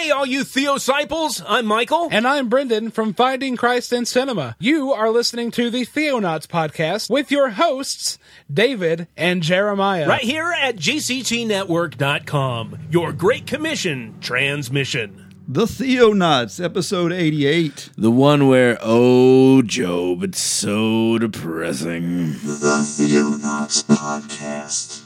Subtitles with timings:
[0.00, 2.08] Hey, all you Theosciples, I'm Michael.
[2.10, 4.56] And I'm Brendan from Finding Christ in Cinema.
[4.58, 8.18] You are listening to the Theonauts podcast with your hosts,
[8.50, 10.08] David and Jeremiah.
[10.08, 15.34] Right here at GCTNetwork.com, your Great Commission transmission.
[15.46, 17.90] The Theonauts, episode 88.
[17.98, 22.32] The one where, oh, Job, it's so depressing.
[22.32, 25.02] The Theonauts Podcast.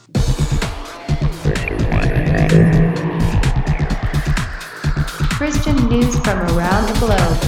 [5.45, 7.39] Christian news from around the globe.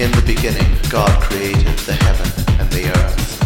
[0.00, 2.26] In the beginning, God created the heaven
[2.58, 3.42] and the earth.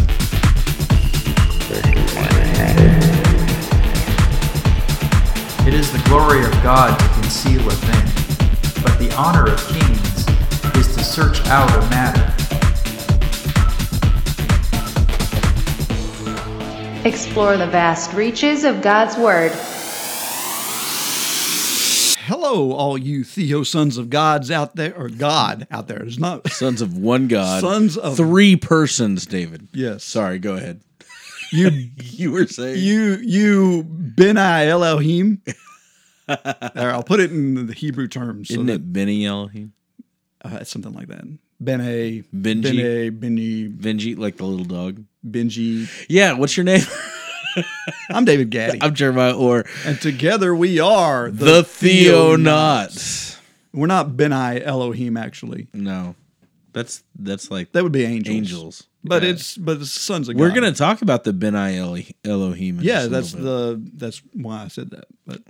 [5.67, 10.25] It is the glory of God to conceal a thing, but the honor of kings
[10.77, 12.33] is to search out a matter.
[17.03, 19.51] Explore the vast reaches of God's Word.
[22.29, 26.03] Hello, all you Theo sons of gods out there, or God out there.
[26.03, 26.47] It's not.
[26.51, 27.59] Sons of one God.
[27.61, 29.67] Sons of- three persons, David.
[29.73, 30.03] Yes.
[30.03, 30.81] Sorry, go ahead.
[31.51, 31.71] You,
[32.03, 32.77] You were saying.
[32.83, 35.41] you, you, Benai Elohim.
[36.27, 38.51] there, I'll put it in the Hebrew terms.
[38.51, 39.73] Isn't that- it Benny Elohim?
[40.45, 41.23] Uh, something like that.
[41.59, 42.61] Bene, Benji?
[42.61, 45.03] Bene, Benny, Benji, like the little dog?
[45.27, 45.89] Benji.
[46.07, 46.83] Yeah, what's your name?
[48.09, 48.79] I'm David Gaddy.
[48.81, 49.65] I'm Jeremiah, Orr.
[49.85, 53.37] and together we are the, Theonauts.
[53.73, 55.67] We're not Benai Elohim, actually.
[55.73, 56.15] No,
[56.73, 58.35] that's that's like That would be angels.
[58.35, 58.83] angels.
[59.03, 59.29] But Yeah.
[59.29, 62.79] it's but it's sons of We're gonna talk about the Benai Elo- Elohim.
[62.81, 65.05] Yeah, that's the that's why I said that.
[65.25, 65.41] But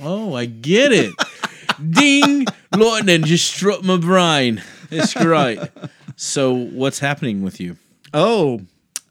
[0.00, 1.14] Oh, I get it.
[1.90, 2.46] Ding!
[2.76, 4.62] Lightning just struck my brain.
[4.90, 5.60] It's great.
[6.16, 7.76] So, what's happening with you?
[8.12, 8.62] oh,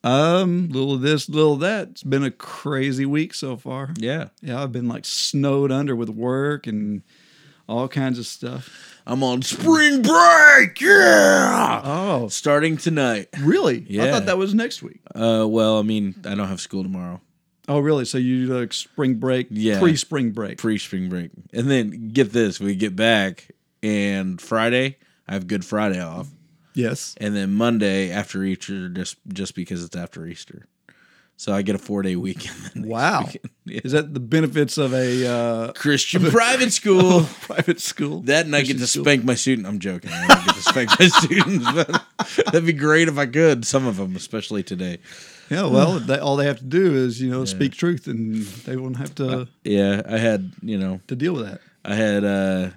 [0.03, 1.89] um, little of this, little of that.
[1.89, 3.94] It's been a crazy week so far.
[3.97, 7.02] Yeah, Yeah, I've been like snowed under with work and
[7.67, 8.95] all kinds of stuff.
[9.05, 10.80] I'm on spring break.
[10.81, 13.27] Yeah, Oh, starting tonight.
[13.42, 13.86] really?
[13.89, 14.05] Yeah.
[14.05, 15.02] I thought that was next week.
[15.14, 17.20] Uh, well, I mean, I don't have school tomorrow.
[17.67, 18.05] Oh, really?
[18.05, 19.80] So you like spring break, Yeah.
[19.80, 20.58] pre-spring break.
[20.58, 23.48] Pre spring break, and then get this: we get back,
[23.83, 26.27] and Friday I have Good Friday off,
[26.73, 27.15] yes.
[27.19, 30.67] and then Monday after Easter, just just because it's after Easter.
[31.39, 32.55] So I get a four day weekend.
[32.85, 33.21] Wow.
[33.21, 33.49] weekend.
[33.63, 33.80] Yeah.
[33.85, 37.27] Is that the benefits of a uh, Christian private school.
[37.43, 38.21] private school?
[38.23, 39.05] That and I get to school?
[39.05, 39.65] spank my student.
[39.65, 40.11] I'm joking.
[40.11, 42.03] I don't get to spank my students, but
[42.45, 43.65] that'd be great if I could.
[43.65, 44.97] Some of them, especially today.
[45.49, 48.75] Yeah, well, they, all they have to do is you know speak truth, and they
[48.75, 51.61] won't have to Yeah, I had you know to deal with that.
[51.85, 52.69] I had uh,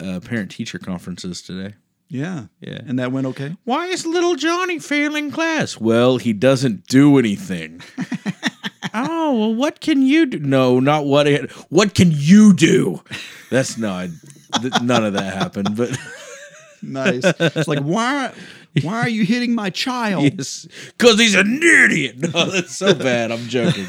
[0.00, 1.76] uh parent teacher conferences today.
[2.12, 2.80] Yeah, Yeah.
[2.86, 3.56] and that went okay.
[3.64, 5.78] Why is little Johnny failing class?
[5.78, 7.80] Well, he doesn't do anything.
[8.94, 10.40] oh well, what can you do?
[10.40, 11.26] No, not what.
[11.28, 13.00] It, what can you do?
[13.50, 14.10] That's no, I,
[14.60, 15.76] th- none of that happened.
[15.76, 15.96] But
[16.82, 17.22] Nice.
[17.24, 18.32] it's like why
[18.82, 20.24] why are you hitting my child?
[20.36, 20.66] Yes,
[20.98, 22.16] because he's an idiot.
[22.34, 23.30] No, that's so bad.
[23.30, 23.86] I'm joking.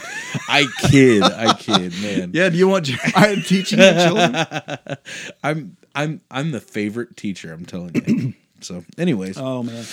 [0.48, 1.24] I kid.
[1.24, 2.32] I kid, man.
[2.34, 4.46] Yeah, do you want Jeremiah teaching your children?
[5.44, 7.52] I'm I'm I'm the favorite teacher.
[7.54, 8.34] I'm telling you.
[8.62, 9.86] so, anyways, Oh man.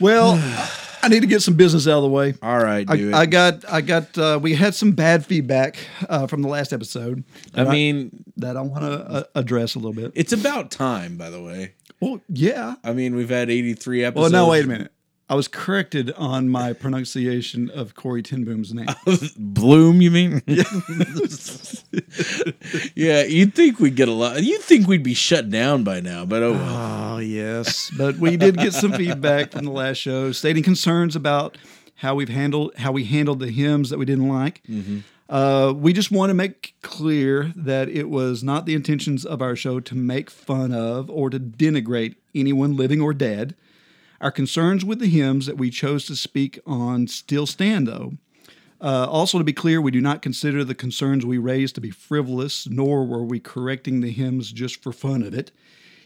[0.00, 0.32] Well,
[1.02, 2.34] I need to get some business out of the way.
[2.42, 3.14] all right, I, it.
[3.14, 5.76] I got I got uh, we had some bad feedback
[6.08, 7.24] uh, from the last episode.
[7.54, 10.12] I mean, that I want to uh, address a little bit.
[10.14, 11.16] it's about time.
[11.16, 12.76] By the way, Well, yeah.
[12.84, 14.32] I mean we've had 83 episodes.
[14.32, 14.91] Well, now wait a minute.
[15.32, 18.84] I was corrected on my pronunciation of Corrie ten Boom's name.
[19.38, 20.42] Bloom, you mean?
[22.94, 24.42] yeah, you'd think we'd get a lot.
[24.42, 27.14] You'd think we'd be shut down by now, but oh well.
[27.14, 27.90] Oh, yes.
[27.96, 31.56] But we did get some feedback from the last show stating concerns about
[31.94, 34.60] how we've handled how we handled the hymns that we didn't like.
[35.30, 39.56] Uh, we just want to make clear that it was not the intentions of our
[39.56, 43.54] show to make fun of or to denigrate anyone living or dead.
[44.22, 48.12] Our concerns with the hymns that we chose to speak on still stand, though.
[48.80, 51.90] Uh, also, to be clear, we do not consider the concerns we raised to be
[51.90, 55.50] frivolous, nor were we correcting the hymns just for fun of it.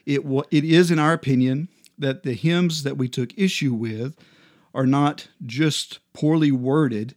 [0.06, 1.68] It, wa- it is, in our opinion,
[1.98, 4.16] that the hymns that we took issue with
[4.74, 7.14] are not just poorly worded,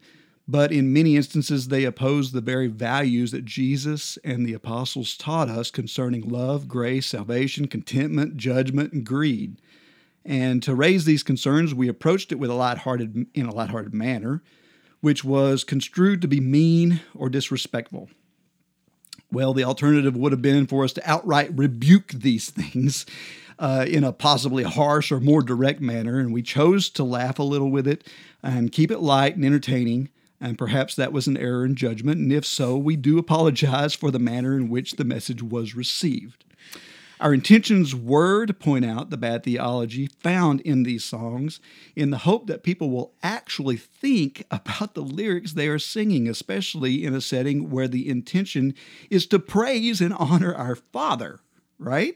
[0.49, 5.49] but in many instances they oppose the very values that Jesus and the apostles taught
[5.49, 9.57] us concerning love, grace, salvation, contentment, judgment, and greed.
[10.25, 14.43] And to raise these concerns, we approached it with a lighthearted in a lighthearted manner,
[15.01, 18.09] which was construed to be mean or disrespectful.
[19.31, 23.05] Well, the alternative would have been for us to outright rebuke these things
[23.59, 27.43] uh, in a possibly harsh or more direct manner, and we chose to laugh a
[27.43, 28.07] little with it
[28.41, 30.09] and keep it light and entertaining.
[30.41, 34.09] And perhaps that was an error in judgment, and if so, we do apologize for
[34.09, 36.45] the manner in which the message was received.
[37.19, 41.59] Our intentions were to point out the bad theology found in these songs
[41.93, 47.03] in the hope that people will actually think about the lyrics they are singing, especially
[47.03, 48.73] in a setting where the intention
[49.09, 51.39] is to praise and honor our Father,
[51.77, 52.15] right?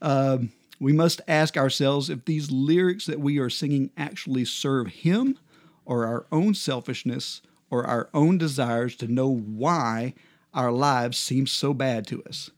[0.00, 5.38] Um, we must ask ourselves if these lyrics that we are singing actually serve Him
[5.84, 10.14] or our own selfishness or our own desires to know why
[10.54, 12.50] our lives seem so bad to us.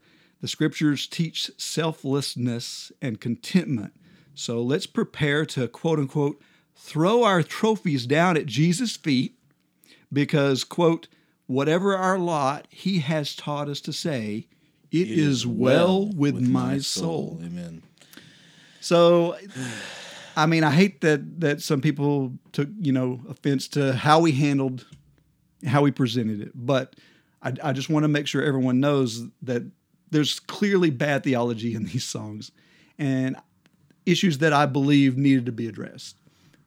[0.42, 3.94] The scriptures teach selflessness and contentment.
[4.34, 6.42] So let's prepare to quote unquote
[6.74, 9.38] throw our trophies down at Jesus' feet
[10.12, 11.06] because, quote,
[11.46, 14.48] whatever our lot, he has taught us to say,
[14.90, 17.40] it is well with, my soul.
[17.42, 17.82] Amen.
[18.80, 19.36] So,
[20.36, 24.32] I mean, I hate that that some people took you know offense to how we
[24.32, 24.86] handled,
[25.66, 26.96] how we presented it, but
[27.42, 29.62] I, I just want to make sure everyone knows that
[30.12, 32.52] there's clearly bad theology in these songs,
[32.98, 33.36] and
[34.06, 36.16] issues that I believe needed to be addressed,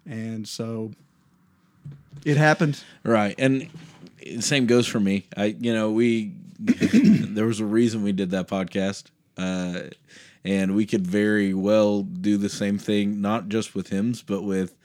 [0.06, 0.92] and so
[2.26, 2.84] it happened.
[3.04, 3.36] Right.
[3.38, 3.70] And
[4.22, 5.26] the same goes for me.
[5.38, 9.06] I you know, we there was a reason we did that podcast.
[9.38, 9.90] Uh
[10.46, 14.76] and we could very well do the same thing not just with hymns but with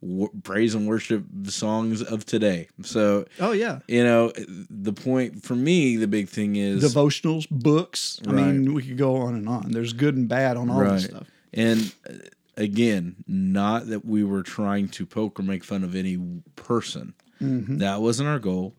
[0.00, 2.68] w- praise and worship songs of today.
[2.82, 8.20] So Oh yeah, you know, the point for me, the big thing is devotionals, books.
[8.26, 9.72] I mean, we could go on and on.
[9.72, 11.26] There's good and bad on all this stuff.
[11.52, 12.14] And uh,
[12.56, 16.18] again, not that we were trying to poke or make fun of any
[16.56, 17.14] person.
[17.40, 17.78] Mm-hmm.
[17.78, 18.74] That wasn't our goal.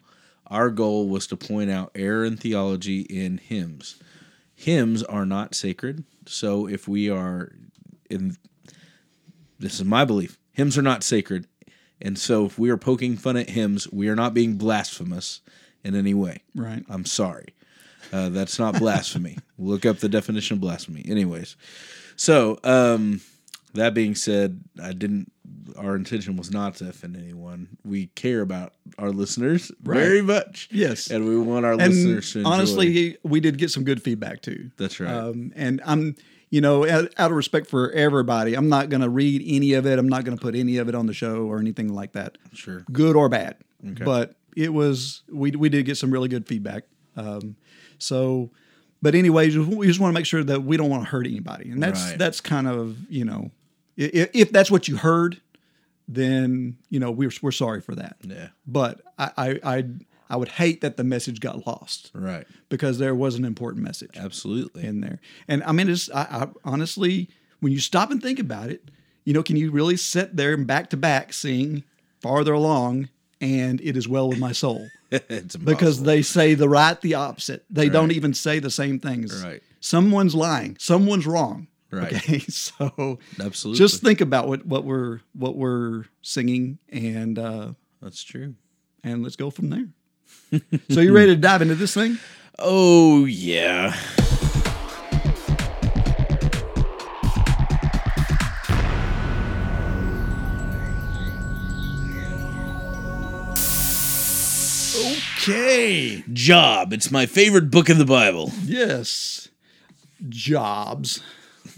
[0.48, 4.02] Our goal was to point out error in theology in hymns.
[4.54, 6.04] Hymns are not sacred.
[6.28, 7.54] So if we are
[8.10, 8.38] in
[9.58, 10.38] this is my belief.
[10.54, 11.48] Hymns are not sacred.
[12.02, 15.42] And so if we are poking fun at hymns, we are not being blasphemous
[15.84, 16.44] in any way.
[16.56, 16.84] Right.
[16.90, 17.54] I'm sorry.
[18.12, 19.38] Uh, that's not blasphemy.
[19.58, 21.06] Look up the definition of blasphemy.
[21.08, 21.56] Anyways,
[22.16, 23.22] so um,
[23.74, 25.32] that being said, I didn't.
[25.78, 27.78] Our intention was not to offend anyone.
[27.86, 30.68] We care about our listeners very much.
[30.72, 31.10] Yes.
[31.10, 32.50] and we want our and listeners to enjoy.
[32.52, 34.72] honestly, we did get some good feedback too.
[34.78, 35.14] That's right.
[35.14, 36.16] Um, and I'm,
[36.52, 39.88] you know, out, out of respect for everybody, I'm not going to read any of
[39.88, 39.98] it.
[39.98, 42.38] I'm not going to put any of it on the show or anything like that,
[42.54, 42.86] sure.
[42.92, 43.56] good or bad.
[44.06, 46.84] But it was we we did get some really good feedback.
[47.16, 47.56] Um,
[47.98, 48.52] so,
[49.02, 51.72] but anyways, we just want to make sure that we don't want to hurt anybody,
[51.72, 52.20] and that's Right.
[52.20, 53.50] that's kind of you know,
[53.98, 55.42] if, if that's what you heard,
[56.08, 58.18] then you know we're we're sorry for that.
[58.22, 58.50] Yeah.
[58.68, 59.86] But I I I,
[60.32, 62.48] I would hate that the message got lost Right.
[62.70, 64.84] because there was an important message Absolutely.
[64.86, 65.20] in there.
[65.48, 67.30] And I mean, it's I, I, honestly,
[67.60, 68.90] when you stop and think about it,
[69.26, 71.84] you know, can you really sit there and back to back sing
[72.22, 74.88] farther along and it is well with my soul?
[75.12, 77.66] it's Because they say the right, the opposite.
[77.70, 79.44] They don't even say the same things.
[79.44, 79.62] Right.
[79.80, 80.78] Someone's lying.
[80.80, 81.68] Someone's wrong.
[81.92, 82.14] Right.
[82.14, 82.40] Okay.
[82.50, 83.78] So Absolutely.
[83.78, 88.56] just think about what, what we're what we're singing and uh, that's true.
[89.04, 89.88] and let's go from there.
[90.90, 92.18] So you ready to dive into this thing?
[92.60, 93.96] Oh yeah.
[105.42, 106.24] Okay.
[106.32, 106.94] Job.
[106.94, 108.52] It's my favorite book in the Bible.
[108.64, 109.50] Yes.
[110.30, 111.24] Jobs.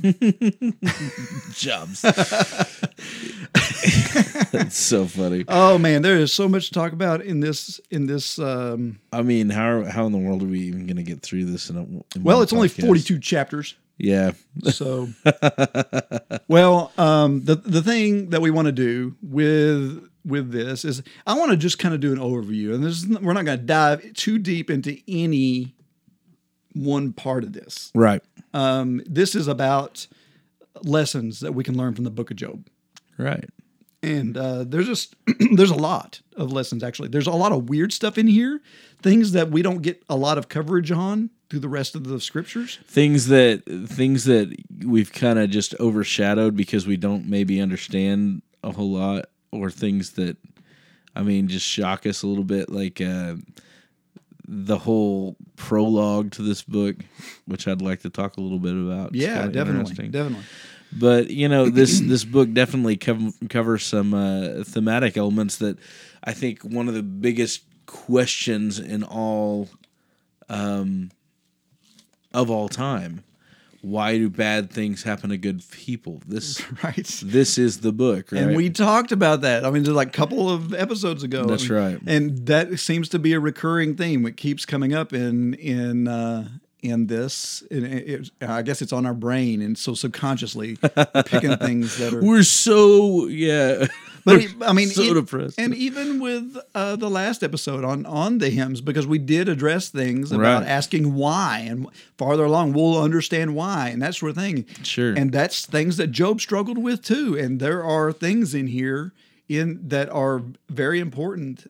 [1.53, 2.01] Jobs.
[4.51, 5.45] That's so funny.
[5.47, 9.21] Oh man, there is so much to talk about in this in this um I
[9.21, 11.69] mean, how how in the world are we even going to get through this?
[11.69, 13.75] In a, in well, it's only 42 chapters.
[13.97, 14.31] Yeah.
[14.63, 15.09] So
[16.47, 21.37] Well, um the the thing that we want to do with with this is I
[21.37, 23.65] want to just kind of do an overview and this is, we're not going to
[23.65, 25.75] dive too deep into any
[26.73, 27.91] one part of this.
[27.93, 28.21] Right.
[28.53, 30.07] Um this is about
[30.83, 32.67] lessons that we can learn from the book of Job.
[33.17, 33.49] Right.
[34.01, 35.15] and uh, there's just
[35.55, 38.59] there's a lot of lessons actually there's a lot of weird stuff in here
[39.01, 42.19] things that we don't get a lot of coverage on through the rest of the
[42.19, 48.41] scriptures Things that things that we've kind of just overshadowed because we don't maybe understand
[48.63, 50.37] a whole lot, or things that
[51.15, 53.35] I mean just shock us a little bit, like uh,
[54.47, 56.97] the whole prologue to this book,
[57.45, 59.09] which I'd like to talk a little bit about.
[59.09, 60.43] It's yeah definitely definitely
[60.99, 65.77] but you know this this book definitely cov- covers some uh, thematic elements that
[66.23, 69.69] I think one of the biggest questions in all
[70.49, 71.11] um,
[72.33, 73.23] of all time
[73.83, 76.21] why do bad things happen to good people?
[76.25, 77.05] This right.
[77.23, 78.41] this is the book, right?
[78.41, 79.65] And we talked about that.
[79.65, 81.45] I mean, just like a couple of episodes ago.
[81.45, 81.99] That's right.
[82.07, 84.25] And that seems to be a recurring theme.
[84.25, 86.47] It keeps coming up in in uh,
[86.81, 87.61] in this.
[87.69, 90.77] And it, it- I guess it's on our brain, and so subconsciously
[91.25, 92.21] picking things that are.
[92.23, 93.85] we're so yeah.
[94.25, 95.59] But it- I mean, so it- depressed.
[95.59, 99.89] and even with uh, the last episode on on the hymns, because we did address
[99.89, 100.67] things about Right.
[100.67, 101.87] asking why, and
[102.17, 104.65] farther along we'll understand why, and that sort of thing.
[104.83, 105.13] Sure.
[105.13, 107.37] and that's things that Job struggled with too.
[107.37, 109.11] And there are things in here
[109.49, 111.69] in that are very important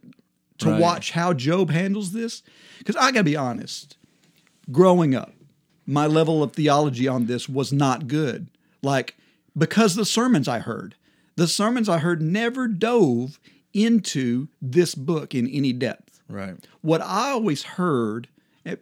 [0.60, 0.80] to Right.
[0.80, 2.44] watch how Job handles this.
[2.78, 3.98] Because I got to be honest,
[4.72, 5.34] growing up,
[5.88, 8.48] my level of theology on this was not good.
[8.82, 9.16] Like,
[9.58, 10.96] because the sermons I heard,
[11.36, 13.40] the sermons I heard never dove
[13.74, 16.22] into this book in any depth.
[16.30, 16.56] right.
[16.82, 18.28] What I always heard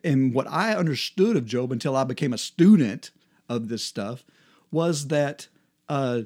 [0.04, 3.12] and- what I understood of Job until I became a student
[3.50, 4.24] of this stuff
[4.70, 5.48] was that
[5.90, 6.22] uh,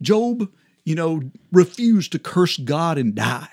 [0.00, 0.50] Job,
[0.84, 1.22] you know,
[1.52, 3.48] refused to curse God and die.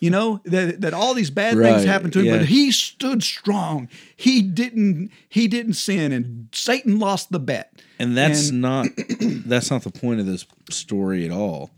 [0.00, 2.38] you know that that all these bad Right, things happened to him, yeah.
[2.38, 3.88] but he stood strong.
[4.16, 5.10] He didn't.
[5.28, 7.82] He didn't sin, and Satan lost the bet.
[7.98, 8.86] And that's And- not
[9.20, 11.70] that's not the point of this story at all.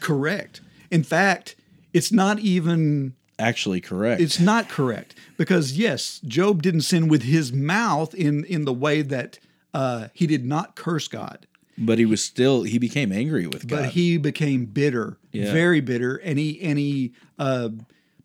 [0.00, 0.60] Correct.
[0.90, 1.56] In fact,
[1.92, 4.20] it's not even Actually, correct.
[4.20, 9.02] it's not correct because yes, Job didn't sin with his mouth in in the way
[9.02, 9.38] that
[9.74, 11.46] uh, he did not curse God,
[11.78, 13.76] but he was still he became angry with God.
[13.84, 15.52] but he became bitter, Yeah.
[15.52, 17.70] very bitter, and he and he uh,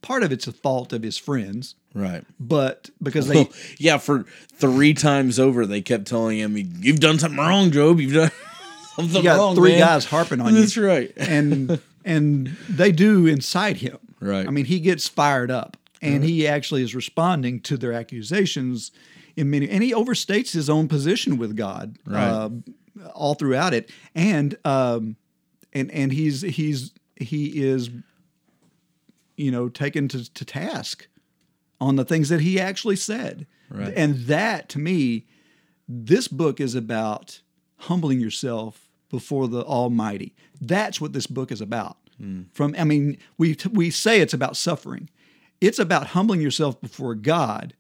[0.02, 2.24] part of it's a fault of his friends, right.
[2.40, 7.20] but because they Well, yeah, for three times over, they kept telling him, "You've done
[7.20, 8.00] something wrong, Job.
[8.00, 8.32] You've done
[8.96, 10.60] something you got wrong." three man." guys harping on you.
[10.62, 11.12] That's right.
[11.16, 13.98] and and they do incite him.
[14.20, 14.48] Right.
[14.48, 18.92] I mean, he gets fired up, and he actually is responding to their accusations
[19.36, 22.24] in many, and he overstates his own position with God Right.
[22.28, 22.50] uh,
[23.14, 25.16] all throughout it, and um,
[25.74, 27.90] and and he's he's he is,
[29.38, 31.08] you know, taken to, to task
[31.80, 33.94] on the things that he actually said, Right.
[33.96, 35.26] and that to me,
[35.88, 37.42] this book is about
[37.78, 40.34] humbling yourself before the Almighty.
[40.62, 41.98] That's what this book is about.
[42.54, 45.10] From I mean, we we say it's about suffering.
[45.60, 47.74] It's about humbling yourself before God.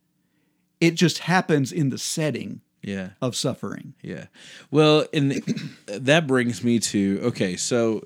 [0.81, 3.09] It just happens in the setting Yeah.
[3.21, 3.93] of suffering.
[4.01, 4.25] Yeah.
[4.71, 5.31] Well, and
[5.87, 8.05] that brings me to okay, so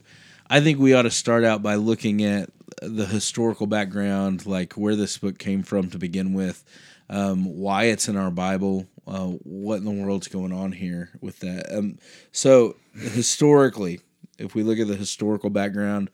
[0.49, 2.49] I think we ought to start out by looking at
[2.81, 6.63] the historical background, like where this book came from to begin with,
[7.09, 11.39] um, why it's in our Bible, uh, what in the world's going on here with
[11.39, 11.75] that.
[11.75, 11.97] Um,
[12.31, 13.99] so, historically,
[14.37, 16.11] if we look at the historical background,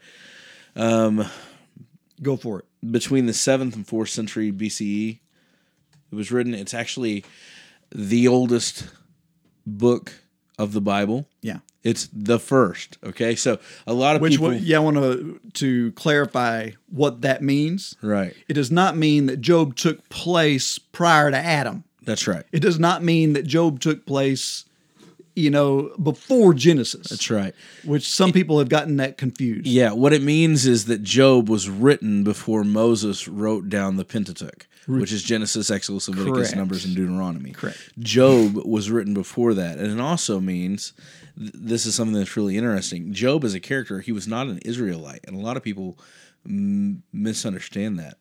[0.76, 1.26] um,
[2.22, 2.92] Go for it.
[2.92, 5.20] between the seventh and fourth century BCE.
[6.12, 6.54] It was written.
[6.54, 7.26] It's actually
[7.94, 8.88] the oldest
[9.66, 10.14] book
[10.58, 11.28] of the Bible.
[11.42, 11.60] Yeah.
[11.84, 12.98] It's the first.
[13.04, 14.48] Okay, so a lot of Which people.
[14.48, 17.96] one, yeah, I want to to clarify what that means.
[18.02, 18.34] Right.
[18.48, 21.84] It does not mean that Job took place prior to Adam.
[22.04, 22.46] That's right.
[22.54, 24.64] It does not mean that Job took place,
[25.36, 27.10] you know, before Genesis.
[27.10, 27.54] That's right.
[27.84, 29.68] Which some people have gotten that confused.
[29.68, 34.68] Yeah, what it means is that Job was written before Moses wrote down the Pentateuch,
[34.88, 36.56] which is Genesis, Exodus, Leviticus, Correct.
[36.58, 37.52] Numbers, and Deuteronomy.
[37.52, 37.78] Correct.
[38.00, 40.94] Job was written before that, and it also means
[41.38, 43.14] th- this is something that's really interesting.
[43.14, 45.98] Job as a character, he was not an Israelite, and a lot of people
[46.48, 48.18] mm, misunderstand that.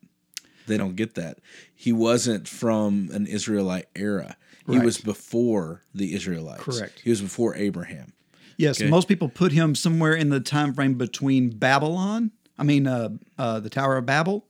[0.65, 1.39] They don't get that.
[1.75, 4.37] He wasn't from an Israelite era.
[4.65, 4.85] He Right.
[4.85, 6.63] was before the Israelites.
[6.63, 7.01] Correct.
[7.03, 8.13] He was before Abraham.
[8.57, 8.89] Yes, Okay.
[8.89, 13.59] most people put him somewhere in the time frame between Babylon, I mean, uh, uh,
[13.59, 14.45] the Tower of Babel,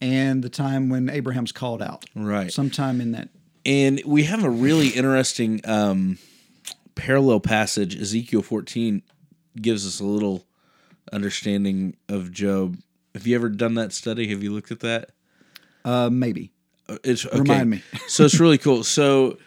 [0.00, 2.04] and the time when Abraham's called out.
[2.14, 2.52] Right.
[2.52, 3.28] Sometime in that.
[3.66, 6.18] And we have a really interesting um,
[6.94, 7.96] parallel passage.
[8.00, 9.02] Ezekiel 14
[9.60, 10.44] gives us a little
[11.12, 12.76] understanding of Job.
[13.14, 14.28] Have you ever done that study?
[14.28, 15.10] Have you looked at that?
[15.84, 16.52] Uh, maybe.
[16.88, 17.38] Uh, It's okay.
[17.38, 17.82] Remind me.
[18.08, 18.84] so it's really cool.
[18.84, 19.38] So,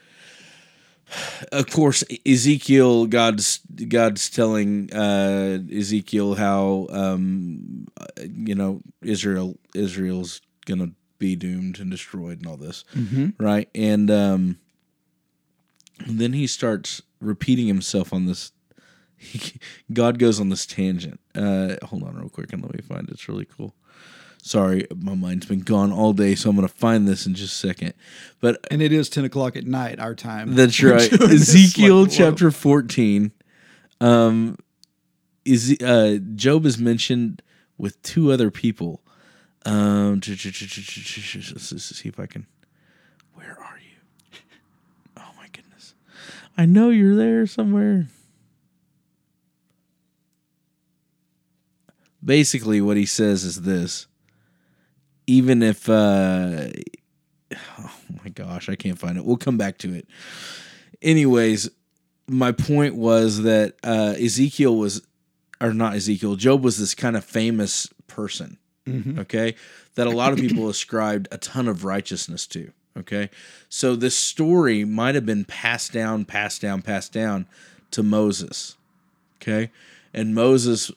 [1.51, 7.87] of course, Ezekiel, God's God's telling uh, Ezekiel how um,
[8.21, 12.83] you know Israel Israel's gonna be doomed and destroyed and all this,
[13.39, 13.69] right?
[13.73, 14.57] And um,
[16.05, 18.51] then he starts repeating himself on this.
[19.93, 21.19] God goes on this tangent.
[21.33, 23.13] Uh, hold on, real quick, and let me find it.
[23.13, 23.73] It's really cool.
[24.47, 27.61] Sorry, my mind's been gone all day, so I'm going to find this in just
[27.61, 27.93] a second.
[28.39, 30.55] But And it is 10 o'clock at night, our time.
[30.55, 31.11] that's right.
[31.11, 33.33] Ezekiel like, chapter 14.
[33.99, 34.57] Um,
[35.43, 37.41] is uh, Job is mentioned
[37.77, 39.01] with two other people.
[39.65, 42.47] Um, let's see if I can.
[43.33, 44.39] Where are you?
[45.17, 45.93] Oh my goodness.
[46.57, 48.07] I know you're there somewhere.
[52.23, 54.07] Basically, what he says is this:
[55.27, 56.67] even if, uh,
[57.79, 57.91] oh
[58.23, 59.25] my gosh, I can't find it.
[59.25, 60.07] We'll come back to it.
[61.01, 61.69] Anyways,
[62.27, 65.05] my point was that uh, Ezekiel was,
[65.61, 68.57] or not Ezekiel, Job was this kind of famous person.
[69.19, 69.55] Okay,
[69.95, 72.71] that a lot of people ascribed a ton of righteousness to.
[72.97, 73.29] Okay,
[73.67, 77.47] so this story might have been passed down, passed down, passed down
[77.91, 78.77] to Moses.
[79.41, 79.71] Okay,
[80.13, 80.89] and Moses,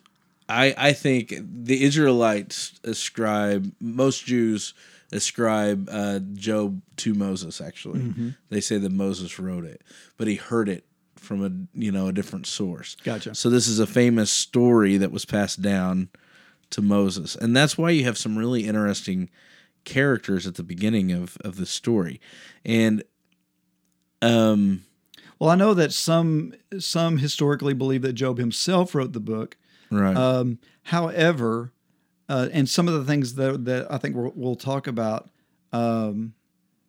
[0.50, 4.75] I I think the Israelites ascribe most Jews
[5.12, 7.61] ascribe uh, Job to Moses.
[7.61, 8.00] Actually,
[8.49, 9.83] they say that Moses wrote it,
[10.16, 10.85] but he heard it
[11.16, 12.97] from a you know a different source.
[13.04, 13.35] Gotcha.
[13.35, 16.09] So this is a famous story that was passed down
[16.71, 19.30] to Moses, and that's why you have some really interesting
[19.85, 22.21] characters at the beginning of of the story,
[22.64, 23.02] and
[24.23, 24.85] um
[25.38, 29.57] Well, I know that some some historically believe that Job himself wrote the book.
[29.90, 31.73] Right Um, however,
[32.28, 35.30] uh, and some of the things that, that I think we'll, we'll talk about,
[35.73, 36.35] um,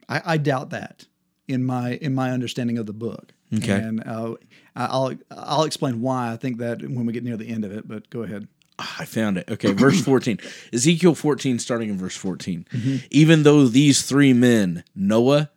[0.07, 1.07] I, I doubt that
[1.47, 3.33] in my in my understanding of the book.
[3.53, 3.73] Okay.
[3.73, 4.35] and uh,
[4.75, 7.87] I'll I'll explain why I think that when we get near the end of it.
[7.87, 8.47] But go ahead.
[8.79, 9.49] I found it.
[9.49, 10.39] Okay, verse 14.
[10.73, 12.65] Ezekiel 14, starting in verse 14.
[13.11, 15.51] Even though these three men, Noah,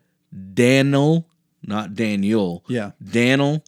[0.52, 1.26] Daniel,
[1.62, 2.90] not Daniel, Yeah.
[3.02, 3.64] Daniel,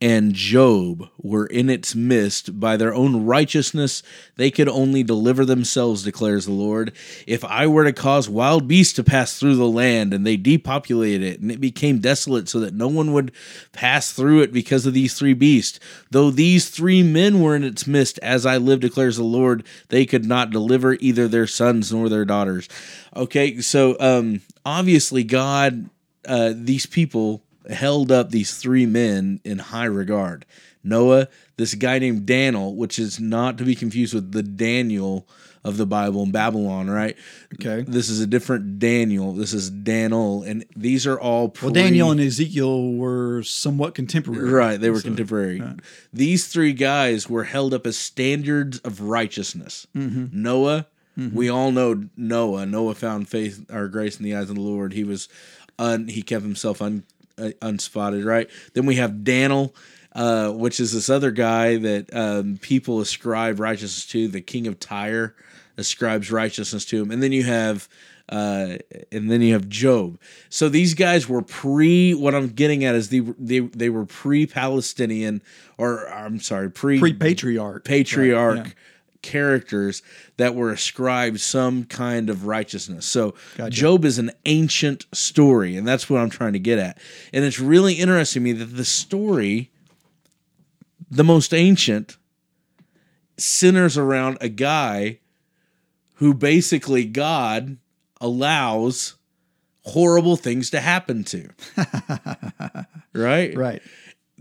[0.00, 4.02] and Job were in its midst by their own righteousness,
[4.36, 6.92] they could only deliver themselves, declares the Lord.
[7.26, 11.22] If I were to cause wild beasts to pass through the land, and they depopulated
[11.22, 13.32] it, and it became desolate, so that no one would
[13.72, 15.78] pass through it because of these three beasts,
[16.10, 20.06] though these three men were in its midst, as I live, declares the Lord, they
[20.06, 22.68] could not deliver either their sons nor their daughters.
[23.14, 25.90] Okay, so um, obviously, God,
[26.26, 30.44] uh, these people held up these three men in high regard.
[30.82, 35.28] Noah, this guy named Daniel, which is not to be confused with the Daniel
[35.62, 37.16] of the Bible in Babylon, right?
[37.54, 37.82] Okay.
[37.82, 39.34] This is a different Daniel.
[39.34, 44.48] This is Daniel, and these are all pre- Well, Daniel and Ezekiel were somewhat contemporary.
[44.48, 45.62] Right, they were So- contemporary.
[46.12, 49.86] These three guys were held up as standards of righteousness.
[49.94, 50.42] Mm-hmm.
[50.42, 50.86] Noah,
[51.18, 51.36] mm-hmm.
[51.36, 52.64] we all know Noah.
[52.64, 54.94] Noah found faith or grace in the eyes of the Lord.
[54.94, 55.28] He was,
[55.78, 57.04] un, he kept himself un,
[57.40, 58.24] uh, unspotted.
[58.24, 58.48] Right.
[58.74, 59.74] Then we have Daniel,
[60.14, 64.28] uh, which is this other guy that um, people ascribe righteousness to.
[64.28, 65.34] The king of Tyre
[65.76, 67.88] ascribes righteousness to him, and then you have
[68.30, 68.76] uh,
[69.10, 70.18] and then you have Job.
[70.48, 72.14] So these guys were pre.
[72.14, 75.42] What I'm getting at is they they they were pre-Palestinian,
[75.76, 77.84] or I'm sorry, pre Pre patriarch.
[77.84, 78.74] patriarch Right.
[79.22, 80.02] Characters
[80.36, 83.06] that were ascribed some kind of righteousness.
[83.06, 83.70] So Gotcha.
[83.70, 86.98] Job is an ancient story, and that's what I'm trying to get at.
[87.32, 89.70] And it's really interesting to me that the story,
[91.10, 92.16] the most ancient,
[93.36, 95.18] centers around a guy
[96.16, 97.78] who basically God
[98.20, 99.14] allows
[99.84, 101.48] horrible things to happen to.
[103.14, 103.56] right?
[103.56, 103.82] Right.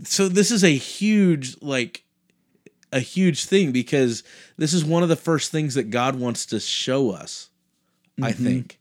[0.04, 2.04] so this is a huge like
[2.92, 4.24] a huge thing because
[4.58, 7.50] this is one of the first things that God wants to show us
[8.22, 8.80] I think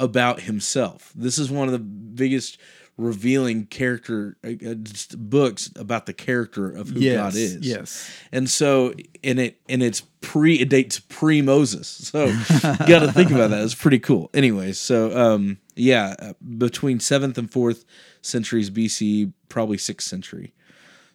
[0.00, 1.12] about himself.
[1.14, 2.58] This is one of the biggest
[2.98, 4.74] revealing character uh, uh,
[5.16, 7.16] books about the character of who Yes.
[7.16, 7.56] God is.
[7.60, 8.10] Yes.
[8.32, 11.86] And so in it and it's pre it dates pre Moses.
[12.10, 13.62] So you got to think about that.
[13.62, 14.30] It's pretty cool.
[14.34, 17.84] Anyways, so um yeah, uh, between 7th and 4th
[18.22, 20.54] centuries BC, probably 6th century.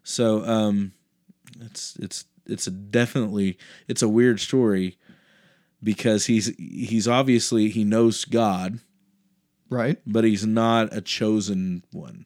[0.04, 0.94] So um
[1.60, 4.98] it's it's it's a definitely it's a weird story
[5.84, 8.80] because he's he's obviously he knows God,
[9.70, 10.00] Right.
[10.06, 12.26] but he's not a chosen one.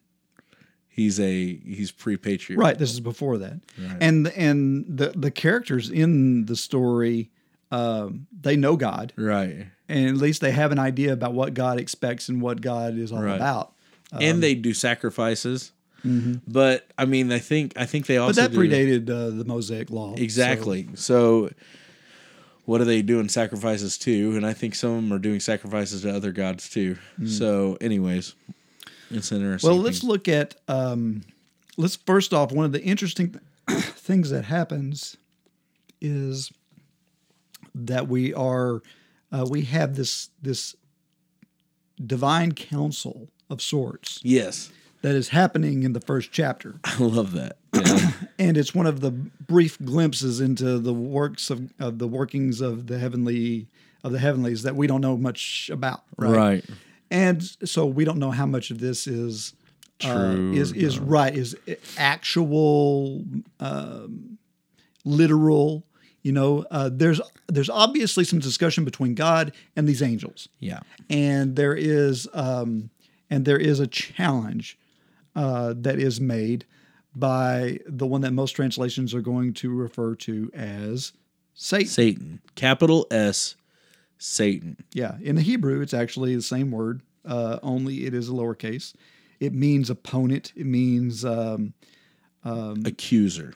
[0.88, 2.60] He's a he's pre-patriarch.
[2.62, 2.78] Right.
[2.78, 3.60] This is before that.
[4.00, 7.30] And and the the characters in the story,
[7.70, 9.66] um, they know God, Right.
[9.88, 13.12] and at least they have an idea about what God expects and what God is
[13.12, 13.36] all Right.
[13.36, 13.72] about.
[14.12, 15.72] and they do sacrifices.
[16.46, 19.90] But I mean, I think I think they also But that predated uh, the Mosaic
[19.90, 20.14] law.
[20.16, 20.88] exactly.
[20.94, 21.50] So,
[22.64, 24.36] what are they doing sacrifices to?
[24.36, 26.96] And I think some of them are doing sacrifices to other gods too.
[27.26, 28.34] So, anyways,
[29.10, 29.70] it's interesting.
[29.70, 30.56] Well, let's look at.
[30.68, 31.22] Um,
[31.76, 33.38] let's first off, one of the interesting
[33.68, 35.16] things that happens
[36.00, 36.52] is
[37.74, 38.82] that we are
[39.32, 40.74] uh, we have this this
[42.04, 44.70] divine council of sorts yes,
[45.06, 47.58] that is happening in the first chapter, I love that.
[47.72, 48.10] Yeah.
[48.40, 52.88] and it's one of the brief glimpses into the works of, of the workings of
[52.88, 53.68] the heavenly
[54.02, 56.02] of the heavenlies that we don't know much about.
[56.18, 56.64] right.
[57.08, 59.54] And so we don't know how much of this is
[60.02, 60.52] uh, True.
[60.54, 61.54] is is right is
[61.96, 63.24] actual
[63.60, 64.38] um,
[65.04, 65.84] literal
[66.22, 70.80] you know uh, there's there's obviously some discussion between god and these angels yeah.
[71.08, 72.90] and there is um,
[73.30, 74.76] and there is a challenge
[75.36, 76.64] uh, that is made
[77.14, 81.12] by the one that most translations are going to refer to as
[81.54, 81.86] Satan.
[81.86, 82.40] Satan.
[82.56, 83.54] Capital S.
[84.18, 84.76] Satan.
[84.92, 88.94] Yeah, in the Hebrew, it's actually the same word, uh, only it is a lowercase.
[89.40, 90.52] It means opponent.
[90.56, 91.74] It means um,
[92.44, 93.52] Accuser.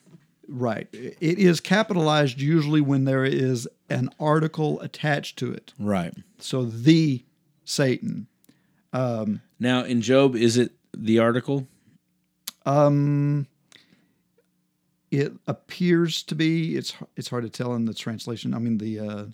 [0.49, 0.89] right.
[0.93, 5.73] It is capitalized usually when there is an article attached to it.
[5.79, 6.13] Right.
[6.39, 7.25] So the
[7.65, 8.27] Satan.
[8.93, 11.67] Now in Job, is it the article?
[12.67, 13.47] Um,
[15.11, 16.77] it appears to be.
[16.77, 18.55] It's it's hard to tell in the translation.
[18.55, 19.25] I mean the uh,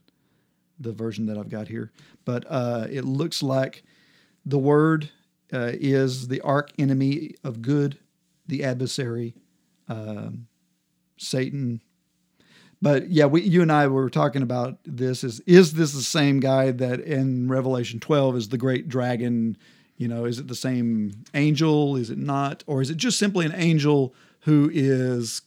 [0.78, 1.92] the version that I've got here,
[2.24, 3.82] but uh, it looks like
[4.44, 5.10] the word
[5.52, 7.98] uh, is the arch enemy of good,
[8.46, 9.34] the adversary,
[9.88, 10.46] um,
[11.18, 11.82] Satan.
[12.80, 15.24] But yeah, we you and I were talking about this.
[15.24, 19.56] Is is this the same guy that in Revelation twelve is the great dragon?
[19.96, 21.96] You know, is it the same angel?
[21.96, 25.42] Is it not, or is it just simply an angel who is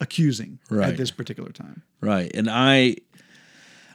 [0.00, 0.88] accusing Right.
[0.90, 1.82] at this particular time?
[2.00, 2.30] Right.
[2.34, 2.96] And I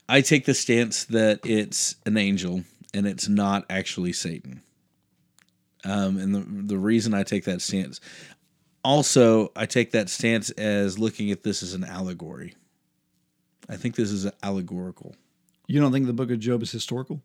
[0.07, 4.61] I take the stance that it's an angel and it's not actually Satan.
[5.83, 7.99] Um, and the the reason I take that stance
[8.83, 12.53] also I take that stance as looking at this as an allegory.
[13.67, 15.15] I think this is allegorical.
[15.67, 17.23] You don't think the Book of Job is historical?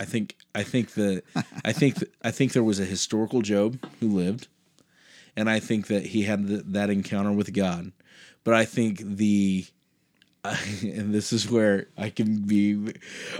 [0.00, 1.22] I think I think that
[1.62, 4.48] I think that, I think there was a historical Job who lived,
[5.36, 7.92] and I think that he had th that encounter with God.
[8.42, 9.66] But I think the
[10.82, 12.94] and this is where I can be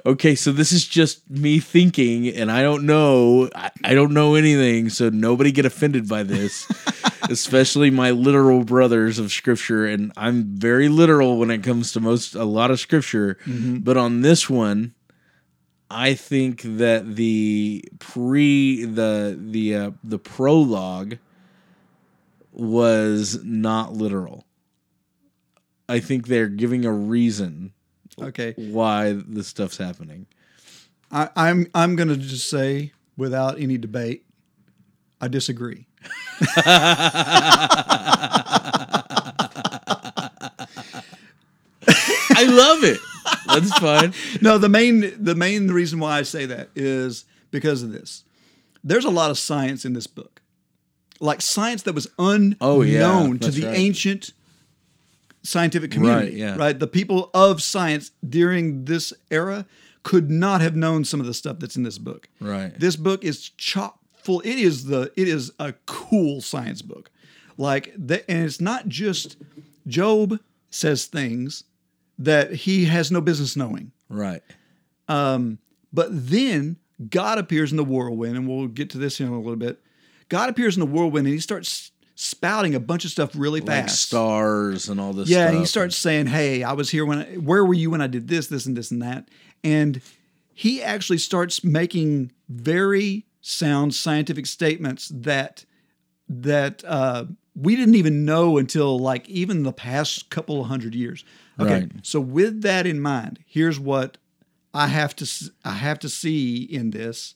[0.05, 0.35] okay.
[0.35, 3.49] So this is just me thinking, and I don't know.
[3.55, 6.67] I, I don't know anything, so nobody get offended by this.
[7.31, 12.35] Especially my literal brothers of scripture, and I'm very literal when it comes to most
[12.35, 13.39] a lot of scripture.
[13.47, 13.79] Mm-hmm.
[13.79, 14.95] But on this one,
[15.91, 21.19] I think that the pre the the uh, the prologue
[22.53, 24.47] was not literal.
[25.89, 27.73] I think they're giving a reason
[28.21, 30.27] Okay, why this stuff's happening.
[31.11, 34.25] I, I'm I'm going to just say without any debate,
[35.21, 35.87] I disagree.
[42.33, 43.01] I love it.
[43.47, 44.13] That's fine.
[44.41, 48.25] no, the main the main reason why I say that is because of this.
[48.85, 50.41] There's a lot of science in this book,
[51.21, 53.77] like science that was unknown Oh, yeah, to the right.
[53.77, 54.33] ancient
[55.43, 56.37] scientific community.
[56.37, 56.57] yeah.
[56.57, 56.79] right.
[56.79, 59.67] The people of science during this era
[60.03, 62.29] could not have known some of the stuff that's in this book.
[62.41, 62.79] Right.
[62.79, 64.41] This book is chock full.
[64.41, 67.11] It is the it is a cool science book,
[67.59, 69.37] like that, and it's not just
[69.87, 70.39] Job
[70.71, 71.65] says things
[72.21, 73.91] that he has no business knowing.
[74.09, 74.43] Right.
[75.93, 76.77] But then
[77.09, 79.81] God appears in the whirlwind, and we'll get to this in a little bit.
[80.29, 83.85] God appears in the whirlwind, and he starts spouting a bunch of stuff really Like
[83.85, 84.03] fast.
[84.03, 87.19] stars and all this yeah, and he starts saying, "Hey, I was here when.
[87.19, 89.29] I, where were you when I did this, this, and this, and that?"
[89.65, 90.01] And
[90.55, 95.65] he actually starts making very sound scientific statements that
[96.29, 97.25] that uh,
[97.57, 101.25] we didn't even know until like even the past couple of hundred years.
[101.61, 101.93] Okay, Right.
[102.03, 104.17] so with that in mind, here's what
[104.73, 107.35] I have to I have to see in this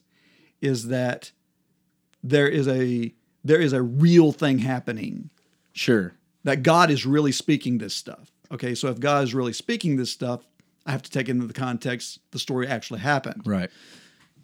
[0.60, 1.32] is that
[2.22, 3.12] there is a
[3.44, 5.30] there is a real thing happening
[5.72, 6.14] Sure.
[6.44, 8.30] that God is really speaking this stuff.
[8.52, 10.46] Okay, so if God is really speaking this stuff,
[10.86, 13.42] I have to take into the context the story actually happened.
[13.44, 13.70] Right.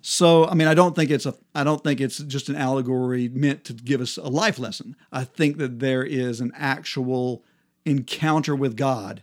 [0.02, 3.28] So, I mean, I don't think it's a I don't think it's just an allegory
[3.28, 4.96] meant to give us a life lesson.
[5.12, 7.44] I think that there is an actual
[7.84, 9.22] encounter with God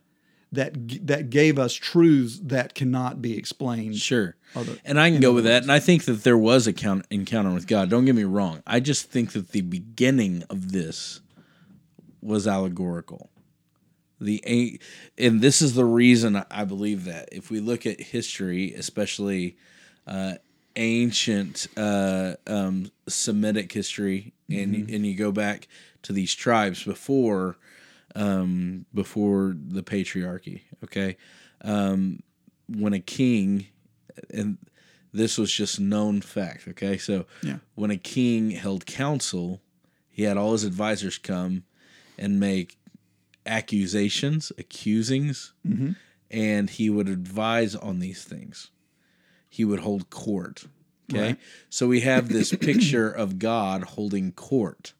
[0.52, 3.98] that that gave us truths that cannot be explained.
[3.98, 4.36] Sure.
[4.56, 5.64] Other- and I can go with that.
[5.64, 7.90] And I think that there was a count, encounter with God.
[7.90, 8.64] Don't get me wrong.
[8.66, 11.22] I just think that the beginning of this
[12.22, 13.30] was allegorical.
[14.20, 14.80] The
[15.18, 17.30] and this is the reason I believe that.
[17.32, 19.58] If we look at history, especially
[20.08, 20.36] uh,
[20.76, 25.68] ancient uh, um, Semitic history, and and you go back
[26.04, 27.58] to these tribes before
[28.18, 30.62] um, before the patriarchy.
[30.84, 31.18] Okay,
[31.62, 32.20] um,
[32.68, 33.68] when a king,
[34.34, 34.58] and
[35.14, 36.68] this was just known fact.
[36.68, 37.58] Okay, so Yeah.
[37.76, 39.62] when a king held council,
[40.10, 41.64] he had all his advisors come
[42.18, 42.78] and make
[43.46, 45.52] accusations, accusings,
[46.30, 48.70] and he would advise on these things.
[49.50, 50.66] He would hold court
[51.10, 51.22] Okay.
[51.28, 51.40] Right.
[51.70, 54.94] So we have this picture of God holding court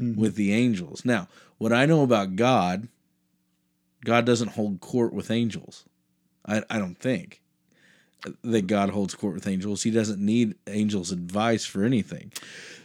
[0.00, 0.20] Mm-hmm.
[0.20, 1.04] with the angels.
[1.04, 1.28] Now,
[1.64, 2.88] what I know about God,
[4.04, 5.86] God doesn't hold court with angels.
[6.46, 7.40] I, I don't think
[8.42, 9.82] that God holds court with angels.
[9.82, 12.32] He doesn't need angels' advice for anything.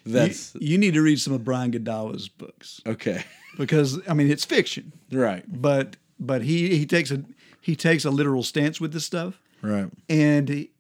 [0.06, 3.26] That's you, you need to read some of Brian Godawa's books okay.
[3.58, 5.44] because I mean it's fiction, Right.
[5.46, 7.26] but but he he takes a
[7.60, 9.92] he takes a literal stance with this stuff, Right.
[10.08, 10.72] and he,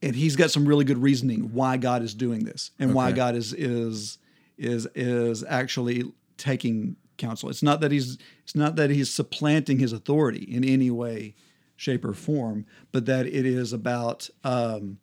[0.00, 3.34] and he's got some really good reasoning why God is doing this and why God
[3.34, 4.18] is is
[4.56, 6.04] is is actually
[6.36, 7.48] taking counsel.
[7.50, 11.34] It's not that he's it's not that he's supplanting his authority in any way,
[11.76, 14.98] shape, or form, but that it is about um,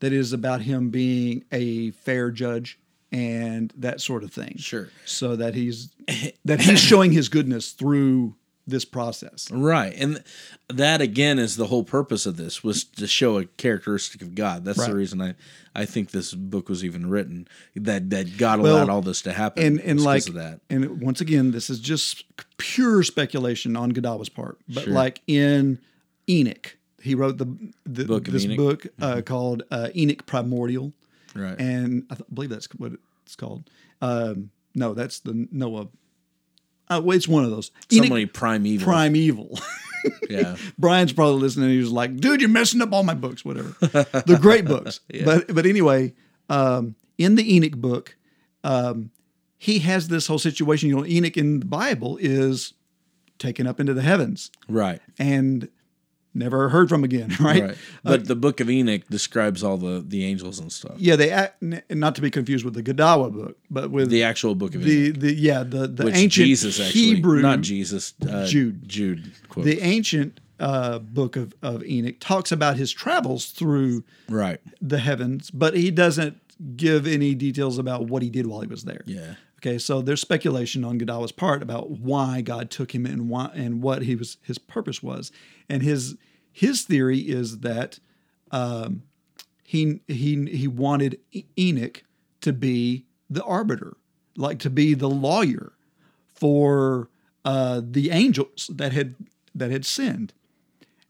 [0.00, 2.78] that it is about him being a fair judge
[3.12, 4.56] and that sort of thing.
[4.58, 4.88] Sure.
[5.04, 5.90] So that he's
[6.44, 8.34] that he's showing his goodness through
[8.66, 9.48] this process.
[9.50, 9.94] Right.
[9.96, 10.22] And
[10.68, 14.64] that again is the whole purpose of this was to show a characteristic of God.
[14.64, 14.90] That's Right.
[14.90, 15.34] the reason I,
[15.74, 17.46] I think this book was even written.
[17.76, 19.64] That that God Well, allowed all this to happen.
[19.64, 20.60] and and like of that.
[20.68, 22.24] and once again this is just
[22.56, 24.92] pure speculation on Godawa's part but Sure.
[24.92, 25.78] like in
[26.28, 27.46] Enoch he wrote the,
[27.84, 28.58] the Book this Enoch?
[28.58, 28.66] Mm-hmm.
[28.68, 30.92] book uh, called uh, Enoch Primordial
[31.36, 31.54] Right.
[31.60, 32.92] and I th- believe that's what
[33.24, 33.70] it's called
[34.02, 35.86] um, no that's the Noah
[36.88, 38.84] uh, well, it's one of those Somebody primeval.
[38.84, 39.58] Primeval
[40.30, 40.56] Yeah.
[40.78, 41.70] Brian's probably listening.
[41.70, 43.44] He was like, "Dude, you're messing up all my books.
[43.44, 43.74] Whatever.
[44.24, 46.14] They're great books." But but anyway,
[46.48, 48.16] um, in the Enoch book,
[48.62, 49.10] um,
[49.58, 50.88] he has this whole situation.
[50.90, 52.72] You know, Enoch in the Bible is
[53.38, 55.00] taken up into the heavens Right.
[55.18, 55.68] and
[56.36, 57.34] never heard from again.
[57.40, 57.62] Right.
[57.62, 57.78] Right.
[58.02, 60.94] But the book of Enoch describes all the, the angels and stuff.
[60.96, 64.54] Yeah, they act, not to be confused with the Godawa book, but with The actual
[64.54, 65.20] book of the Enoch.
[65.20, 68.88] the yeah the the Which ancient Jesus actually Hebrew not Jesus uh, Jude.
[68.88, 69.64] Jude quote.
[69.64, 74.60] the ancient uh, book of, of Enoch talks about his travels through right.
[74.80, 76.40] the heavens, but he doesn't
[76.76, 79.02] give any details about what he did while he was there.
[79.06, 79.34] Yeah.
[79.60, 83.82] Okay, so there's speculation on Godawa's part about why God took him and why and
[83.82, 85.32] what he was his purpose was,
[85.68, 86.16] and his
[86.52, 87.98] his theory is that
[88.50, 89.02] um,
[89.64, 91.18] he he he wanted
[91.58, 92.04] Enoch
[92.42, 93.96] to be the arbiter,
[94.36, 95.72] like to be the lawyer
[96.34, 97.08] for
[97.44, 99.14] uh, the angels that had
[99.54, 100.34] that had sinned,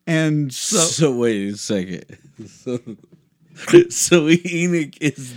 [0.06, 2.04] and so So, wait a second.
[3.90, 5.34] so Enoch is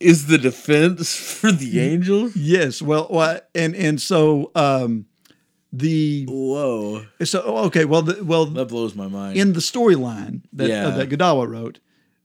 [0.00, 2.36] is the defense for the angels?
[2.36, 5.06] yes, well, well and and so um,
[5.72, 9.36] the Whoa, so okay, well, the, well, that blows my mind.
[9.38, 10.88] in the storyline that Yeah.
[10.88, 11.78] uh, that Godawa wrote,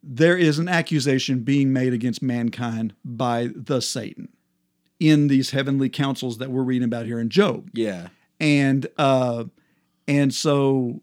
[0.03, 4.29] there is an accusation being made against mankind by the Satan
[4.99, 8.07] in these heavenly councils that we're reading about here in Job, yeah,
[8.39, 9.45] and uh,
[10.07, 11.01] and so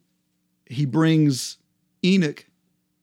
[0.66, 1.56] he brings
[2.04, 2.44] Enoch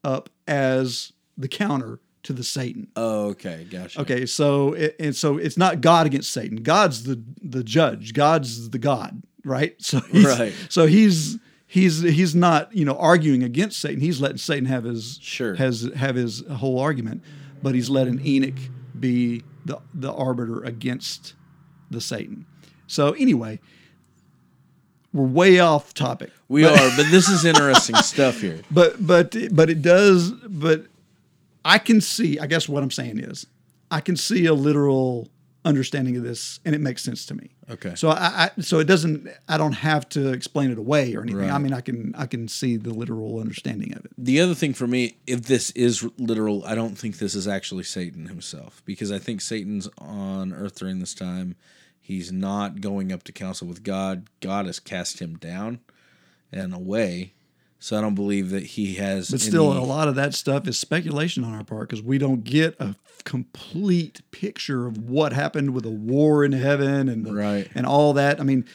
[0.04, 2.88] up as the counter to the Satan.
[2.96, 4.02] oh, okay, gotcha.
[4.02, 6.58] Okay, so it, and so it's not God against Satan.
[6.58, 8.14] God's the the judge.
[8.14, 9.76] God's the God, right?
[9.82, 10.54] So he's, Right.
[10.70, 14.02] So he's he's he's not you know arguing against Satan.
[14.02, 15.56] He's letting Satan have his Sure.
[15.56, 17.24] has have his whole argument,
[17.64, 18.60] but he's letting Enoch
[19.00, 21.34] be the the arbiter against
[21.90, 22.46] the Satan.
[22.86, 23.60] So anyway,
[25.14, 26.32] we're way off topic.
[26.48, 28.62] we are, but this is interesting stuff here.
[28.72, 30.32] But but but it does.
[30.32, 30.86] But
[31.66, 32.40] I can see.
[32.40, 33.46] I guess what I'm saying is,
[33.90, 35.30] I can see a literal
[35.64, 37.52] understanding of this, and it makes sense to me.
[37.70, 37.94] Okay.
[37.96, 39.28] So I, I so it doesn't.
[39.48, 41.52] I don't have to explain it away or anything.
[41.52, 44.12] I mean, I can I can see the literal understanding of it.
[44.18, 47.84] The other thing for me, if this is literal, I don't think this is actually
[47.84, 51.56] Satan himself because I think Satan's on earth during this time.
[52.02, 54.28] He's not going up to counsel with God.
[54.42, 55.80] God has cast him down
[56.52, 57.34] and away.
[57.80, 59.30] So I don't believe that he has.
[59.32, 62.18] But still, any- a lot of that stuff is speculation on our part because we
[62.18, 67.34] don't get a complete picture of what happened with the war in heaven and the,
[67.34, 67.68] Right.
[67.74, 68.40] and all that.
[68.40, 68.66] I mean,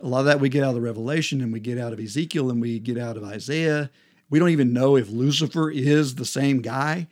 [0.00, 1.98] a lot of that we get out of the Revelation and we get out of
[2.00, 3.90] Ezekiel and we get out of Isaiah.
[4.30, 7.06] We don't even know if Lucifer is the same guy.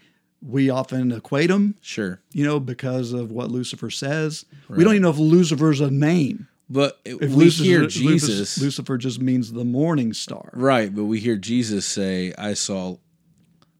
[0.44, 2.20] We often equate him, Sure.
[2.32, 4.44] you know, because of what Lucifer says.
[4.68, 6.48] We don't even know if Lucifer's a name.
[6.68, 8.58] But If we Lucifer, hear Jesus.
[8.58, 10.50] Lucifer just means the morning star.
[10.54, 12.96] Right, but we hear Jesus say, I saw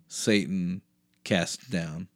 [0.08, 0.82] Satan
[1.24, 2.08] cast down.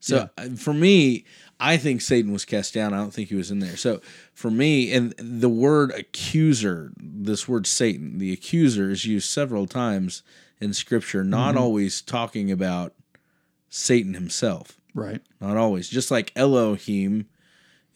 [0.00, 1.24] So uh, for me,
[1.60, 2.94] I think Satan was cast down.
[2.94, 3.76] I don't think he was in there.
[3.76, 4.00] So
[4.32, 10.22] for me, and the word accuser, this word Satan, the accuser is used several times
[10.60, 12.94] in scripture, not always talking about
[13.68, 14.80] Satan himself.
[14.94, 15.20] Right.
[15.40, 15.88] Not always.
[15.88, 17.26] Just like Elohim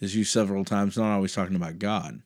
[0.01, 2.23] is used several times, not always talking about God.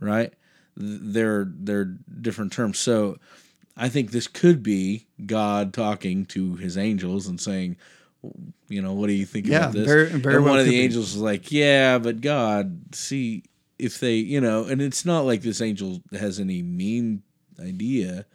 [0.00, 0.32] Right?
[0.76, 1.84] They're they're
[2.20, 2.78] different terms.
[2.78, 3.18] So
[3.76, 7.76] I think this could be God talking to his angels and saying,
[8.68, 9.86] you know, what do you think Yeah, about this?
[9.86, 10.80] very- very and well one of the be.
[10.80, 13.44] angels is like, yeah, but God, see
[13.78, 17.22] if they, you know, and it's not like this angel has any mean
[17.60, 18.26] idea,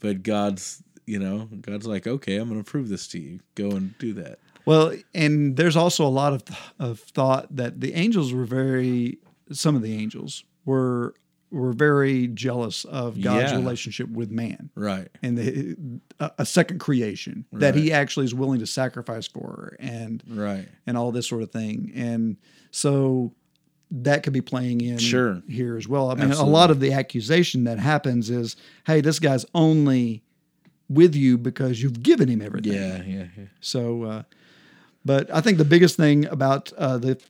[0.00, 3.40] but God's, you know, God's like, okay, I'm going to prove this to you.
[3.54, 4.38] Go and do that.
[4.64, 6.42] Well, and there's also a lot of
[6.78, 9.18] of thought that the angels were very
[9.50, 11.14] some of the angels were
[11.50, 13.58] were very jealous of God's Yeah.
[13.58, 15.08] relationship with man Right.
[15.22, 15.76] and the,
[16.18, 20.66] a, a second creation that he actually is willing to sacrifice for and Right.
[20.86, 21.92] and all this sort of thing.
[21.94, 22.38] And
[22.70, 23.34] so
[23.90, 25.42] that could be playing in Sure.
[25.46, 26.10] here as well.
[26.10, 26.50] I mean, Absolutely.
[26.50, 30.22] a lot of the accusation that happens is, hey, this guy's only
[30.94, 32.72] with you because you've given him everything.
[32.72, 33.02] Yeah.
[33.02, 33.26] Yeah.
[33.36, 33.44] yeah.
[33.60, 34.22] So, uh,
[35.04, 37.20] but I think the biggest thing about uh, the,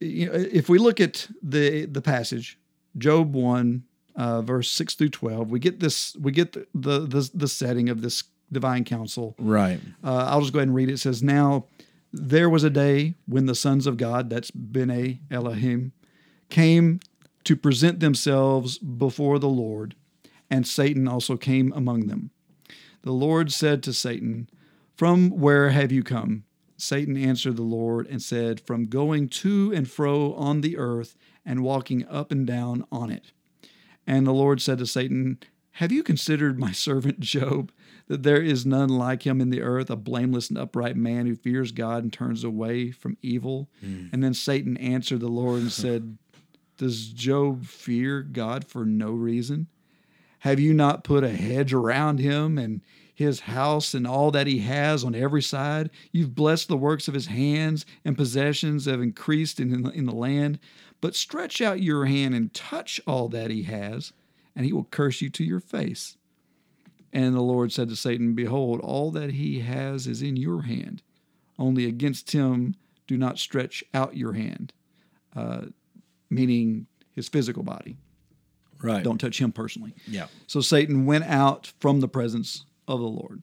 [0.00, 2.58] you know, if we look at the the passage,
[2.98, 3.84] Job one,
[4.16, 7.88] uh, verse six through twelve, we get this, we get the the the, the setting
[7.88, 9.34] of this divine council.
[9.38, 9.80] Right.
[10.02, 10.94] Uh, I'll just go ahead and read it.
[10.94, 11.66] It says, Now
[12.12, 15.92] there was a day when the sons of God, that's Bene Elohim,
[16.48, 17.00] came
[17.44, 19.94] to present themselves before the Lord,
[20.50, 22.30] and Satan also came among them.
[23.02, 24.48] The Lord said to Satan,
[24.94, 26.44] From where have you come?
[26.76, 31.62] Satan answered the Lord and said, From going to and fro on the earth and
[31.62, 33.32] walking up and down on it.
[34.06, 35.38] And the Lord said to Satan,
[35.72, 37.72] Have you considered my servant Job,
[38.08, 41.36] that there is none like him in the earth, a blameless and upright man who
[41.36, 43.70] fears God and turns away from evil?
[43.80, 44.06] Hmm.
[44.12, 46.18] And then Satan answered the Lord and said,
[46.76, 49.68] Does Job fear God for no reason?
[50.40, 52.80] Have you not put a hedge around him and
[53.14, 55.90] his house and all that he has on every side?
[56.12, 60.58] You've blessed the works of his hands, and possessions have increased in, in the land.
[61.02, 64.12] But stretch out your hand and touch all that he has,
[64.56, 66.16] and he will curse you to your face.
[67.12, 71.02] And the Lord said to Satan, Behold, all that he has is in your hand.
[71.58, 72.76] Only against him
[73.06, 74.72] do not stretch out your hand,
[75.36, 75.66] uh,
[76.30, 77.98] meaning his physical body.
[78.82, 79.02] Right.
[79.04, 79.94] Don't touch him personally.
[80.06, 80.26] Yeah.
[80.46, 83.42] So Satan went out from the presence of the Lord.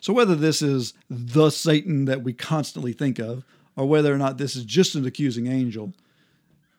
[0.00, 3.44] So whether this is the Satan that we constantly think of,
[3.76, 5.92] or whether or not this is just an accusing angel,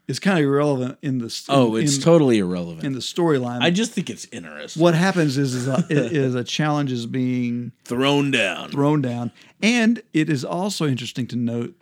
[0.07, 2.83] is kind of irrelevant in the Oh, it's in, totally irrelevant.
[2.83, 3.61] in the storyline.
[3.61, 4.81] I just think it's interesting.
[4.81, 8.71] what happens is is a, is a challenge is being Thrown down.
[8.71, 11.75] thrown down, and it is also interesting to note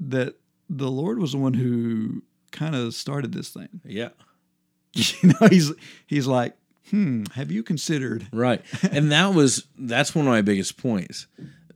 [0.00, 0.36] that
[0.70, 3.68] the Lord was the one who kind of started this thing.
[3.84, 4.10] Yeah.
[5.22, 5.72] You know, he's
[6.06, 6.56] he's like,
[6.90, 8.26] hmm, have you considered?
[8.32, 8.62] Right.
[8.90, 11.26] and that was that's one of my biggest points.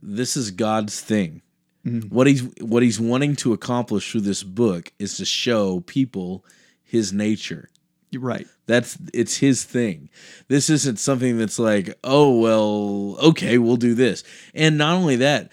[0.01, 1.41] This is God's thing.
[1.83, 6.45] What he's what he's wanting to accomplish through this book is to show people
[6.81, 7.69] his nature.
[8.09, 8.47] You're right.
[8.67, 10.09] That's it's his thing.
[10.47, 14.23] This isn't something that's like, oh well, okay, we'll do this.
[14.53, 15.51] And not only that,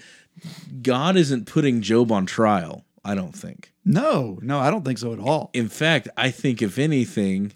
[0.83, 3.73] God isn't putting Job on trial, I don't think.
[3.85, 5.51] No, no, I don't think so at all.
[5.53, 7.55] In fact, I think if anything,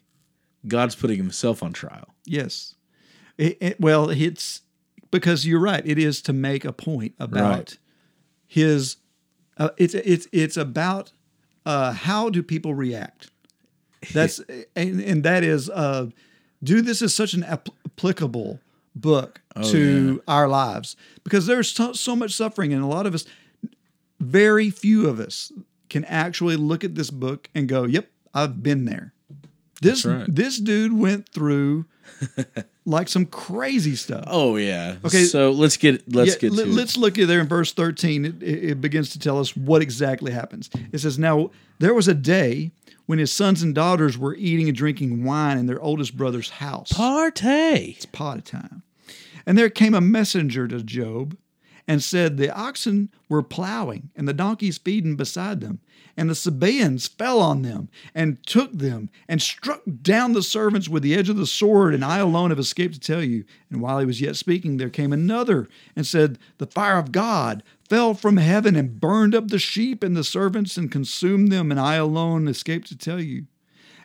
[0.66, 2.14] God's putting himself on trial.
[2.24, 2.74] Yes.
[3.38, 4.62] It, it- well, it's
[5.10, 5.82] because you're right.
[5.86, 7.78] It is to make a point about Right.
[8.46, 8.96] his.
[9.56, 11.12] Uh, it's it's it's about
[11.64, 13.30] uh, how do people react.
[14.12, 14.38] That's
[14.76, 16.08] and, and that is uh,
[16.62, 18.60] do this is such an app- applicable
[18.96, 23.24] book to our lives because there's so, so much suffering and a lot of us,
[24.20, 25.52] very few of us
[25.88, 29.13] can actually look at this book and go, "Yep, I've been there."
[29.82, 30.24] This right.
[30.28, 31.86] this dude went through
[32.86, 34.24] like some crazy stuff.
[34.26, 34.96] Oh yeah.
[35.04, 35.24] Okay.
[35.24, 38.24] So let's get let's Yeah, get let- to let's look at there in verse 13.
[38.24, 40.70] It, it begins to tell us what exactly happens.
[40.92, 42.70] It says, Now there was a day
[43.06, 46.90] when his sons and daughters were eating and drinking wine in their oldest brother's house.
[46.92, 47.96] Partay.
[47.96, 48.06] It's
[48.38, 48.82] of time.
[49.46, 51.36] And there came a messenger to Job
[51.86, 55.80] and said, The oxen were plowing and the donkeys feeding beside them.
[56.16, 61.02] And the Sabaeans fell on them and took them and struck down the servants with
[61.02, 61.92] the edge of the sword.
[61.92, 63.44] And I alone have escaped to tell you.
[63.70, 67.62] And while he was yet speaking, there came another and said, The fire of God
[67.88, 71.70] fell from heaven and burned up the sheep and the servants and consumed them.
[71.70, 73.46] And I alone escaped to tell you.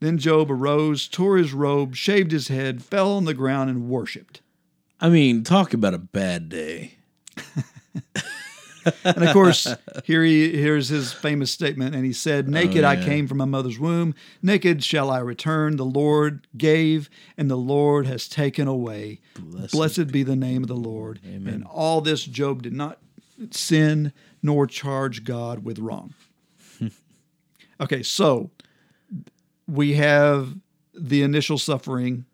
[0.00, 4.40] Then Job arose, tore his robe, shaved his head, fell on the ground, and worshipped.
[5.00, 6.94] I mean, talk about a bad day.
[9.04, 9.68] And of course,
[10.04, 13.04] here he here's his famous statement, and he said, oh, "Naked I yeah.
[13.04, 15.76] came from my mother's womb; naked shall I return.
[15.76, 19.20] The Lord gave, and the Lord has taken away.
[19.38, 22.98] Blessed, be the name of the Lord." And all this, Job did not
[23.50, 26.14] sin nor charge God with wrong.
[27.80, 28.50] okay, so
[29.70, 30.56] we have
[30.94, 32.24] the initial suffering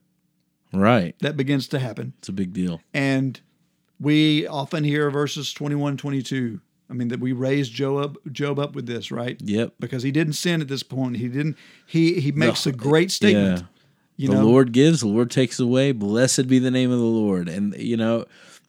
[0.73, 1.15] Right.
[1.21, 2.13] that begins to happen.
[2.19, 2.81] It's a big deal.
[2.93, 3.41] And
[4.01, 6.61] we often hear verses 21, 22.
[6.89, 9.41] I mean, that we raise Job up, Job up with this, right?
[9.43, 9.75] Yep.
[9.81, 11.17] Because he didn't sin at this point.
[11.17, 11.57] He didn't,
[11.87, 13.61] he, he makes The- a great statement.
[13.61, 13.67] Yeah.
[14.19, 15.93] You the know, Lord gives, the Lord takes away.
[15.93, 17.49] Blessed be the name of the Lord.
[17.51, 18.25] And you know,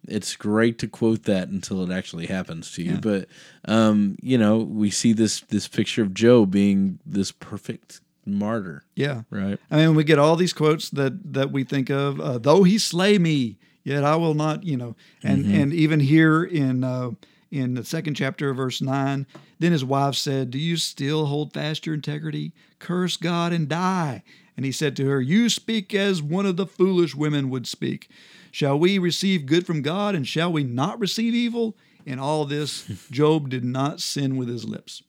[0.07, 2.93] it's great to quote that until it actually happens to you.
[2.93, 2.99] Yeah.
[3.01, 3.27] But
[3.65, 9.21] um, you know, we see this this picture of Job being this perfect martyr, yeah.
[9.29, 9.59] right?
[9.71, 12.77] I mean, we get all these quotes that, that we think of, uh, though he
[12.77, 15.55] slay me, yet I will not, you know, and, Mm-hmm.
[15.55, 17.11] and even here in, uh,
[17.51, 19.25] in the second chapter of verse nine,
[19.59, 22.53] then his wife said, do you still hold fast your integrity?
[22.79, 24.23] Curse God and die.
[24.57, 28.09] And he said to her, You speak as one of the foolish women would speak.
[28.51, 31.77] Shall we receive good from God and shall we not receive evil?
[32.07, 35.03] In all this, Job did not sin with his lips.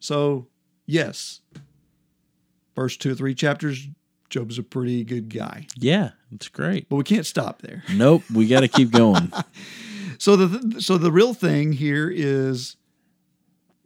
[0.00, 0.48] So,
[0.84, 1.40] yes,
[2.74, 3.86] first two or three chapters,
[4.30, 5.66] Job's a pretty good guy.
[5.76, 6.88] Yeah, it's great.
[6.88, 7.82] But we can't stop there.
[7.92, 9.32] Nope, we got to keep going.
[10.22, 12.76] So the so the real thing here is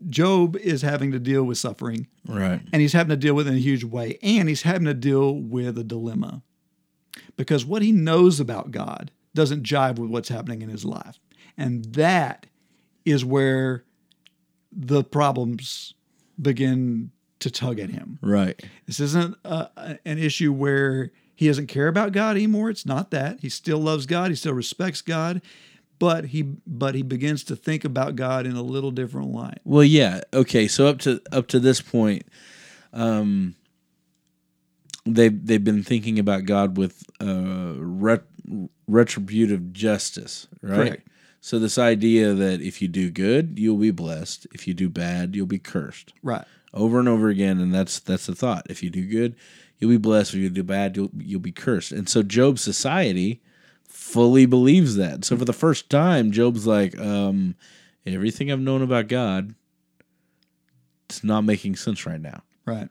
[0.07, 2.61] Job is having to deal with suffering right.
[2.74, 4.93] and he's having to deal with it in a huge way and he's having to
[4.93, 6.43] deal with a dilemma.
[7.39, 11.18] Because what he knows about God doesn't jive with what's happening in his life.
[11.57, 12.45] And that
[13.07, 13.84] is where
[14.70, 15.95] the problems
[16.39, 18.18] begin to tug at him.
[18.22, 18.62] Right.
[18.87, 22.70] This isn't uh, an issue where he doesn't care about God anymore.
[22.70, 23.41] It's not that.
[23.41, 24.30] He still loves God.
[24.30, 25.43] He still respects God,
[25.99, 29.59] but he but he begins to think about God in a little different light.
[29.64, 30.22] Well, yeah.
[30.32, 30.66] Okay.
[30.66, 32.22] So up to up to this point,
[32.95, 33.55] um,
[35.05, 38.24] they they've been thinking about God with uh, ret-
[38.89, 40.76] retributive justice, right?
[40.76, 41.05] Correct.
[41.47, 44.49] So this idea that if you do good, you'll be blessed.
[44.53, 46.12] If you do bad, you'll be cursed.
[46.20, 46.44] Right.
[46.74, 48.66] Over and over again, and that's that's the thought.
[48.68, 49.36] If you do good,
[49.78, 50.34] you'll be blessed.
[50.34, 51.92] If you do bad, you'll you'll be cursed.
[51.92, 53.44] And so Job's society
[53.84, 55.24] fully believes that.
[55.24, 57.55] So for the first time, Job's like, um,
[58.05, 59.55] everything I've known about God,
[61.09, 62.42] it's not making sense right now.
[62.64, 62.88] Right.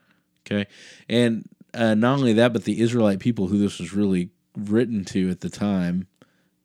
[0.47, 0.67] Okay.
[1.09, 5.29] And uh, not only that, but the Israelite people who this was really written to
[5.29, 6.07] at the time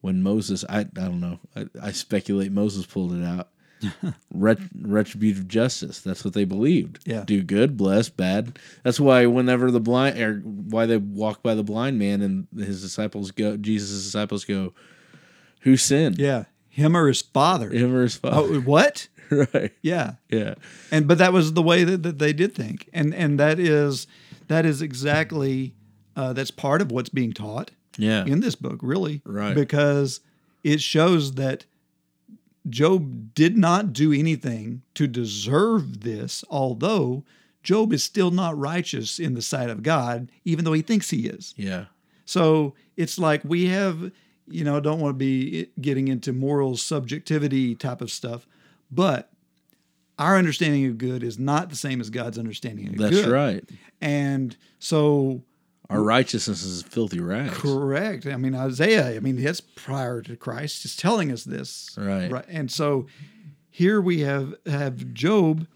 [0.00, 3.48] when Moses, I, I don't know, I, I speculate Moses pulled it out.
[4.34, 6.00] Ret- retributive justice.
[6.00, 6.98] That's what they believed.
[7.06, 7.24] Yeah.
[7.24, 8.58] Do good, bless, bad.
[8.82, 12.82] That's why whenever the blind, or why they walk by the blind man and his
[12.82, 14.74] disciples go, Jesus' disciples go,
[15.60, 16.18] who sinned?
[16.18, 16.44] Yeah.
[16.68, 17.70] Him or his father.
[17.70, 18.54] Him or his father?
[18.54, 19.08] Oh, what?
[19.30, 19.72] right.
[19.82, 20.14] Yeah.
[20.28, 20.54] Yeah.
[20.90, 24.06] And but that was the way that, that they did think, and and that is
[24.48, 25.74] that is exactly
[26.16, 27.70] uh, that's part of what's being taught
[28.00, 28.24] Yeah.
[28.24, 29.54] in this book, really, Right.
[29.54, 30.20] Because
[30.64, 31.64] it shows that
[32.68, 37.24] Job did not do anything to deserve this, although
[37.62, 41.26] Job is still not righteous in the sight of God, even though he thinks he
[41.26, 41.54] is.
[41.56, 41.86] yeah.
[42.26, 44.12] So it's like we have,
[44.46, 48.46] you know, don't want to be getting into moral subjectivity type of stuff,
[48.90, 49.30] but
[50.16, 53.30] our understanding of good is not the same as God's understanding of That's good.
[53.30, 53.64] right.
[54.00, 55.42] And so
[55.90, 57.58] Our righteousness is filthy rags.
[57.58, 58.24] Correct.
[58.26, 61.90] I mean, Isaiah, I mean, that's prior to Christ, is telling us this.
[61.98, 62.30] Right.
[62.30, 62.44] Right.
[62.48, 63.06] And so
[63.70, 65.66] here we have have Job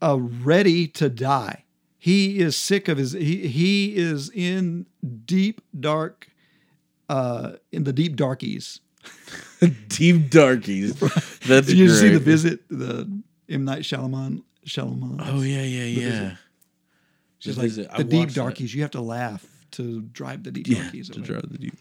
[0.00, 1.64] uh, ready to die.
[1.98, 4.86] He is sick of his he he is in
[5.24, 6.28] deep dark
[7.08, 8.80] uh in the deep darkies.
[9.88, 10.94] Deep darkies.
[11.40, 13.08] That's Did you see the visit the
[13.48, 15.20] M Night Shyamalan Shyamalan?
[15.24, 16.36] Oh yeah, yeah, yeah.
[17.40, 17.88] The Just like visit.
[17.92, 18.40] I the deep watched that.
[18.42, 18.74] darkies.
[18.74, 21.08] You have to laugh to drive the deep Yeah, darkies.
[21.10, 21.74] to drive the deep.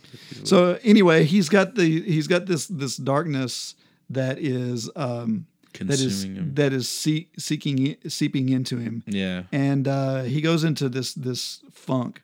[0.44, 3.76] So anyway, he's got the he's got this this darkness
[4.10, 5.48] that is um,
[5.80, 6.54] that is him.
[6.56, 9.44] that is see, seeking seeping into him, Yeah.
[9.52, 12.22] and uh, he goes into this this funk.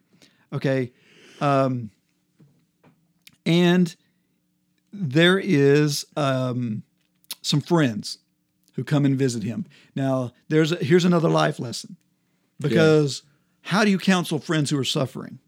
[0.51, 0.91] Okay,
[1.41, 1.89] um,
[3.45, 3.95] and
[4.91, 6.84] there is um,
[7.41, 8.19] some friends
[8.75, 9.65] who come and visit him.
[9.95, 11.97] Now, there's a, here's another life lesson
[12.70, 13.24] because
[13.61, 15.39] how do you counsel friends who are suffering?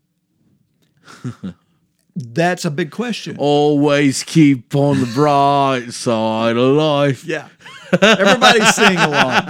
[2.16, 3.36] That's a big question.
[3.38, 7.26] Always keep on the bright side of life.
[7.26, 7.50] Yeah.
[8.02, 9.44] Everybody sing along.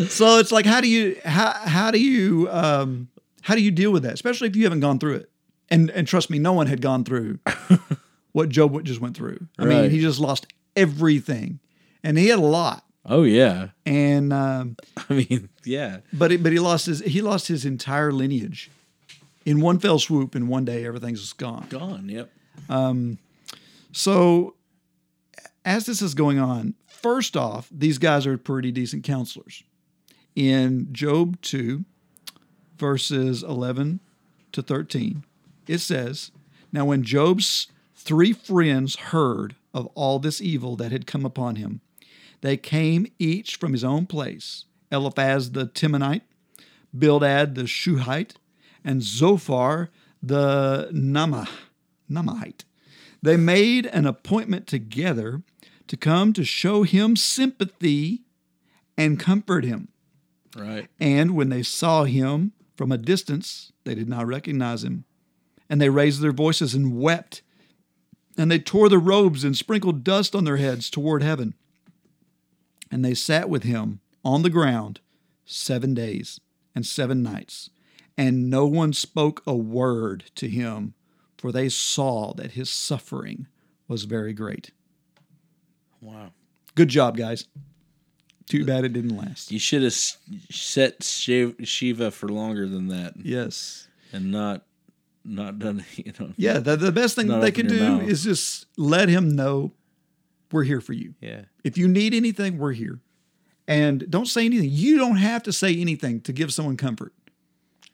[0.08, 3.08] so it's like how do you how how do you um
[3.42, 5.30] How do you deal with that, especially if you haven't gone through it?
[5.70, 7.38] And and trust me, no one had gone through
[8.32, 9.46] what Job just went through.
[9.58, 10.46] I mean, he just lost
[10.76, 11.60] everything,
[12.02, 12.84] and he had a lot.
[13.10, 13.68] Oh yeah.
[13.84, 15.98] And um, I mean, yeah.
[16.12, 18.70] but it, but he lost his he lost his entire lineage
[19.44, 20.34] in one fell swoop.
[20.36, 21.66] In one day, everything's gone.
[21.68, 22.08] Gone.
[22.08, 22.30] Yep.
[22.68, 23.18] Um,
[23.92, 24.54] So,
[25.64, 29.64] as this is going on, first off, these guys are pretty decent counselors.
[30.36, 31.84] In Job 2,
[32.78, 33.98] verses 11
[34.52, 35.24] to 13,
[35.66, 36.30] it says,
[36.72, 41.80] Now when Job's three friends heard of all this evil that had come upon him,
[42.40, 46.22] they came each from his own place Eliphaz the Temanite,
[46.96, 48.34] Bildad the Shuhite,
[48.84, 49.90] and Zophar
[50.22, 51.48] the Nama,
[52.10, 52.64] Namahite.
[53.22, 55.42] They made an appointment together
[55.86, 58.22] to come to show him sympathy
[58.96, 59.88] and comfort him.
[60.56, 60.88] Right.
[60.98, 65.04] And when they saw him from a distance, they did not recognize him.
[65.68, 67.42] And they raised their voices and wept.
[68.36, 71.54] And they tore their robes and sprinkled dust on their heads toward heaven.
[72.90, 75.00] And they sat with him on the ground
[75.44, 76.40] seven days
[76.74, 77.70] and seven nights.
[78.18, 80.94] And no one spoke a word to him,
[81.38, 83.46] for they saw that his suffering
[83.88, 84.72] was very great.
[86.00, 86.32] Wow.
[86.74, 87.46] Good job, guys.
[88.48, 89.52] Too bad it didn't last.
[89.52, 93.86] You should have set Shiva for longer than that, Yes.
[94.12, 94.64] and not
[95.24, 95.84] not done.
[95.96, 96.32] You know.
[96.36, 98.02] Yeah, the, the best thing they can do mouth.
[98.08, 99.72] is just let him know
[100.52, 101.14] we're here for you.
[101.20, 101.42] Yeah.
[101.64, 103.00] If you need anything, we're here.
[103.66, 104.70] And don't say anything.
[104.70, 107.12] You don't have to say anything to give someone comfort.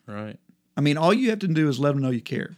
[0.07, 0.39] Right.
[0.77, 2.55] I mean, all you have to do is let them know you care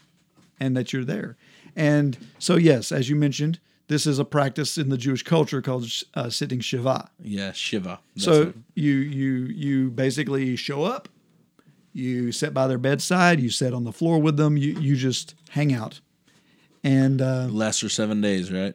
[0.60, 1.36] and that you're there.
[1.74, 5.90] And so, yes, as you mentioned, this is a practice in the Jewish culture called
[6.14, 7.10] uh, sitting Shiva.
[7.22, 7.52] Yeah.
[7.52, 8.00] Shiva.
[8.14, 8.54] That's so it.
[8.74, 11.08] you you you basically show up,
[11.92, 15.34] you sit by their bedside, you sit on the floor with them, you you just
[15.50, 16.00] hang out,
[16.84, 18.74] and uh, lasts for seven days, right?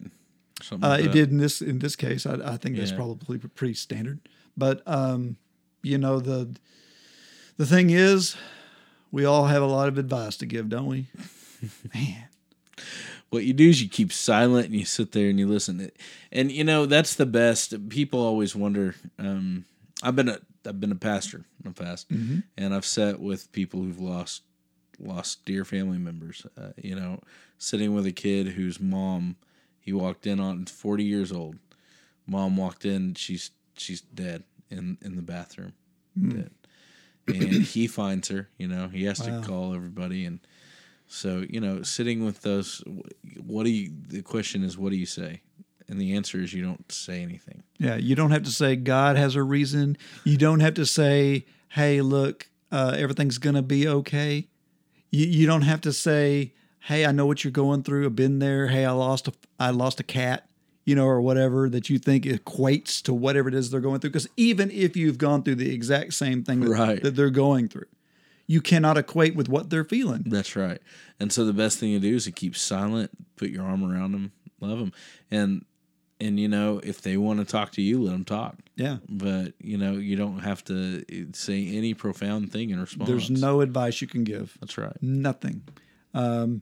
[0.64, 2.26] Something uh, it did in this in this case.
[2.26, 2.97] I, I think that's Yeah.
[2.97, 4.20] probably pretty standard.
[4.55, 5.38] But um,
[5.82, 6.55] you know the
[7.57, 8.36] the thing is,
[9.11, 11.07] we all have a lot of advice to give, don't we?
[11.93, 12.26] Man,
[13.30, 15.91] What you do is you keep silent and you sit there and you listen.
[16.32, 17.89] And you know that's the best.
[17.89, 18.95] People always wonder.
[19.20, 19.66] Um,
[20.01, 22.07] I've been a I've been a pastor in the past,
[22.57, 24.43] and I've sat with people who've lost
[24.99, 26.45] lost dear family members.
[26.57, 27.20] Uh, you know,
[27.57, 29.36] sitting with a kid whose mom
[29.84, 31.57] he walked in on, forty years old.
[32.25, 33.13] Mom walked in.
[33.15, 35.73] She's she's dead in in the bathroom,
[36.17, 36.51] dead.
[37.27, 38.49] And he finds her.
[38.57, 40.39] You know, he has to call everybody and.
[41.05, 42.81] So you know, sitting with those,
[43.45, 43.91] what do you?
[44.07, 45.41] The question is, what do you say?
[45.88, 47.61] And the answer is, you don't say anything.
[47.77, 49.97] yeah, you don't have to say God has a reason.
[50.23, 54.47] You don't have to say, "Hey, look, uh, everything's gonna be okay."
[55.11, 56.53] You you don't have to say,
[56.84, 58.05] "Hey, I know what you're going through.
[58.05, 58.67] I've been there.
[58.67, 60.47] Hey, I lost a I lost a cat."
[60.86, 64.09] You know, or whatever that you think equates to whatever it is they're going through.
[64.09, 67.01] Because even if you've gone through the exact same thing that, Right.
[67.01, 67.86] that they're going through,
[68.47, 70.23] you cannot equate with what they're feeling.
[70.25, 70.81] That's right.
[71.21, 74.11] And so the best thing to do is to keep silent, put your arm around
[74.11, 74.91] them, love them,
[75.31, 75.63] and
[76.19, 78.57] and you know if they want to talk to you, let them talk.
[78.75, 78.97] Yeah.
[79.07, 83.09] But you know you don't have to say any profound thing in response.
[83.09, 84.57] There's no advice you can give.
[84.59, 84.97] That's right.
[85.01, 85.61] Nothing.
[86.13, 86.61] Um,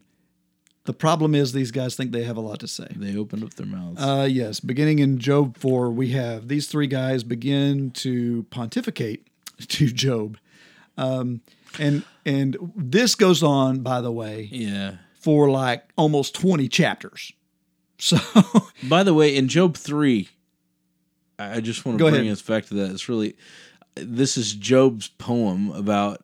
[0.86, 2.88] the problem is these guys think they have a lot to say.
[2.96, 4.02] They opened up their mouths.
[4.02, 9.28] Uh, yes, beginning in Job 4, we have these three guys begin to pontificate
[9.68, 10.38] to Job.
[10.98, 11.42] Um,
[11.80, 14.96] and and this goes on, by the way, yeah.
[15.20, 17.32] for like almost 20 chapters.
[18.04, 18.18] So,
[18.90, 20.30] By the way, in Job three,
[21.38, 22.34] I I just want to Go bring ahead.
[22.34, 22.90] us back to that.
[22.90, 23.36] It's really
[23.94, 26.24] this is Job's poem about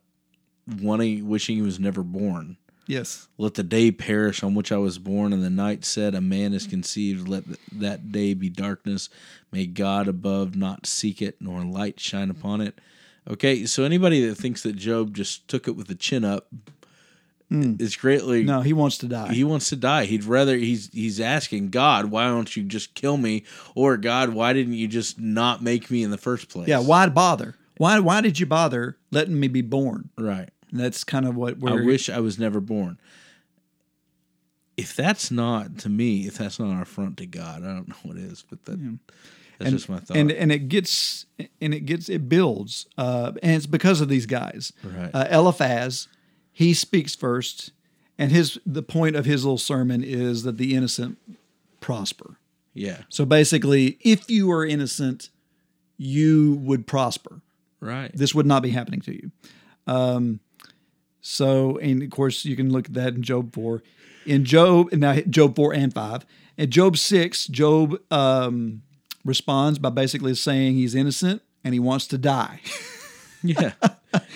[0.82, 2.58] wanting, wishing he was never born.
[2.88, 3.28] Yes.
[3.38, 6.54] Let the day perish on which I was born, and the night said, A man
[6.54, 7.28] is conceived.
[7.28, 9.10] Let th- that day be darkness.
[9.52, 12.80] May God above not seek it, nor light shine upon it.
[13.30, 16.48] Okay, so anybody that thinks that Job just took it with the chin up
[17.50, 17.76] hmm.
[17.78, 19.34] is greatly No, he wants to die.
[19.34, 20.06] he wants to die.
[20.06, 23.44] He'd rather he's he's asking God, why don't you just kill me?
[23.76, 26.70] Or God, why didn't you just not make me in the first place?
[26.70, 27.56] yeah, why bother?
[27.78, 30.10] Why why did you bother letting me be born?
[30.18, 30.50] Right.
[30.72, 33.00] And that's kind of what we're I wish I was never born.
[34.76, 37.96] If that's not to me, if that's not an affront to God, I don't know
[38.04, 38.44] what is.
[38.48, 38.80] But that
[39.58, 40.18] that's and, just my thought.
[40.18, 41.26] And and it gets
[41.62, 44.74] and it gets it builds, uh, and it's because of these guys.
[44.84, 45.10] Right.
[45.14, 46.08] Uh, Eliphaz,
[46.52, 47.72] he speaks first,
[48.18, 51.18] and his the point of his little sermon is that the innocent
[51.80, 52.38] prosper.
[52.74, 53.04] yeah.
[53.10, 55.30] So basically, if you are innocent,
[55.98, 57.42] you would prosper.
[57.80, 58.12] Right.
[58.14, 59.32] This would not be happening to you.
[59.86, 60.40] Um,
[61.28, 63.84] So, and of course, you can look at that in Job 4.
[64.26, 66.26] In Job, now Job 4 and 5.
[66.58, 68.82] In Job 6, Job um,
[69.26, 72.62] responds by basically saying he's innocent and he wants to die.
[73.44, 73.74] Yeah.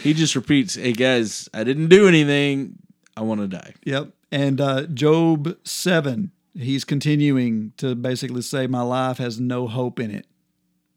[0.03, 2.77] he just repeats, "Hey guys, I didn't do anything.
[3.17, 4.11] I want to die." Yep.
[4.31, 10.11] And uh, Job 7, he's continuing to basically say, My life has no hope in
[10.11, 10.27] it.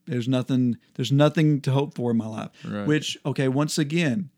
[0.07, 2.51] There's nothing, there's nothing to hope for in my life.
[2.63, 2.87] Right.
[2.87, 4.29] Which, okay, once again,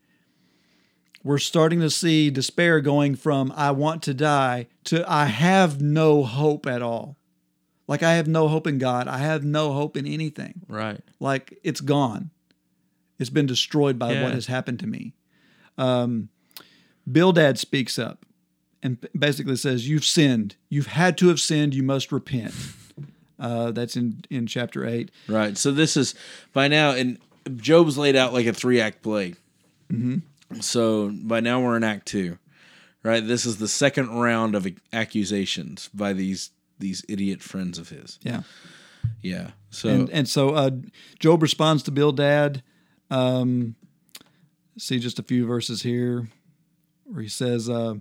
[1.27, 6.23] we're starting to see despair going from I want to die to I have no
[6.23, 7.17] hope at all.
[7.89, 9.09] Like I have no hope in God.
[9.09, 10.63] I have no hope in anything.
[10.69, 11.01] Right.
[11.19, 12.31] Like it's gone.
[13.19, 14.23] It's been destroyed by Yeah.
[14.23, 15.15] what has happened to me.
[15.79, 16.29] Um,
[17.11, 18.25] Bildad speaks up
[18.83, 20.55] and basically says, "You've sinned.
[20.69, 21.75] You've had to have sinned.
[21.75, 22.55] You must repent."
[23.39, 25.11] Uh, that's in in chapter eight.
[25.29, 25.59] Right.
[25.59, 26.15] So this is
[26.53, 27.19] by now, and
[27.57, 29.35] Job's laid out like a three act play.
[29.93, 30.19] Mm-hmm.
[30.61, 32.39] So by now we're in Act Two,
[33.03, 33.27] right?
[33.27, 38.19] This is the second round of accusations by these these idiot friends of his.
[38.23, 38.43] Yeah,
[39.23, 39.51] Yeah.
[39.71, 40.71] So and and so uh,
[41.19, 42.63] Job responds to Bildad.
[43.11, 43.77] Um,
[44.79, 46.29] see just a few verses here,
[47.05, 47.95] where he says, uh,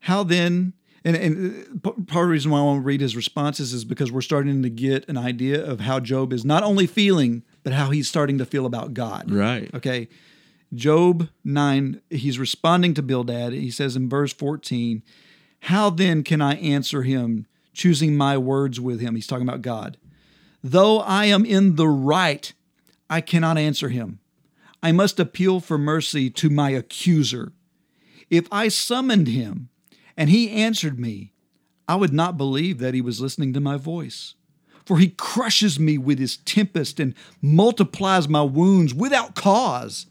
[0.00, 3.16] "How then?" And, and uh, part of the reason why I want to read his
[3.16, 6.86] responses is because we're starting to get an idea of how Job is not only
[6.86, 9.30] feeling, but how he's starting to feel about God.
[9.30, 9.68] right.
[9.74, 10.08] Okay.
[10.74, 13.52] Job 9, he's responding to Bildad.
[13.52, 15.02] He says in verse 14,
[15.60, 19.14] How then can I answer him, choosing my words with him?
[19.14, 19.98] He's talking about God.
[20.62, 22.52] Though I am in the right,
[23.10, 24.20] I cannot answer him.
[24.82, 27.52] I must appeal for mercy to my accuser.
[28.30, 29.68] If I summoned him
[30.16, 31.32] and he answered me,
[31.86, 34.34] I would not believe that he was listening to my voice.
[34.86, 40.06] For he crushes me with his tempest and multiplies my wounds without cause.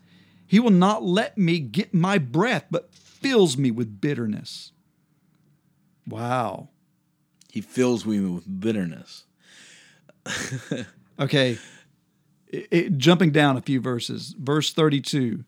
[0.52, 4.74] He will not let me get my breath, but fills me with bitterness.
[6.06, 6.68] Wow.
[7.50, 9.24] He fills me with bitterness.
[11.20, 11.58] Okay.
[12.48, 15.46] It- it- jumping down a few verses, verse 32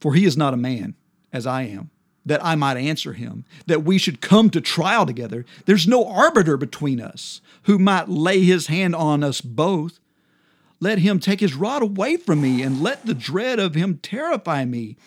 [0.00, 0.96] For he is not a man,
[1.32, 1.90] as I am,
[2.26, 5.46] that I might answer him, that we should come to trial together.
[5.64, 9.98] There's no arbiter between us who might lay his hand on us both.
[10.84, 14.66] Let him take his rod away from me, and let the dread of him terrify
[14.66, 14.98] me.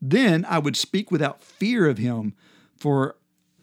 [0.00, 2.34] Then I would speak without fear of him,
[2.76, 3.16] for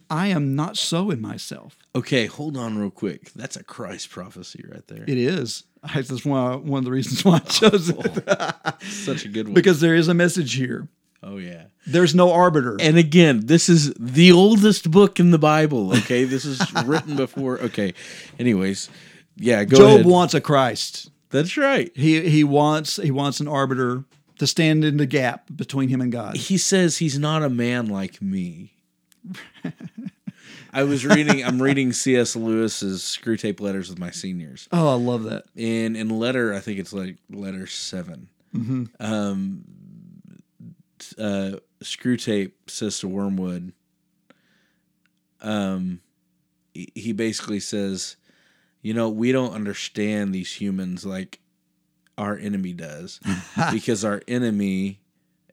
[0.09, 1.78] I am not so in myself.
[1.95, 3.32] Okay, hold on real quick.
[3.34, 5.03] That's a Christ prophecy right there.
[5.07, 5.63] It is.
[5.93, 8.24] That's one of the reasons why I chose it.
[8.28, 9.53] Oh, such a good one.
[9.53, 10.89] because there is a message here.
[11.24, 11.67] oh yeah.
[11.88, 12.76] There's no arbiter.
[12.82, 15.95] And again, this is the oldest book in the Bible.
[15.99, 17.61] Okay, this is written before.
[17.61, 17.93] Okay,
[18.38, 18.89] anyways,
[19.38, 20.05] yeah, go Job ahead.
[20.05, 21.11] wants a Christ.
[21.32, 21.91] That's right.
[21.95, 24.03] He he wants he wants an arbiter
[24.39, 26.36] to stand in the gap between him and God.
[26.36, 28.73] He says he's not a man like me.
[30.73, 31.43] I was reading.
[31.43, 32.36] I'm reading C.S.
[32.36, 35.43] Lewis's Screwtape Letters with my seniors, Oh, I love that.
[35.55, 38.29] and in letter, I think it's like letter 7
[38.99, 39.63] Um,
[41.19, 41.51] uh,
[41.84, 43.73] Screwtape says to Wormwood,
[45.41, 45.99] um,
[46.73, 48.15] he basically says,
[48.82, 51.39] you know, we don't understand these humans like
[52.17, 53.19] our enemy does,
[53.71, 54.99] because our enemy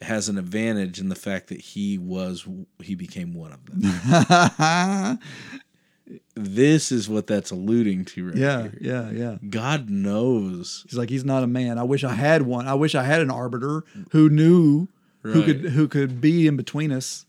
[0.00, 2.46] has an advantage in the fact that he was
[2.82, 5.18] he became one of them.
[6.34, 8.78] this is what that's alluding to right Yeah, here.
[8.80, 9.36] yeah, yeah.
[9.50, 10.84] God knows.
[10.88, 11.78] He's like he's not a man.
[11.78, 12.66] I wish I had one.
[12.66, 14.88] I wish I had an arbiter who knew
[15.22, 17.26] who could who could be in between us.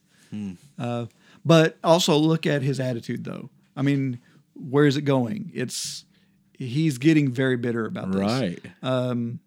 [0.77, 1.07] Uh,
[1.43, 3.49] but also look at his attitude, though.
[3.75, 4.19] I mean,
[4.59, 5.51] where is it going?
[5.53, 6.05] It's
[6.53, 8.21] he's getting very bitter about this.
[8.21, 8.59] Right.
[8.83, 9.39] Um,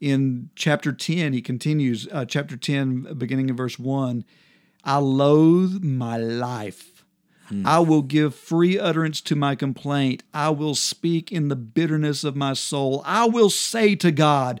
[0.00, 4.24] in chapter 10 he continues uh, chapter 10 beginning in verse 1
[4.84, 7.04] i loathe my life
[7.64, 12.36] i will give free utterance to my complaint i will speak in the bitterness of
[12.36, 14.60] my soul i will say to god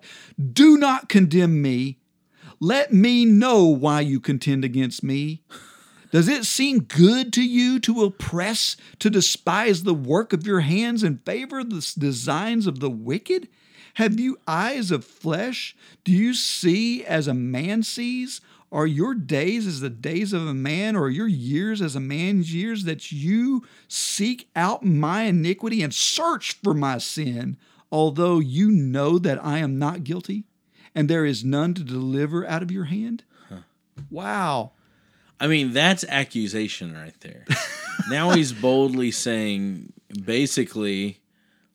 [0.52, 1.98] do not condemn me
[2.60, 5.42] let me know why you contend against me
[6.10, 11.02] does it seem good to you to oppress, to despise the work of your hands
[11.02, 13.48] and favor the designs of the wicked?
[13.94, 15.76] Have you eyes of flesh?
[16.04, 18.40] Do you see as a man sees?
[18.70, 22.54] Are your days as the days of a man, or your years as a man's
[22.54, 27.56] years, that you seek out my iniquity and search for my sin,
[27.90, 30.44] although you know that I am not guilty,
[30.94, 33.24] and there is none to deliver out of your hand?
[34.10, 34.72] Wow.
[35.40, 37.44] I mean, that's accusation right there.
[38.10, 39.92] now he's boldly saying,
[40.24, 41.20] basically,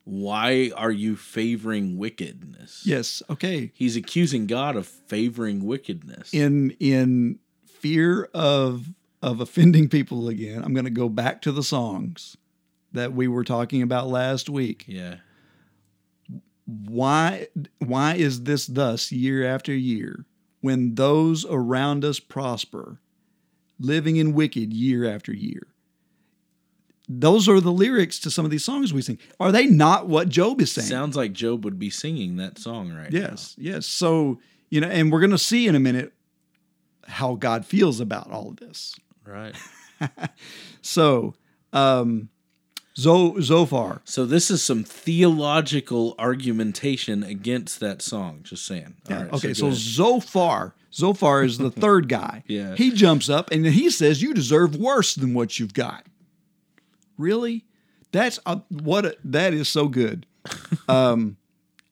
[0.04, 2.82] why are you favoring wickedness?
[2.84, 3.22] Yes.
[3.30, 3.72] Okay.
[3.74, 6.32] He's accusing God of favoring wickedness.
[6.32, 8.88] in in fear of
[9.22, 12.36] of offending people again, I'm going to go back to the songs
[12.92, 14.84] that we were talking about last week.
[14.86, 15.16] Yeah.
[16.66, 17.48] Why
[17.78, 20.26] why is this thus year after year
[20.60, 23.00] when those around us prosper,
[23.78, 25.66] living in wicked year after year?
[27.08, 29.18] Those are the lyrics to some of these songs we sing.
[29.38, 30.88] Are they not what Job is saying?
[30.88, 33.18] Sounds like Job would be singing that song right now.
[33.18, 33.86] Yes, yes.
[33.86, 36.14] So, you know, and we're going to see in a minute
[37.06, 38.94] how God feels about all of this.
[39.26, 39.54] Right.
[40.84, 41.34] So,
[41.72, 42.28] um,
[42.96, 48.40] Zo- Zophar, So this is some theological argumentation against that song.
[48.44, 48.94] Just saying.
[49.10, 49.76] All Yeah, right, okay, so, so.
[50.20, 52.44] Zophar, Zophar is the third guy.
[52.46, 52.76] Yeah.
[52.76, 56.06] He jumps up and he says, You deserve worse than what you've got.
[57.18, 57.64] Really?
[58.12, 60.26] That's a, what a, that is so good.
[60.88, 61.36] Um,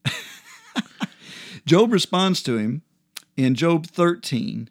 [1.66, 2.82] Job responds to him
[3.36, 4.68] in Job 13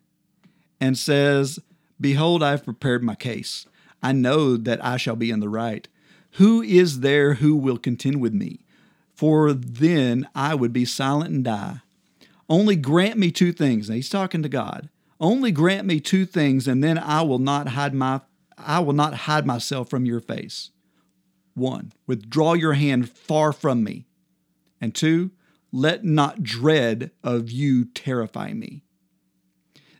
[0.80, 1.60] and says,
[2.00, 3.66] Behold, I have prepared my case.
[4.04, 5.88] I know that I shall be in the right.
[6.34, 8.62] Who is there who will contend with me?
[9.14, 11.82] For then I would be silent and die.
[12.50, 13.90] Only grant me two things.
[13.90, 14.90] Now he's talking to God.
[15.20, 18.22] Only grant me two things, and then I will not hide my
[18.58, 20.72] I will not hide myself from your face.
[21.54, 24.06] One, withdraw your hand far from me.
[24.80, 25.32] And two,
[25.72, 28.84] let not dread of you terrify me.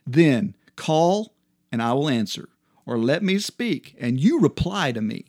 [0.06, 1.34] Then call,
[1.70, 2.48] and I will answer,
[2.86, 5.26] or let me speak, and you reply to me.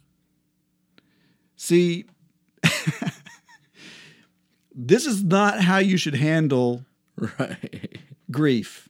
[1.56, 2.06] See,
[4.76, 6.86] this is not how you should handle
[7.16, 7.98] right.
[8.32, 8.90] grief.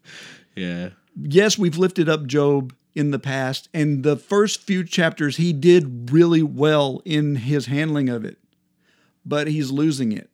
[0.56, 0.90] Yeah.
[1.22, 6.12] Yes, we've lifted up Job in the past, and the first few chapters he did
[6.12, 8.38] really well in his handling of it,
[9.26, 10.30] but he's losing it.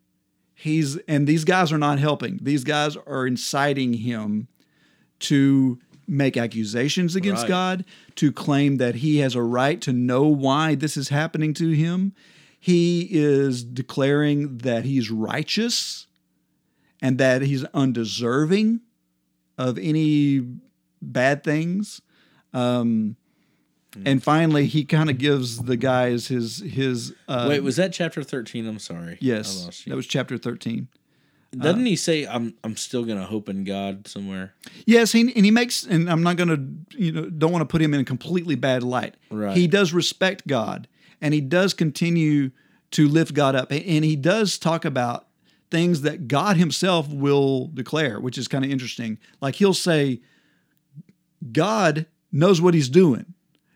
[0.54, 2.40] He's and these guys are not helping.
[2.42, 4.50] These guys are inciting him
[5.20, 5.80] to
[6.10, 7.50] make accusations against Right.
[7.50, 7.86] God,
[8.16, 12.14] to claim that he has a right to know why this is happening to him.
[12.60, 16.08] He is declaring that he's righteous
[17.02, 18.82] and that he's undeserving
[19.58, 20.46] of any
[21.02, 22.02] bad things.
[22.54, 23.16] Um,
[24.06, 27.14] and finally, he kind of gives the guys his his.
[27.28, 28.68] Uh, Wait, was that chapter thirteen?
[28.68, 29.18] I'm sorry.
[29.20, 30.90] Yes, that was chapter thirteen.
[31.58, 34.54] Doesn't uh, he say I'm I'm still gonna hope in God somewhere?
[34.86, 37.72] Yes, he, and he makes, and I'm not going to, you know, don't want to
[37.72, 39.16] put him in a completely bad light.
[39.32, 39.58] Right.
[39.58, 40.88] He does respect God,
[41.22, 42.52] and he does continue
[42.92, 45.28] to lift God up, and he does talk about
[45.72, 49.18] things that God Himself will declare, which is kind of interesting.
[49.42, 50.22] Like he'll say,
[51.52, 53.34] God knows what He's doing.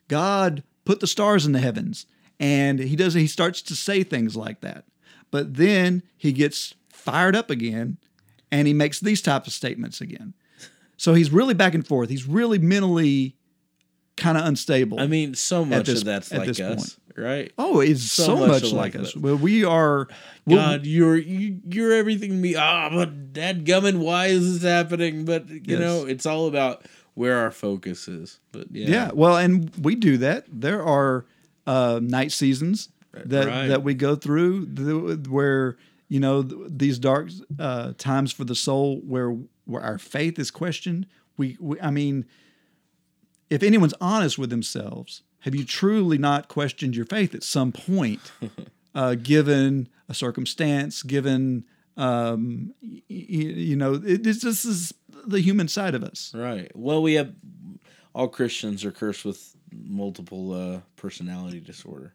[0.08, 2.06] God put the stars in the heavens,
[2.40, 3.14] and he does.
[3.14, 4.86] He starts to say things like that,
[5.32, 6.74] but then he gets
[7.04, 7.98] fired up again,
[8.52, 10.34] and he makes these type of statements again.
[10.98, 12.10] So he's really back and forth.
[12.10, 13.36] He's really mentally
[14.16, 15.00] kind of unstable.
[15.00, 17.52] I mean, so much this- of that's at like us, right?
[17.58, 19.16] oh, it's so so, much much, like like us.
[19.16, 20.08] Well, we are.
[20.46, 22.56] we'll- God, you're you, you're everything to me.
[22.56, 25.26] Ah, but dad gumming, why is this happening?
[25.26, 25.80] But you Yes.
[25.80, 26.86] know, it's all about
[27.16, 28.40] where our focus is.
[28.52, 30.46] But yeah, Yeah, well, and we do that.
[30.52, 31.26] There are
[31.68, 33.68] uh, night seasons that Right.
[33.68, 35.78] that we go through th- where
[36.14, 37.26] you know th- these dark
[37.60, 39.32] uh, times for the soul, where
[39.66, 41.08] where our faith is questioned.
[41.38, 42.26] We, we, I mean,
[43.50, 48.22] if anyone's honest with themselves, have you truly not questioned your faith at some point,
[48.96, 51.66] uh, given a circumstance, given
[51.98, 54.94] um, y- you know, it, it's, this is
[55.26, 56.32] the human side of us.
[56.36, 56.72] right.
[56.76, 57.34] Well, we have
[58.14, 62.14] all Christians are cursed with multiple uh, personality disorder.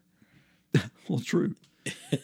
[1.09, 1.55] Well, true.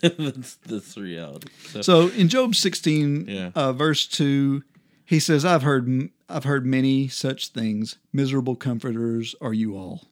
[0.01, 1.47] That's that's the reality.
[1.69, 3.51] So, So in Job 16, Yeah.
[3.55, 4.63] uh, verse 2,
[5.05, 7.97] he says, I've heard I've heard many such things.
[8.11, 10.07] Miserable comforters are you all.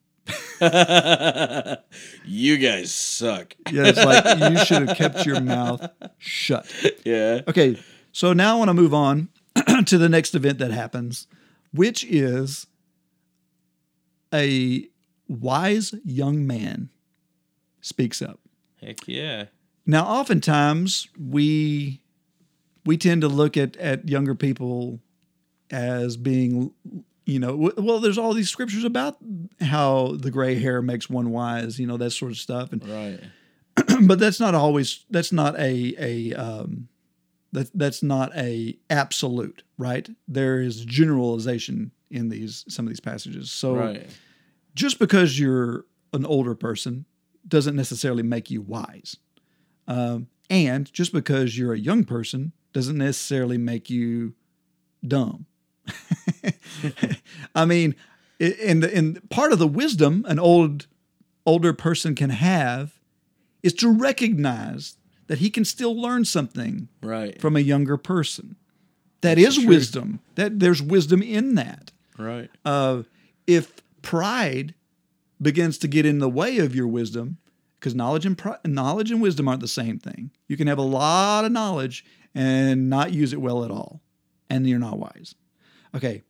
[2.24, 3.54] you guys suck.
[3.70, 5.86] Yeah, it's like you should have kept your mouth
[6.18, 6.66] shut.
[7.04, 7.40] Yeah.
[7.48, 7.78] Okay,
[8.12, 9.28] so now I want to move on
[9.86, 11.26] to the next event that happens,
[11.72, 12.66] which is
[14.32, 14.88] a
[15.28, 16.90] wise young man
[17.80, 18.38] speaks up.
[18.84, 19.46] Heck yeah.
[19.86, 22.00] Now, oftentimes we
[22.84, 25.00] we tend to look at at younger people
[25.70, 26.72] as being,
[27.24, 29.16] you know, well, there's all these scriptures about
[29.60, 33.20] how the gray hair makes one wise, you know, that sort of stuff, and Right.
[34.06, 36.88] but that's not always that's not a a um,
[37.52, 40.08] that that's not a absolute, right?
[40.28, 43.50] There is generalization in these some of these passages.
[43.50, 44.06] So Right.
[44.74, 47.06] just because you're an older person
[47.46, 49.16] doesn't necessarily make you wise.
[49.86, 54.34] Um, and just because you're a young person doesn't necessarily make you
[55.06, 55.46] dumb.
[57.54, 57.94] I mean,
[58.38, 60.86] in the, and part of the wisdom an old
[61.46, 62.94] older person can have
[63.62, 67.40] is to recognize that he can still learn something Right.
[67.40, 68.56] from a younger person.
[69.22, 70.20] That is wisdom.
[70.34, 71.92] That there's wisdom in that.
[72.18, 72.50] right.
[72.64, 73.02] Uh,
[73.46, 74.74] if pride
[75.40, 77.38] begins to get in the way of your wisdom,
[77.78, 80.30] because knowledge and knowledge and wisdom aren't the same thing.
[80.48, 82.04] You can have a lot of knowledge
[82.34, 84.00] and not use it well at all,
[84.48, 85.34] and you're not wise.
[85.94, 86.22] Okay,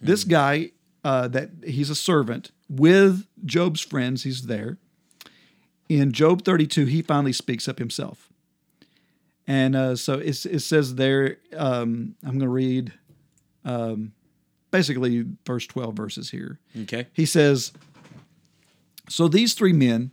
[0.00, 0.70] this guy
[1.04, 4.24] uh, that he's a servant with Job's friends.
[4.24, 4.78] He's there.
[5.88, 8.32] In Job 32, he finally speaks up himself.
[9.46, 12.92] And uh, so it's, it says there, um, I'm going to read
[13.64, 14.12] um,
[14.72, 16.58] basically first 12 verses here.
[16.82, 17.06] Okay.
[17.12, 17.70] He says,
[19.08, 20.10] So these three men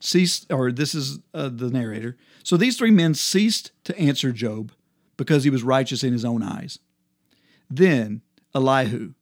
[0.00, 2.16] ceased, or this is uh, the narrator.
[2.42, 4.72] So these three men ceased to answer Job
[5.16, 6.78] because he was righteous in his own eyes.
[7.68, 8.22] Then
[8.54, 9.12] Elihu,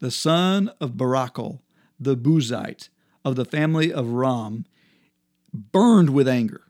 [0.00, 1.60] the son of Barachel,
[1.98, 2.90] the Buzite
[3.24, 4.66] of the family of Ram,
[5.52, 6.62] burned with anger.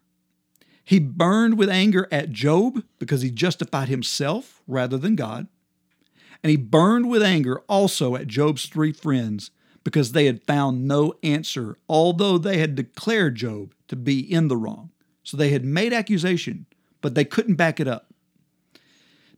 [0.85, 5.49] He burned with anger at Job because he justified himself rather than God.
[6.43, 9.51] And he burned with anger also at Job's three friends
[9.87, 14.57] because they had found no answer, although they had declared Job to be in the
[14.57, 14.91] wrong.
[15.23, 16.67] So they had made accusation,
[17.01, 18.13] but they couldn't back it up.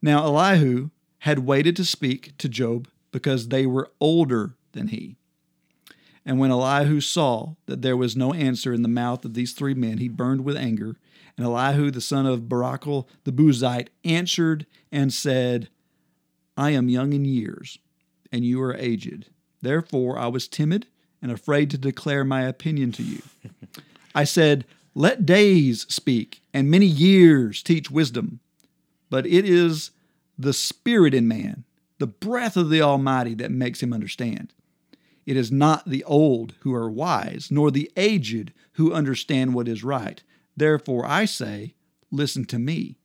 [0.01, 0.89] Now Elihu
[1.19, 5.17] had waited to speak to Job because they were older than he.
[6.25, 9.75] And when Elihu saw that there was no answer in the mouth of these three
[9.75, 10.97] men, he burned with anger.
[11.37, 15.69] And Elihu, the son of Barachel the Buzite, answered and said,
[16.57, 17.79] I am young in years,
[18.33, 19.29] and you are aged.
[19.63, 20.87] Therefore I was timid
[21.21, 23.23] and afraid to declare my opinion to you.
[24.15, 28.41] I said, Let days speak, and many years teach wisdom.
[29.11, 29.91] But it is
[30.39, 31.65] the spirit in man,
[31.99, 34.53] the breath of the Almighty, that makes him understand.
[35.27, 39.85] It is not the old who are wise, nor the aged who understand what is
[39.85, 40.23] right.
[40.57, 41.75] Therefore I say,
[42.11, 42.97] Listen to me.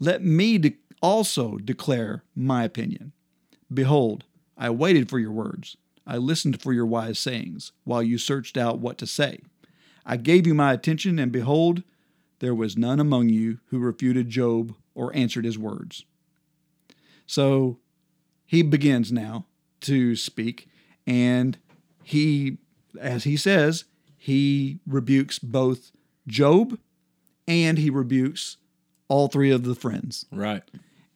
[0.00, 3.12] Let me de- also declare my opinion.
[3.72, 4.24] Behold,
[4.56, 5.76] I waited for your words.
[6.06, 9.40] I listened for your wise sayings, while you searched out what to say.
[10.04, 11.82] I gave you my attention, and behold,
[12.40, 16.04] there was none among you who refuted Job or answered his words.
[17.26, 17.78] So
[18.44, 19.46] he begins now
[19.82, 20.68] to speak,
[21.06, 21.56] and
[22.02, 22.58] he,
[23.00, 23.84] as he says,
[24.16, 25.90] he rebukes both
[26.26, 26.78] Job
[27.46, 28.56] and he rebukes
[29.08, 30.62] all three of the friends Right.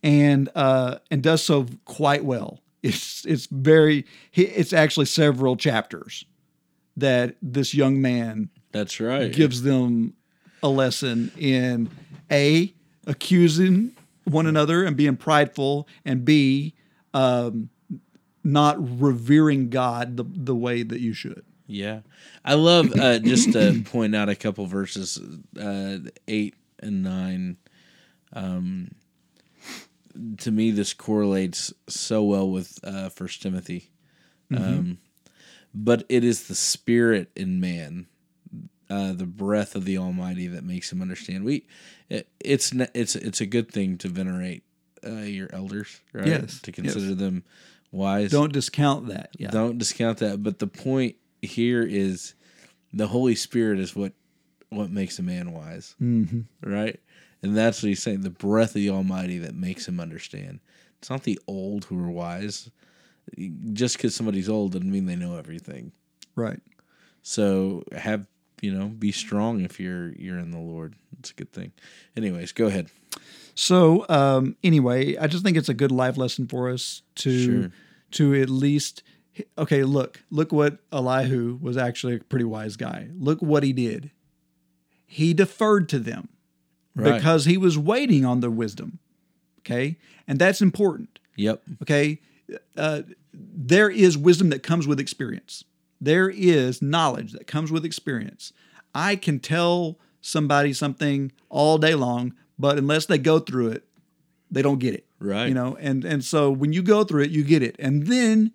[0.02, 2.60] and uh, and does so quite well.
[2.88, 6.24] It's it's very it's actually several chapters
[6.96, 9.32] that this young man That's right.
[9.32, 10.14] gives them
[10.62, 11.90] a lesson in
[12.30, 12.72] a
[13.06, 13.92] accusing
[14.24, 16.74] one another and being prideful, and b
[17.14, 17.70] um,
[18.44, 21.44] not revering God the the way that you should.
[21.66, 22.00] Yeah,
[22.44, 25.20] I love uh, just to point out a couple verses,
[25.60, 27.56] uh, eight and nine.
[28.32, 28.92] Um,
[30.38, 33.90] to me, this correlates so well with uh, First Timothy.
[34.50, 34.98] Um,
[35.74, 38.06] but it is the spirit in man,
[38.88, 41.44] uh, the breath of the Almighty that makes him understand.
[41.44, 41.66] We,
[42.08, 44.62] it, it's it's it's a good thing to venerate
[45.06, 46.26] uh, your elders, right?
[46.26, 46.94] Yes, to yes.
[46.94, 47.44] consider them
[47.92, 48.30] wise.
[48.30, 49.30] Don't discount that.
[49.38, 49.50] Yeah.
[49.50, 50.42] Don't discount that.
[50.42, 52.34] But the point here is
[52.92, 54.12] the Holy Spirit is what
[54.70, 56.40] what makes a man wise, mm-hmm.
[56.68, 57.00] right?
[57.42, 58.22] And that's what he's saying.
[58.22, 60.60] The breath of the Almighty that makes him understand.
[60.98, 62.70] It's not the old who are wise.
[63.72, 65.92] Just because somebody's old doesn't mean they know everything.
[66.34, 66.60] Right.
[67.22, 68.26] So have
[68.60, 70.94] you know, be strong if you're you're in the Lord.
[71.18, 71.72] It's a good thing.
[72.16, 72.90] Anyways, go ahead.
[73.54, 77.70] So um, anyway, I just think it's a good life lesson for us to Sure.
[78.12, 79.02] to at least
[79.56, 79.84] okay.
[79.84, 83.08] Look, look what Elihu was actually a pretty wise guy.
[83.16, 84.10] Look what he did.
[85.06, 86.28] He deferred to them
[86.94, 87.14] Right.
[87.14, 88.98] because he was waiting on their wisdom.
[89.60, 91.18] Okay, and that's important.
[91.36, 91.62] Yep.
[91.82, 92.20] Okay,
[92.76, 95.64] uh, there is wisdom that comes with experience.
[96.00, 98.52] There is knowledge that comes with experience.
[98.94, 103.84] I can tell somebody something all day long, but unless they go through it,
[104.50, 105.06] they don't get it.
[105.20, 105.48] Right.
[105.48, 108.52] You know, and and so when you go through it, you get it, and then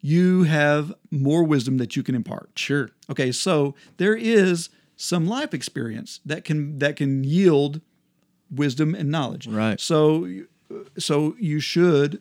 [0.00, 2.50] you have more wisdom that you can impart.
[2.56, 2.90] Sure.
[3.10, 7.80] Okay, so there is some life experience that can that can yield
[8.50, 9.46] wisdom and knowledge.
[9.46, 9.78] Right.
[9.80, 10.28] So
[10.98, 12.20] so you should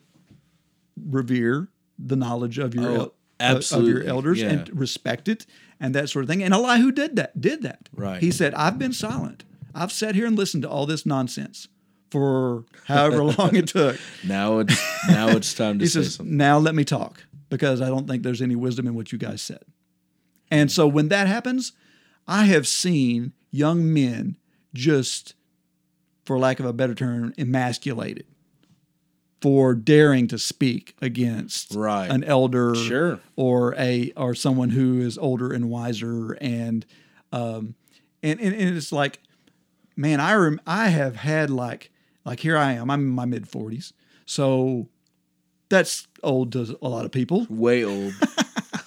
[1.10, 1.68] revere
[1.98, 4.50] the knowledge of your Oh, el- uh, of your elders yeah.
[4.50, 5.46] and respect it
[5.80, 6.42] and that sort of thing.
[6.44, 7.40] And Elihu did that.
[7.40, 7.90] Did that.
[7.94, 8.22] Right.
[8.22, 9.44] He said, "I've been silent.
[9.74, 11.68] I've sat here and listened to all this nonsense
[12.10, 16.38] for however long it took." Now it's now it's time to He say says, something.
[16.38, 19.40] "Now let me talk." because I don't think there's any wisdom in what you guys
[19.40, 19.62] said.
[20.50, 21.74] And so when that happens,
[22.28, 24.38] I have seen young men
[24.74, 25.34] just,
[26.26, 28.26] for lack of a better term, emasculated
[29.42, 32.10] for daring to speak against Right.
[32.10, 33.20] an elder Sure.
[33.36, 36.86] or a or someone who is older and wiser and
[37.32, 37.76] um
[38.24, 39.20] and and, and it's like
[39.96, 41.92] man I rem- I have had like
[42.24, 43.92] like here I am I'm in my mid 40s
[44.26, 44.88] so
[45.70, 48.14] that's old to a lot of people Way old.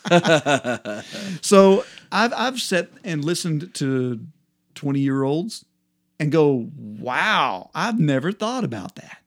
[1.42, 4.20] so I've I've sat and listened to
[4.74, 5.64] 20 year olds
[6.20, 9.18] and go, wow, I've never thought about that.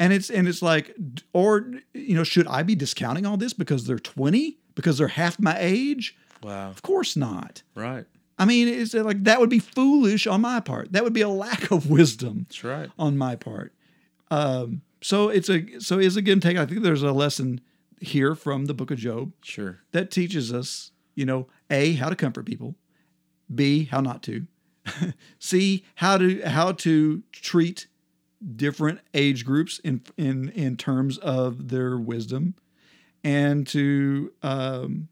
[0.00, 0.94] And it's and it's like,
[1.32, 4.58] or you know, should I be discounting all this because they're 20?
[4.74, 6.16] Because they're half my age?
[6.42, 6.70] Wow.
[6.70, 7.62] Of course not.
[7.74, 8.04] Right.
[8.38, 10.92] I mean, it's like that would be foolish on my part.
[10.92, 12.90] That would be a lack of wisdom That's right.
[12.98, 13.72] on my part.
[14.30, 16.56] Um, so it's a so is a give and take.
[16.56, 17.60] I think there's a lesson
[18.00, 19.80] here from the book of Job Sure.
[19.92, 22.74] that teaches us, you know, A, how to comfort people,
[23.54, 24.46] B, how not to,
[25.38, 27.86] C, how to how to treat
[28.56, 32.54] different age groups in in in terms of their wisdom
[33.24, 35.08] and to um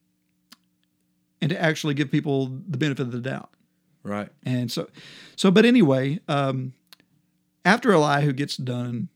[1.43, 3.51] and to actually give people the benefit of the doubt.
[4.03, 4.29] Right.
[4.45, 4.89] And so,
[5.35, 6.73] so, but anyway, um,
[7.65, 9.09] after Elihu gets done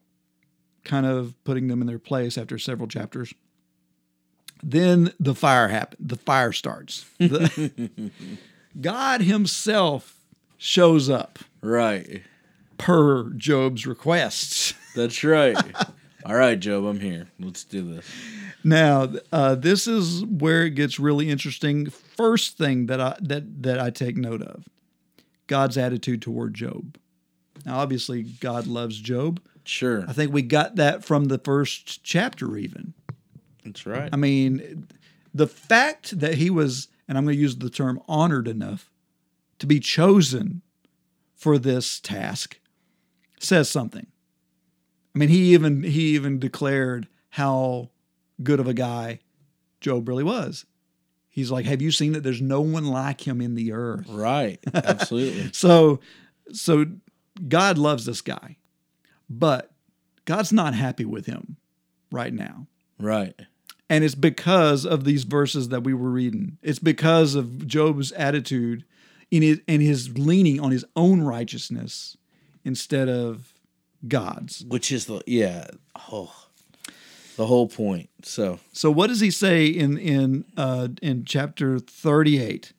[0.84, 3.32] kind of putting them in their place after several chapters,
[4.62, 6.08] then the fire happens.
[6.08, 7.04] The fire starts.
[7.18, 8.10] The-
[8.80, 10.16] God Himself
[10.58, 12.22] shows up Right.
[12.78, 14.74] per Job's requests.
[14.94, 15.56] That's right.
[16.24, 17.28] All right, Job, I'm here.
[17.38, 18.06] Let's do this.
[18.62, 21.86] Now, uh, this is where it gets really interesting.
[21.88, 24.64] First thing that I that that I take note of,
[25.46, 26.96] God's attitude toward Job.
[27.64, 29.40] Now, obviously, God loves Job.
[29.64, 30.04] Sure.
[30.08, 32.92] I think we got that from the first chapter, even.
[33.64, 34.08] That's right.
[34.12, 34.88] I mean,
[35.34, 38.90] the fact that he was, and I'm going to use the term honored enough
[39.58, 40.62] to be chosen
[41.34, 42.58] for this task
[43.38, 44.06] says something.
[45.14, 47.90] I mean, he even he even declared how
[48.42, 49.20] good of a guy
[49.80, 50.66] Job really was.
[51.28, 54.58] He's like, "Have you seen that there's no one like him in the earth?" Right.
[54.72, 55.50] Absolutely.
[55.52, 56.00] So,
[56.52, 56.86] so
[57.48, 58.56] God loves this guy,
[59.28, 59.72] but
[60.24, 61.56] God's not happy with him
[62.12, 62.66] right now.
[62.98, 63.34] right.
[63.90, 66.58] And it's because of these verses that we were reading.
[66.62, 68.84] It's because of Job's attitude
[69.32, 72.16] in his, and his leaning on his own righteousness
[72.64, 73.52] instead of
[74.06, 74.64] God's.
[74.64, 75.66] Which is the yeah.
[76.12, 76.32] Oh,
[77.36, 78.10] the whole point.
[78.22, 82.72] So So what does he say in in uh, in chapter 38?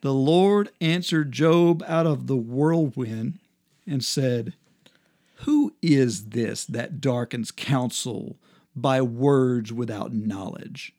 [0.00, 3.40] The Lord answered Job out of the whirlwind
[3.84, 4.54] and said,
[5.38, 8.36] "Who is this that darkens counsel
[8.74, 10.94] by words without knowledge?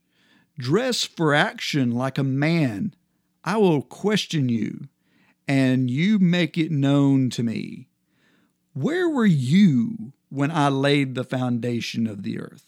[0.58, 2.94] Dress for action like a man.
[3.44, 4.88] I will question you,
[5.48, 7.88] and you make it known to me.
[8.74, 12.66] Where were you when I laid the foundation of the earth?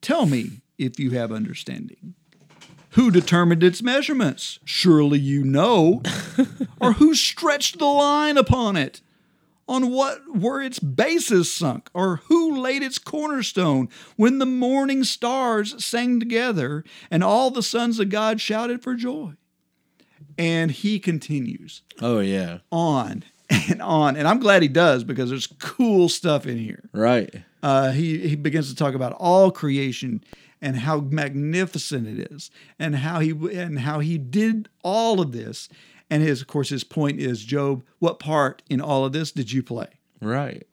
[0.00, 2.14] Tell me if you have understanding.
[2.90, 4.58] Who determined its measurements?
[4.64, 6.02] Surely you know.
[6.80, 9.00] or who stretched the line upon it?
[9.68, 11.90] On what were its bases sunk?
[11.92, 18.00] Or who laid its cornerstone when the morning stars sang together and all the sons
[18.00, 19.32] of God shouted for joy?
[20.36, 22.58] And he continues oh yeah.
[22.70, 24.16] on and on.
[24.16, 27.42] And I'm glad he does because there's cool stuff in here Right.
[27.62, 30.22] uh, he he begins to talk about all creation
[30.60, 32.50] and how magnificent it is,
[32.80, 35.68] and how he and how he did all of this.
[36.10, 39.52] And his, of course, his point is, Job, what part in all of this did
[39.52, 39.88] you play?
[40.20, 40.66] Right.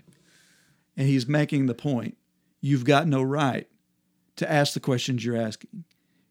[0.95, 2.17] And he's making the point:
[2.61, 3.67] you've got no right
[4.38, 5.83] to ask the questions you're asking.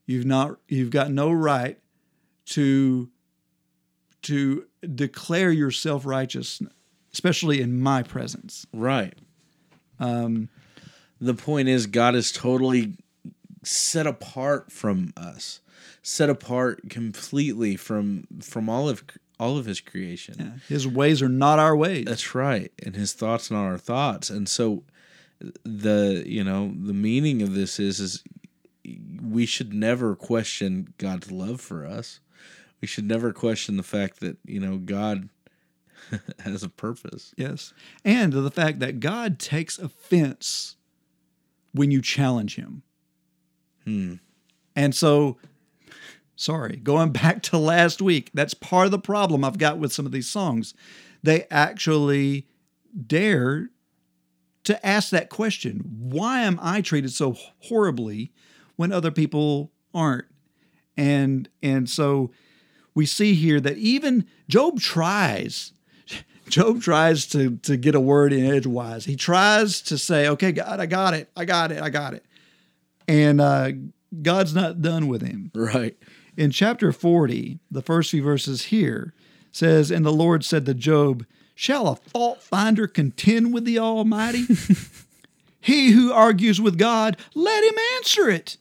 [0.06, 0.58] You've not.
[0.68, 1.78] You've got no right
[2.46, 3.10] to
[4.22, 6.62] to declare yourself righteous,
[7.12, 8.66] especially in my presence.
[8.72, 9.14] Right.
[10.00, 10.48] Um,
[11.20, 12.96] The point is, God is totally
[13.62, 15.60] set apart from us,
[16.04, 19.02] set apart completely from from all of
[19.40, 20.60] all of His creation.
[20.68, 22.04] his ways are not our ways.
[22.04, 24.30] That's right, and His thoughts not our thoughts.
[24.30, 24.84] And so,
[25.64, 28.22] the you know the meaning of this is is
[29.20, 32.20] we should never question God's love for us.
[32.80, 35.30] We should never question the fact that you know God
[36.40, 37.34] has a purpose.
[37.36, 37.72] Yes.
[38.04, 40.76] And the fact that God takes offense
[41.72, 42.82] when you challenge him.
[43.84, 44.14] Hmm.
[44.76, 45.38] And so,
[46.36, 50.06] sorry, going back to last week, that's part of the problem I've got with some
[50.06, 50.74] of these songs.
[51.22, 52.46] They actually
[53.06, 53.70] dare
[54.64, 58.32] to ask that question Why am I treated so horribly
[58.76, 60.26] when other people aren't.
[60.96, 62.30] And and so
[62.94, 65.72] we see here that even Job tries.
[66.48, 69.04] Job tries to to get a word in edgewise.
[69.04, 71.30] He tries to say, "Okay, God, I got it.
[71.36, 71.82] I got it.
[71.82, 72.24] I got it."
[73.08, 73.72] And uh,
[74.22, 75.50] God's not done with him.
[75.54, 75.96] Right.
[76.36, 79.14] In chapter 40, the first few verses here
[79.52, 81.24] says, And the Lord said to Job,
[81.54, 84.46] Shall a fault finder contend with the Almighty?
[85.60, 88.56] he who argues with God, let him answer it.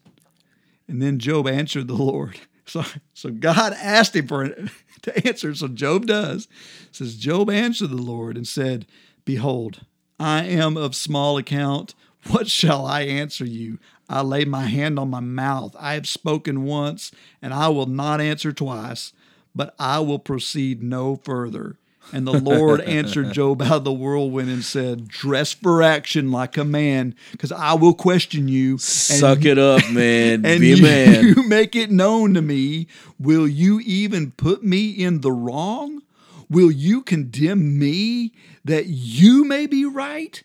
[0.88, 2.40] And then Job answered the Lord.
[2.66, 2.82] So,
[3.14, 4.48] so God asked him for
[5.02, 5.54] to answer.
[5.54, 6.48] So Job does.
[6.88, 8.88] It says Job answered the Lord and said,
[9.26, 9.82] Behold,
[10.18, 11.94] I am of small account.
[12.28, 13.80] What shall I answer you?
[14.10, 15.76] I lay my hand on my mouth.
[15.80, 19.14] I have spoken once, and I will not answer twice,
[19.56, 21.78] but I will proceed no further.
[22.12, 26.58] And the Lord answered Job out of the whirlwind and said, Dress for action like
[26.58, 28.74] a man, because I will question you.
[28.74, 30.46] and Suck it up, man.
[30.46, 31.24] and Be a you, man.
[31.26, 32.88] you make it known to me.
[33.20, 36.02] Will you even put me in the wrong?
[36.50, 38.34] Will you condemn me
[38.66, 40.44] that you may be right?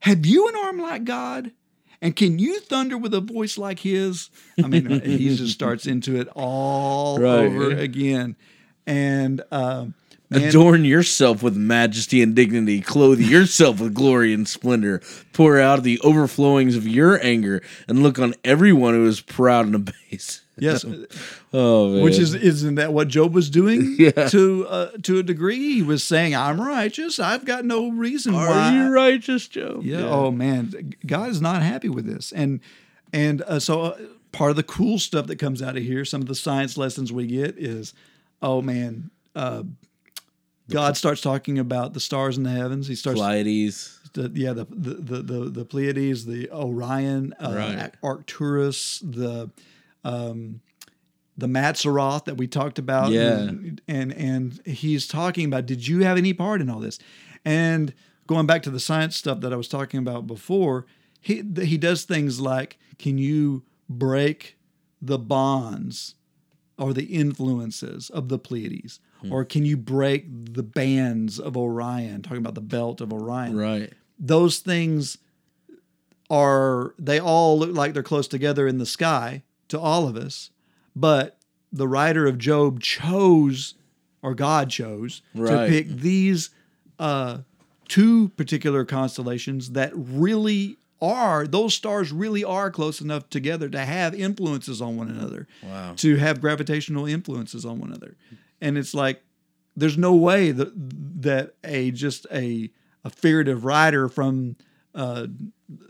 [0.00, 1.52] Have you an arm like God?
[2.02, 4.30] And can you thunder with a voice like his?
[4.62, 7.44] I mean, he just starts into it all Right.
[7.44, 8.36] over again.
[8.86, 9.94] And um,
[10.30, 12.80] man, Adorn yourself with majesty and dignity.
[12.80, 15.02] Clothe yourself with glory and splendor.
[15.34, 19.74] Pour out the overflowings of your anger and look on everyone who is proud and
[19.74, 20.40] abased.
[20.60, 20.84] Yes,
[21.52, 22.02] Oh, man.
[22.04, 24.10] which is isn't that what Job was doing Yeah.
[24.28, 25.74] to uh, to a degree?
[25.74, 27.18] He was saying, "I'm righteous.
[27.18, 29.82] I've got no reason Are why." you righteous, Job?
[29.84, 30.04] Yeah.
[30.08, 32.60] Oh man, God is not happy with this, and
[33.12, 33.98] and uh, so uh,
[34.32, 37.12] part of the cool stuff that comes out of here, some of the science lessons
[37.12, 37.92] we get is,
[38.40, 39.64] oh man, uh,
[40.68, 42.86] God starts talking about the stars in the heavens.
[42.86, 43.98] He starts, Pleiades.
[44.12, 47.92] the, yeah, the, the the the the Pleiades, the Orion, uh, Right.
[48.04, 49.50] Arcturus, the
[50.04, 50.60] um,
[51.36, 53.10] the Mazzaroth that we talked about.
[53.10, 53.38] Yeah.
[53.38, 55.66] and, and and he's talking about.
[55.66, 56.98] Did you have any part in all this?
[57.44, 57.94] And
[58.26, 60.86] going back to the science stuff that I was talking about before,
[61.20, 64.56] he he does things like, can you break
[65.02, 66.14] the bonds
[66.78, 69.00] or the influences of the Pleiades?
[69.30, 72.22] Or can you break the bands of Orion?
[72.22, 73.92] Talking about the belt of Orion Right.
[74.18, 75.18] those things
[76.30, 80.50] are they all look like they're close together in the sky to all of us
[80.94, 81.38] but
[81.72, 83.74] the writer of job chose
[84.22, 86.50] or god chose to pick these
[86.98, 87.38] uh,
[87.88, 94.14] two particular constellations that really are those stars really are close enough together to have
[94.14, 95.94] influences on one another Wow.
[95.96, 98.16] to have gravitational influences on one another
[98.60, 99.22] and it's like
[99.76, 100.72] there's no way that
[101.22, 102.70] that a just a
[103.04, 104.56] a figurative writer from
[104.94, 105.26] uh,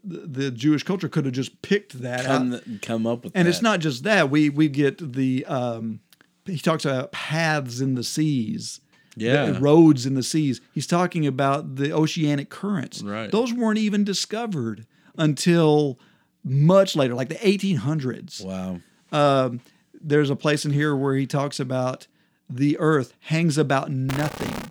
[0.05, 2.62] the, the Jewish culture could have just picked that Come, out.
[2.83, 3.51] come up with And that.
[3.51, 6.01] it's not just that we we get the um,
[6.45, 8.81] he talks about paths in the seas.
[9.16, 9.57] Yeah.
[9.61, 10.61] roads in the seas.
[10.72, 13.03] He's talking about the oceanic currents.
[13.03, 13.31] Right.
[13.31, 14.87] Those weren't even discovered
[15.18, 15.99] until
[16.45, 18.81] much later, like the 1800s Wow.
[19.12, 19.61] um,
[20.01, 22.07] there's a place in here where he talks about
[22.49, 24.70] the earth hangs about nothing.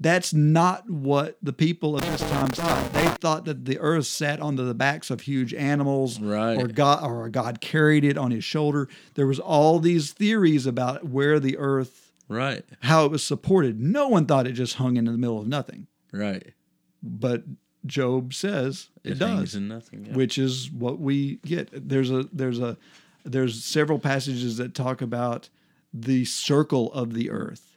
[0.00, 2.92] That's not what the people of this time thought.
[2.92, 6.56] They thought that the earth sat on the backs of huge animals, Right.
[6.56, 8.88] or God, or God carried it on His shoulder.
[9.14, 12.64] There was all these theories about where the earth, Right.
[12.80, 13.80] how it was supported.
[13.80, 16.52] No one thought it just hung in the middle of nothing, Right.
[17.02, 17.42] but
[17.86, 20.06] Job says it, It, does nothing.
[20.06, 20.14] yeah.
[20.14, 21.88] which is what we get.
[21.88, 22.76] There's a there's a
[23.24, 25.48] there's several passages that talk about
[25.92, 27.67] the circle of the earth,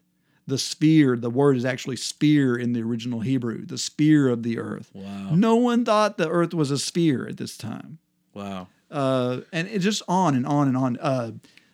[0.51, 1.15] the sphere.
[1.17, 4.91] The word is actually sphere in the original Hebrew, the sphere of the earth.
[4.93, 5.29] Wow.
[5.33, 7.97] No one thought the earth was a sphere at this time,
[8.33, 8.67] Wow.
[8.91, 10.97] uh, and it just on and on and on.
[10.97, 11.31] Uh,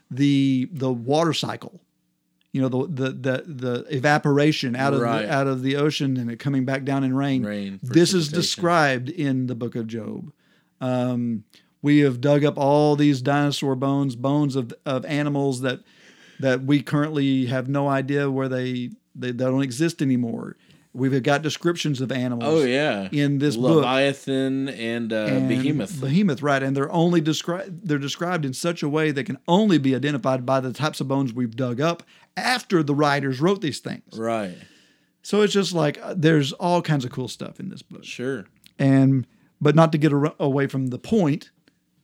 [0.09, 1.81] the the water cycle.
[2.53, 5.23] You know the the the, the evaporation out of Right.
[5.25, 7.43] the, out of the ocean and it coming back down in rain.
[7.43, 10.31] Rain, This is described in the book of Job.
[10.79, 11.43] Um,
[11.81, 15.81] we have dug up all these dinosaur bones, bones of, of animals that
[16.39, 20.55] that we currently have no idea where they they, they don't exist anymore.
[20.93, 22.43] We've got descriptions of animals.
[22.61, 23.07] Oh yeah.
[23.11, 23.83] in this book.
[23.83, 26.01] Leviathan and, uh, and Behemoth.
[26.01, 26.63] Behemoth, right?
[26.63, 27.87] And they're only described.
[27.87, 31.07] They're described in such a way that can only be identified by the types of
[31.07, 32.01] bones we've dug up
[32.35, 34.17] after the writers wrote these things.
[34.17, 34.57] right.
[35.21, 38.03] So it's just like uh, there's all kinds of cool stuff in this book.
[38.05, 38.45] Sure.
[38.79, 39.27] and
[39.59, 41.51] but not to get away from the point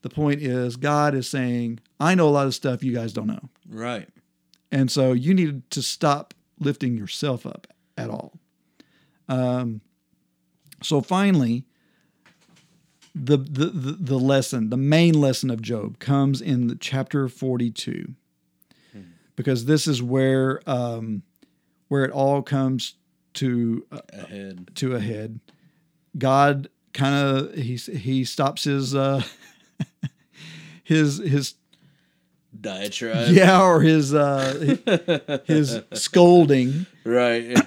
[0.01, 3.27] the point is god is saying i know a lot of stuff you guys don't
[3.27, 4.09] know Right.
[4.73, 7.67] And so you need to stop lifting yourself up
[7.97, 8.33] at all
[9.29, 9.79] um,
[10.81, 11.63] so finally
[13.15, 18.15] the, the the the lesson, the main lesson of Job comes in the chapter 42.
[19.35, 21.23] Because this is where um
[21.87, 22.95] where it all comes
[23.35, 24.71] to uh, Ahead.
[24.75, 25.39] to a head.
[26.17, 29.21] God kind of he he stops his uh
[30.83, 31.55] his his
[32.59, 33.29] Diatribe.
[33.33, 37.57] yeah or his uh his scolding Right.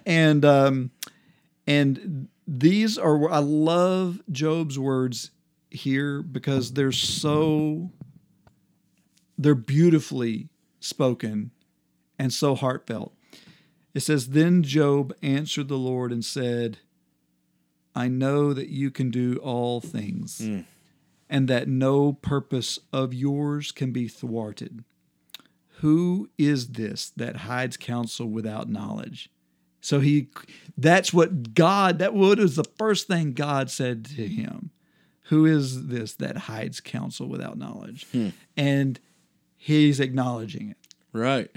[0.06, 0.90] and um
[1.66, 5.30] and these are I love Job's words
[5.70, 7.90] here because they're so
[9.38, 10.48] they're beautifully
[10.80, 11.50] spoken
[12.18, 13.14] and so heartfelt.
[13.94, 16.78] It says then Job answered the Lord and said,
[17.94, 20.40] I know that you can do all things
[21.30, 24.84] and that no purpose of yours can be thwarted.
[25.78, 29.30] Who is this that hides counsel without knowledge?
[29.80, 30.28] So he
[30.76, 34.70] that's what God that what is the first thing God said to him.
[35.24, 38.04] Who is this that hides counsel without knowledge?
[38.10, 38.30] Hmm.
[38.56, 39.00] And
[39.56, 40.76] he's acknowledging it.
[41.12, 41.50] right.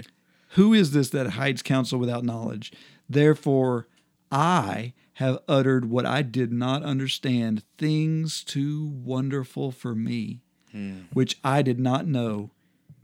[0.50, 2.72] Who is this that hides counsel without knowledge?
[3.08, 3.88] Therefore,
[4.30, 10.40] I have uttered what I did not understand, things too wonderful for me,
[10.72, 11.02] hmm.
[11.12, 12.50] which I did not know.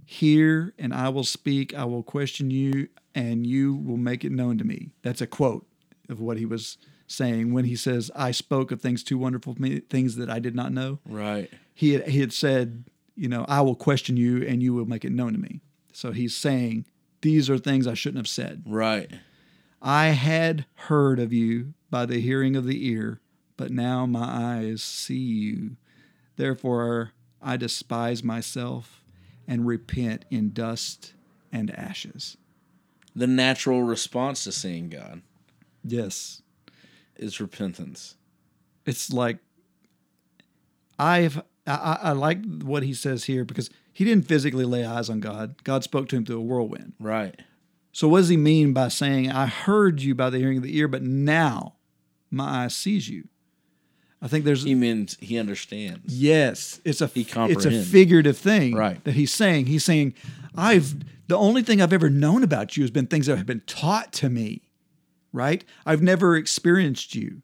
[0.04, 1.72] Hear, and I will speak.
[1.72, 4.90] I will question you, and you will make it known to me.
[5.02, 5.66] That's a quote
[6.08, 9.62] of what he was saying when he says, I spoke of things too wonderful for
[9.62, 11.50] me, things that I did not know Right.
[11.74, 12.84] he had, he had said,
[13.16, 15.60] you know, I will question you and you will make it known to me.
[15.92, 16.86] So he's saying,
[17.20, 18.62] these are things I shouldn't have said.
[18.66, 19.10] Right.
[19.82, 23.20] I had heard of you by the hearing of the ear,
[23.56, 25.76] but now my eyes see you.
[26.36, 27.12] Therefore,
[27.42, 29.02] I despise myself
[29.48, 31.14] and repent in dust
[31.52, 32.36] and ashes.
[33.16, 35.22] The natural response to seeing God
[35.82, 36.42] Yes.
[37.16, 38.16] is repentance.
[38.86, 39.38] It's like,
[40.98, 45.08] I've, I, I I like what he says here because he didn't physically lay eyes
[45.10, 45.62] on God.
[45.64, 46.92] God spoke to him through a whirlwind.
[47.00, 47.40] Right.
[47.92, 50.76] So what does he mean by saying, I heard you by the hearing of the
[50.76, 51.74] ear, but now
[52.30, 53.28] my eye sees you?
[54.22, 56.14] I think there's He means he understands.
[56.14, 59.02] yes, it's a He it's a figurative thing Right.
[59.04, 59.66] that he's saying.
[59.66, 60.14] He's saying,
[60.54, 60.94] I've
[61.26, 64.12] the only thing I've ever known about you has been things that have been taught
[64.14, 64.62] to me.
[65.32, 65.64] Right?
[65.86, 67.40] I've never experienced you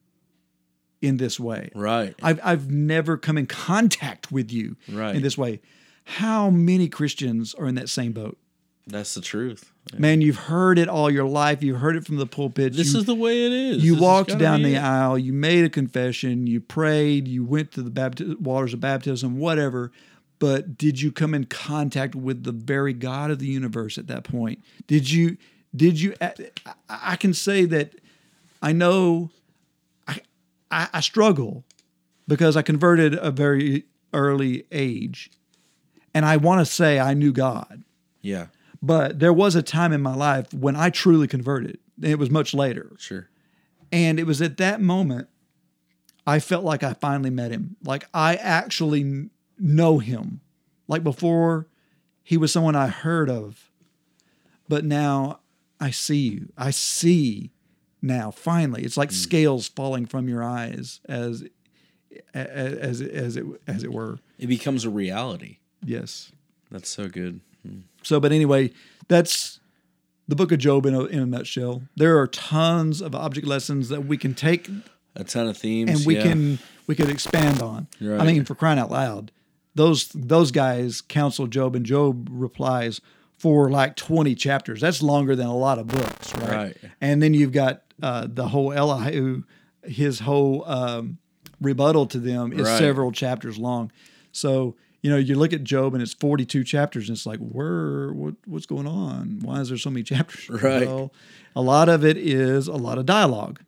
[1.00, 1.70] in this way.
[1.74, 2.14] Right.
[2.22, 5.16] I've I've never come in contact with you Right.
[5.16, 5.60] in this way.
[6.04, 8.38] How many Christians are in that same boat?
[8.86, 9.72] That's the truth.
[9.96, 11.62] Man, you've heard it all your life.
[11.62, 12.72] You've heard it from the pulpit.
[12.74, 13.84] This you, is the way it is.
[13.84, 14.78] you This walked down the it.
[14.82, 15.16] aisle.
[15.18, 16.46] You made a confession.
[16.46, 17.28] You prayed.
[17.28, 19.92] You went to the bapti- waters of baptism, whatever.
[20.38, 24.24] But did you come in contact with the very God of the universe at that
[24.24, 24.60] point?
[24.86, 25.36] Did you?
[25.74, 26.14] Did you?
[26.20, 26.34] I,
[26.88, 27.92] I can say that
[28.60, 29.30] I know.
[30.08, 30.20] I,
[30.70, 31.64] I I struggle
[32.28, 35.30] because I converted a very early age,
[36.12, 37.84] and I want to say I knew God.
[38.20, 38.46] Yeah.
[38.86, 41.78] But there was a time in my life when I truly converted.
[42.00, 42.92] It was much later.
[42.98, 43.28] Sure.
[43.90, 45.28] And it was at that moment
[46.26, 47.76] I felt like I finally met him.
[47.84, 50.40] Like I actually know him.
[50.88, 51.68] Like before,
[52.22, 53.70] he was someone I heard of.
[54.68, 55.40] But now
[55.78, 56.52] I see you.
[56.56, 57.52] I see
[58.02, 58.82] now finally.
[58.82, 59.16] It's like hmm.
[59.16, 61.44] scales falling from your eyes as
[62.34, 64.18] as as it as it were.
[64.38, 65.58] It becomes a reality.
[65.84, 66.32] Yes.
[66.70, 67.40] That's so good.
[68.06, 68.70] So, but anyway,
[69.08, 69.58] that's
[70.28, 71.82] the book of Job in a, in a nutshell.
[71.96, 74.68] There are tons of object lessons that we can take
[75.16, 75.90] A ton of themes.
[75.90, 76.22] and we yeah.
[76.22, 77.88] can we could expand on.
[78.00, 78.20] Right.
[78.20, 79.32] I mean, for crying out loud,
[79.74, 83.00] those those guys counsel Job, and Job replies
[83.38, 84.80] for like twenty chapters.
[84.80, 86.50] That's longer than a lot of books, right?
[86.50, 86.76] Right.
[87.00, 89.42] And then you've got uh, the whole Elihu,
[89.82, 91.18] his whole um,
[91.60, 92.78] rebuttal to them is Right.
[92.78, 93.90] several chapters long.
[94.32, 98.12] So you know, you look at Job and it's forty-two chapters, and it's like, where,
[98.12, 99.38] what, what's going on?
[99.42, 100.48] Why is there so many chapters?
[100.62, 100.86] Right.
[100.86, 101.12] Well,
[101.54, 103.60] a lot of it is a lot of dialogue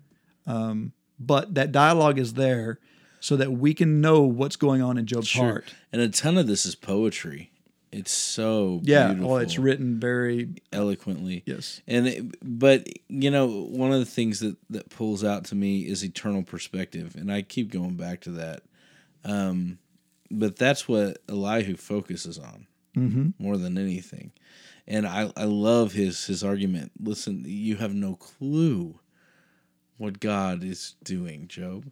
[0.46, 2.78] Um, but that dialogue is there
[3.20, 5.44] so that we can know what's going on in Job's Sure.
[5.44, 5.74] heart.
[5.92, 7.50] And a ton of this is poetry.
[7.90, 9.30] It's so Yeah, beautiful.
[9.30, 11.42] well, it's written very eloquently.
[11.46, 15.55] yes, And it, but you know, one of the things that that pulls out to
[15.55, 18.62] me is eternal perspective, and I keep going back to that.
[19.24, 19.78] Um,
[20.30, 23.30] but that's what Elihu focuses on mm-hmm.
[23.38, 24.32] more than anything,
[24.86, 26.92] and I I love his his argument.
[27.00, 28.98] Listen, you have no clue
[29.96, 31.90] what God is doing, Job.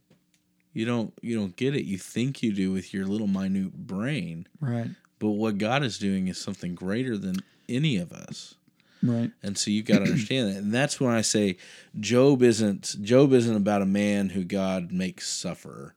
[0.72, 1.84] You don't you don't get it.
[1.84, 4.88] You think you do with your little minute brain, right,
[5.18, 7.36] but what God is doing is something greater than
[7.68, 8.54] any of us.
[9.02, 10.56] right, And so you've got to understand that.
[10.56, 11.56] And that's when I say
[11.98, 15.94] Job isn't Job isn't about a man who God makes suffer.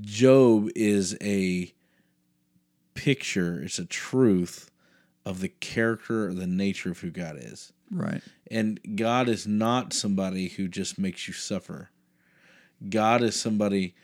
[0.00, 1.72] Job is a
[2.94, 4.70] picture, it's a truth
[5.24, 7.72] of the character or the nature of who God is.
[7.90, 8.22] Right.
[8.50, 11.90] And God is not somebody who just makes you suffer.
[12.88, 13.94] God is somebody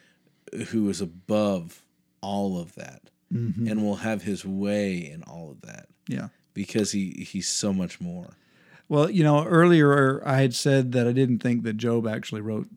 [0.68, 1.82] who is above
[2.20, 3.66] all of that mm-hmm.
[3.66, 6.28] and will have his way in all of that Yeah.
[6.55, 8.36] because he he's so much more.
[8.88, 12.68] Well, you know, earlier I had said that I didn't think that Job actually wrote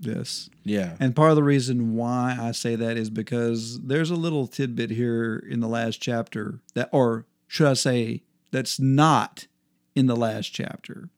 [0.00, 0.50] this.
[0.64, 0.96] Yeah.
[1.00, 4.90] And part of the reason why I say that is because there's a little tidbit
[4.90, 9.46] here in the last chapter that, or should I say, that's not
[9.94, 11.08] in the last chapter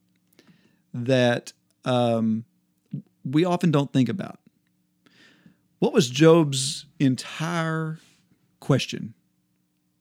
[0.93, 1.53] that
[1.85, 2.45] um,
[3.23, 4.39] we often don't think about.
[5.79, 7.99] What was Job's entire
[8.59, 9.13] question?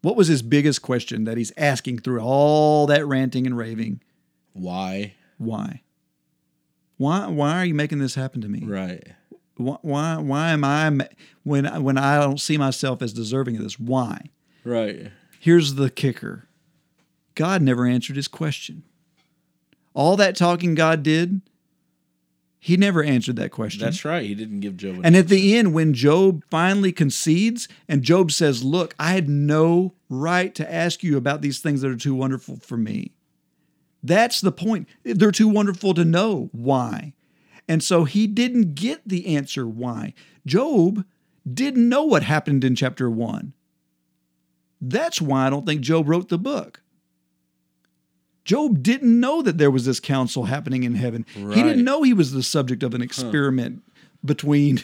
[0.02, 4.00] What was his biggest question that he's asking through all that ranting and raving?
[4.52, 5.14] Why?
[5.38, 5.82] Why?
[6.98, 7.26] Why?
[7.28, 8.64] Why are you making this happen to me?
[8.64, 9.02] Right.
[9.56, 9.78] Why?
[9.82, 11.04] Why, why am I ma-
[11.44, 13.78] when when I don't see myself as deserving of this?
[13.80, 14.26] Why?
[14.64, 15.10] Right.
[15.40, 16.48] Here's the kicker:
[17.34, 18.82] God never answered his question.
[19.94, 21.40] All that talking God did,
[22.60, 23.84] He never answered that question.
[23.84, 24.24] That's right.
[24.24, 28.30] He didn't give Job an And at the end, when Job finally concedes and Job
[28.30, 32.14] says, Look, I had no right to ask you about these things that are too
[32.14, 33.12] wonderful for me.
[34.08, 34.88] That's the point.
[35.04, 37.12] They're too wonderful to know why.
[37.68, 40.14] And so he didn't get the answer why.
[40.46, 41.04] Job
[41.52, 43.52] didn't know what happened in chapter one.
[44.80, 46.80] That's why I don't think Job wrote the book.
[48.44, 51.26] Job didn't know that there was this council happening in heaven.
[51.34, 53.82] He didn't know he was the subject of an experiment
[54.24, 54.82] between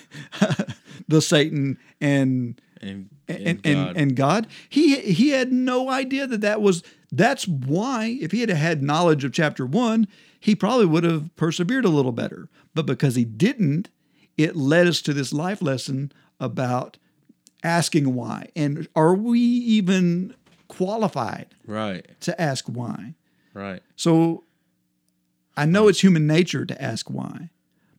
[1.09, 3.97] the Satan and and, and, and, and, God.
[3.97, 4.47] and God.
[4.69, 6.83] He he had no idea that that was
[7.17, 10.07] that's why if he had had knowledge of chapter 1,
[10.41, 12.49] he probably would have persevered a little better.
[12.75, 13.89] But because he didn't,
[14.37, 16.99] it led us to this life lesson about
[17.63, 18.51] asking why.
[18.55, 20.35] And are we even
[20.69, 22.07] qualified right.
[22.21, 23.15] to ask why?
[23.53, 23.83] Right.
[23.97, 24.45] So
[25.57, 27.51] I know it's human nature to ask why,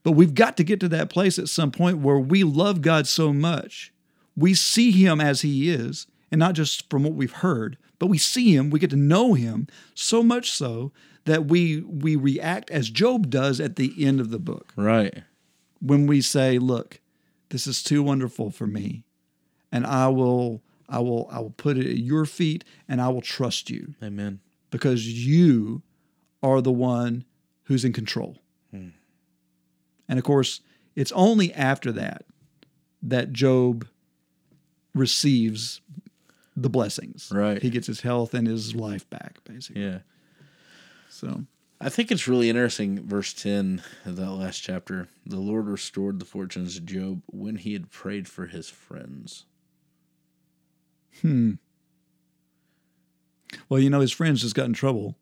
[0.02, 3.06] but we've got to get to that place at some point where we love God
[3.06, 3.92] so much.
[4.36, 8.18] We see him as he is, and not just from what we've heard, but we
[8.18, 10.92] see him, we get to know him so much so
[11.24, 15.22] that we we react as Job does at the end of the book Right.
[15.80, 17.00] when we say, "Look,
[17.48, 19.04] this is too wonderful for me,
[19.72, 23.22] and I will I will I will put it at your feet and I will
[23.22, 24.40] trust you." Amen.
[24.70, 25.82] because you
[26.42, 27.24] are the one
[27.64, 28.36] who's in control.
[28.70, 28.88] Hmm.
[30.08, 30.60] And of course,
[30.94, 32.24] it's only after that
[33.02, 33.86] that Job
[34.94, 35.80] receives
[36.56, 37.30] the blessings.
[37.32, 37.60] Right.
[37.60, 39.82] He gets his health and his life back, basically.
[39.82, 39.98] Yeah.
[41.10, 41.44] So,
[41.80, 45.08] I think it's really interesting, verse 10 of that last chapter.
[45.26, 49.44] The Lord restored the fortunes of Job when he had prayed for his friends.
[51.20, 51.52] Hmm.
[53.68, 55.16] Well, you know, his friends just got in trouble.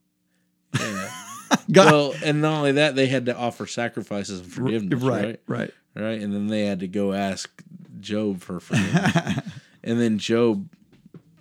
[0.78, 1.10] Yeah.
[1.72, 5.24] God, well, and not only that, they had to offer sacrifices and forgiveness, right?
[5.24, 5.70] right, right.
[5.94, 6.20] Right.
[6.20, 7.62] And then they had to go ask
[8.00, 9.40] Job for forgiveness.
[9.84, 10.68] and then Job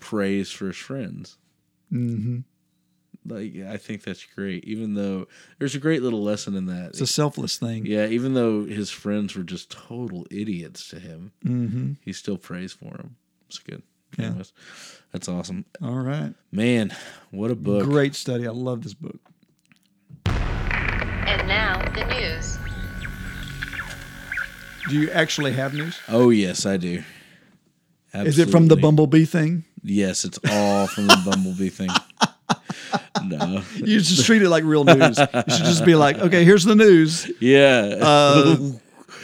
[0.03, 1.37] prays for his friends.
[1.89, 2.39] hmm
[3.25, 4.65] Like, I think that's great.
[4.65, 5.27] Even though
[5.59, 6.89] there's a great little lesson in that.
[6.89, 7.85] It's a selfless thing.
[7.85, 12.73] yeah, even though his friends were just total idiots to him, hmm he still prays
[12.73, 13.15] for them.
[13.47, 13.81] It's good.
[14.17, 14.25] Yeah.
[14.27, 14.51] Anyways,
[15.11, 15.65] that's awesome.
[15.81, 16.33] All right.
[16.51, 16.93] Man,
[17.31, 17.83] what a book.
[17.85, 18.45] Great study.
[18.45, 19.19] I love this book.
[20.25, 22.57] And now the news.
[24.89, 25.97] Do you actually have news?
[26.09, 27.03] Oh, yes, I do.
[28.13, 29.63] Is it from the Bumblebee thing?
[29.83, 31.89] Yes, it's all from the Bumblebee thing.
[33.23, 33.63] No.
[33.75, 35.17] You just treat it like real news.
[35.17, 37.31] You should just be like, okay, here's the news.
[37.39, 37.95] Yeah.
[37.99, 38.57] Uh,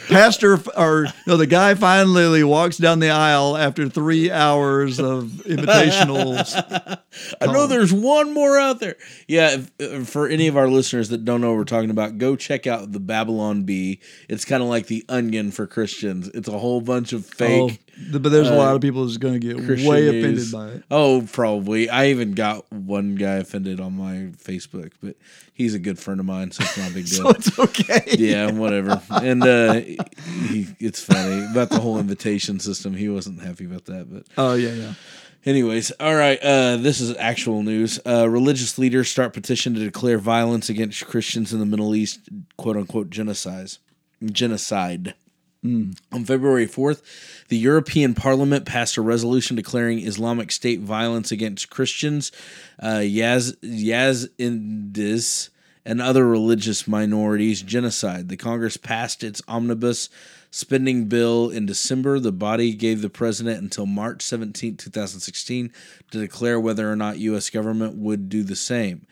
[0.08, 6.54] pastor or no, the guy finally walks down the aisle after three hours of invitationals.
[7.40, 8.96] I know there's one more out there.
[9.28, 12.18] Yeah, if, uh, for any of our listeners that don't know what we're talking about,
[12.18, 14.00] go check out the Babylon Bee.
[14.28, 16.28] It's kind of like the Onion for Christians.
[16.28, 17.34] It's a whole bunch of Oh,
[17.68, 17.80] fake.
[18.10, 20.52] But there's a uh, lot of people who's going to get Christian way news.
[20.52, 20.84] offended by it.
[20.90, 21.90] Oh, probably.
[21.90, 25.16] I even got one guy offended on my Facebook, but
[25.52, 27.22] he's a good friend of mine, so it's not a big deal.
[27.22, 28.04] So it's okay.
[28.18, 29.02] yeah, whatever.
[29.10, 32.94] And uh, he, it's funny about the whole invitation system.
[32.94, 34.94] He wasn't happy about that, but Oh yeah, yeah.
[35.44, 36.38] Anyways, all right.
[36.42, 37.98] Uh, this is actual news.
[38.06, 42.20] Uh, religious leaders start petition to declare violence against Christians in the Middle East,
[42.56, 43.70] quote unquote, genocide.
[44.24, 45.14] Genocide.
[45.62, 47.02] On February 4th,
[47.48, 52.32] the European Parliament passed a resolution declaring Islamic State violence against Christians.
[52.78, 55.50] Uh, Yaz Yazidis
[55.84, 58.28] and other religious minorities genocide.
[58.28, 60.08] The Congress passed its omnibus
[60.50, 62.18] spending bill in December.
[62.18, 65.72] The body gave the president until March 17, 2016
[66.10, 69.06] to declare whether or not US government would do the same.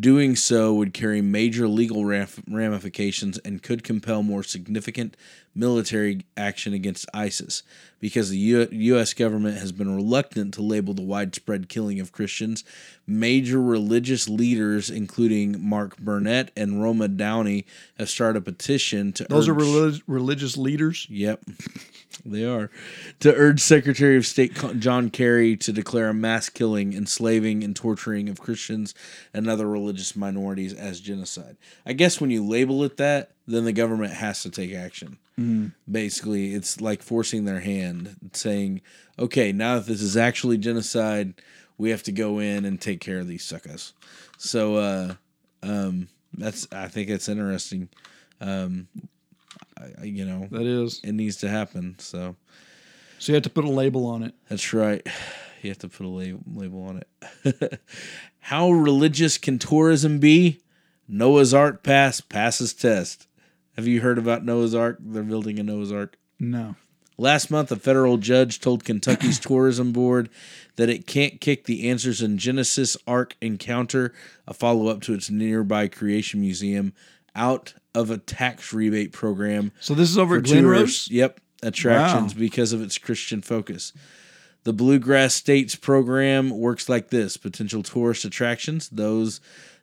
[0.00, 5.18] Doing so would carry major legal ramifications and could compel more significant
[5.54, 7.62] military action against ISIS
[8.00, 9.14] because the U- U.S.
[9.14, 12.64] government has been reluctant to label the widespread killing of Christians.
[13.06, 17.66] Major religious leaders, including Mark Burnett and Roma Downey,
[17.98, 21.06] have started a petition to Those are relig- religious leaders.
[21.10, 21.44] Yep,
[22.24, 22.70] they are.
[23.20, 28.28] To urge Secretary of State John Kerry to declare a mass killing, enslaving, and torturing
[28.28, 28.94] of Christians
[29.34, 31.56] and other religious minorities as genocide.
[31.84, 35.18] I guess when you label it that, then the government has to take action.
[35.90, 38.80] Basically, it's like forcing their hand, saying,
[39.18, 41.34] okay, now that this is actually genocide,
[41.78, 43.92] we have to go in and take care of these suckers.
[44.38, 45.14] So, uh,
[45.64, 47.88] um, that's, I think it's interesting.
[48.40, 48.86] Um,
[49.76, 51.00] I, you know, That is.
[51.02, 51.96] it needs to happen.
[51.98, 52.36] So
[53.18, 54.34] So you have to put a label on it.
[54.48, 55.04] that's right.
[55.62, 57.04] You have to put a la- label on
[57.44, 57.80] it.
[58.40, 60.60] How religious can tourism be?
[61.06, 63.28] Noah's Ark pass passes test.
[63.76, 64.98] Have you heard about Noah's Ark?
[65.00, 66.16] They're building a Noah's Ark.
[66.38, 66.76] No.
[67.18, 70.28] Last month, a federal judge told Kentucky's tourism board
[70.76, 74.12] that it can't kick the Answers in Genesis Ark Encounter,
[74.48, 76.92] a follow up to its nearby Creation Museum,
[77.36, 80.66] out of a tax rebate program So this is over at Glen.
[80.66, 81.08] Rose?
[81.10, 82.40] Yep, attractions Wow.
[82.40, 83.92] because of its Christian focus.
[84.64, 89.40] The Bluegrass States program works like this: potential tourist attractions, those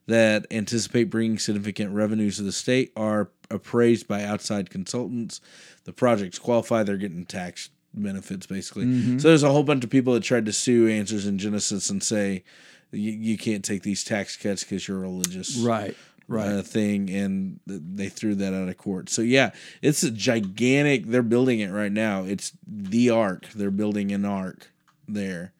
[0.10, 5.42] that anticipate bringing significant revenues to the state, are appraised by outside consultants.
[5.86, 8.86] The projects qualify; they're getting tax benefits basically.
[8.86, 9.18] Mm-hmm.
[9.20, 12.04] So there's a whole bunch of people that tried to sue Answers in Genesis and
[12.04, 12.44] say
[12.92, 15.96] you, you can't take these tax cuts because you're religious Right.
[16.28, 16.48] Right.
[16.48, 19.10] uh, thing, and th- they threw that out of court.
[19.10, 19.50] So yeah,
[19.82, 21.08] it's a gigantic.
[21.08, 22.24] They're building it right now.
[22.24, 23.48] It's the ark.
[23.56, 24.70] They're building an ark
[25.08, 25.54] there,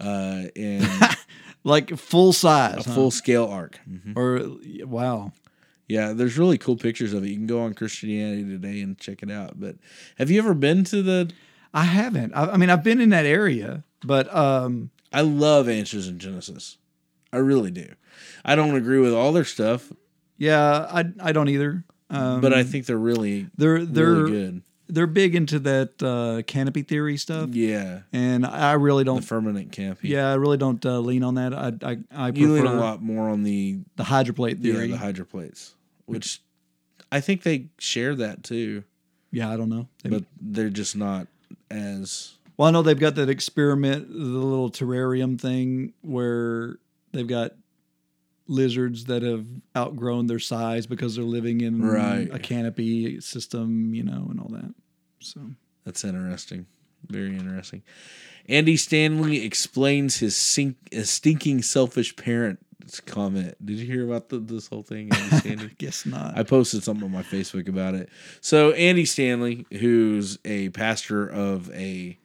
[0.00, 0.88] uh, and
[1.64, 2.86] like full size.
[2.86, 2.94] a huh?
[2.94, 3.78] full scale ark.
[3.88, 4.16] Mhm.
[4.16, 5.32] Or wow.
[5.86, 7.28] Yeah, there's really cool pictures of it.
[7.28, 9.58] You can go on Christianity Today and check it out.
[9.58, 9.76] But
[10.18, 11.30] have you ever been to the?
[11.72, 12.34] I haven't.
[12.34, 16.76] I, I mean, I've been in that area, but um, I love Answers in Genesis.
[17.32, 17.94] I really do.
[18.44, 19.92] I don't agree with all their stuff,
[20.38, 21.84] yeah, I I don't either.
[22.10, 24.62] Um, but I think they're really they're they're really good.
[24.88, 29.20] They're big into that uh, canopy theory stuff, Yeah, and I really don't.
[29.20, 30.08] the firmament canopy.
[30.08, 31.52] Yeah, I really don't uh, lean on that.
[31.54, 34.88] I I, I you lean prefer a lot more on the the hydroplate yeah, theory.
[34.90, 35.74] the hydroplates,
[36.06, 36.40] which
[37.12, 38.84] I think they share that too,
[39.30, 39.88] yeah, I don't know.
[40.02, 41.26] They- but they're just not
[41.70, 46.78] as well, I know they've got that experiment, the little terrarium thing where
[47.12, 47.52] they've got
[48.48, 49.46] lizards that have
[49.76, 52.28] outgrown their size because they're living in Right.
[52.32, 54.74] a canopy system, you know, and all that.
[55.20, 55.40] So
[55.84, 56.66] That's interesting.
[57.08, 57.82] Very interesting.
[58.48, 62.58] Andy Stanley explains his, sink, his stinking selfish parent
[63.04, 63.54] comment.
[63.64, 65.70] Did you hear about the, this whole thing, Andy Stanley?
[65.78, 66.36] guess not.
[66.38, 68.08] I posted something on my Facebook about it.
[68.40, 72.18] So Andy Stanley, who's a pastor of a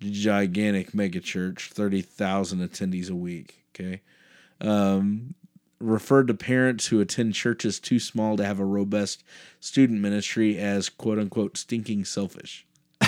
[0.00, 3.64] gigantic mega church, thirty thousand attendees a week.
[3.74, 4.02] Okay,
[4.60, 5.34] um,
[5.82, 9.24] referred to parents who attend churches too small to have a robust
[9.60, 12.66] student ministry as "quote unquote" stinking selfish.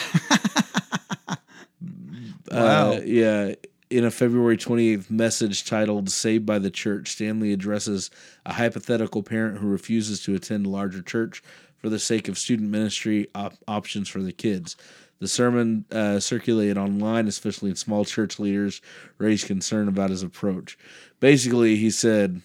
[2.54, 2.92] Wow.
[2.92, 3.54] Uh, yeah.
[3.90, 8.10] In a February 28th message titled Saved by the Church, Stanley addresses
[8.46, 11.42] a hypothetical parent who refuses to attend a larger church
[11.78, 14.76] for the sake of student ministry op- options for the kids.
[15.20, 18.80] The sermon uh, circulated online, especially in small church leaders,
[19.18, 20.76] raised concern about his approach.
[21.20, 22.42] Basically, he said,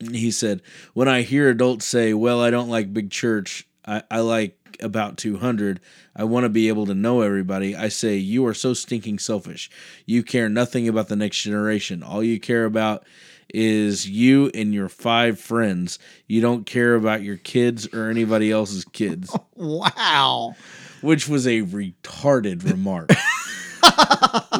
[0.00, 0.62] he said,
[0.94, 5.16] when I hear adults say, well, I don't like big church, I, I like about
[5.16, 5.80] 200,
[6.14, 9.70] I want to be able to know everybody, I say, you are so stinking selfish.
[10.06, 12.02] You care nothing about the next generation.
[12.02, 13.04] All you care about
[13.52, 15.98] is you and your five friends.
[16.26, 20.54] You don't care about your kids or anybody else's kids, wow.
[21.00, 23.10] which was a retarded remark.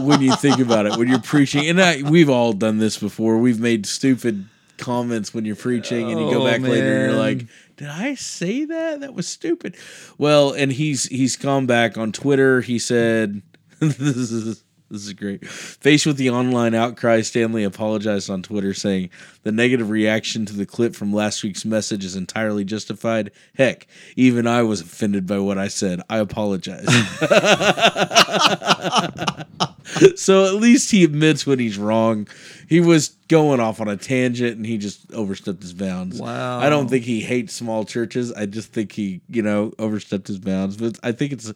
[0.01, 3.39] when you think about it, when you're preaching, and I, we've all done this before.
[3.39, 4.47] We've made stupid
[4.79, 7.47] comments when you're preaching, and you go Oh, back later and you're like,
[7.77, 9.01] "Did I say that?
[9.01, 9.77] That was stupid."
[10.17, 12.61] Well, and he's he's come back on Twitter.
[12.61, 13.43] He said,
[13.81, 15.47] "This is." This is great.
[15.47, 19.11] Faced with the online outcry, Stanley apologized on Twitter, saying
[19.43, 23.31] the negative reaction to the clip from last week's message is entirely justified.
[23.55, 23.87] Heck,
[24.17, 26.01] even I was offended by what I said.
[26.09, 26.87] I apologize.
[30.17, 32.27] so at least he admits when he's wrong.
[32.69, 36.21] He was going off on a tangent and he just overstepped his bounds.
[36.21, 36.59] Wow.
[36.61, 38.33] I don't think he hates small churches.
[38.33, 40.77] I just think he, you know, overstepped his bounds.
[40.77, 41.49] But I think it's,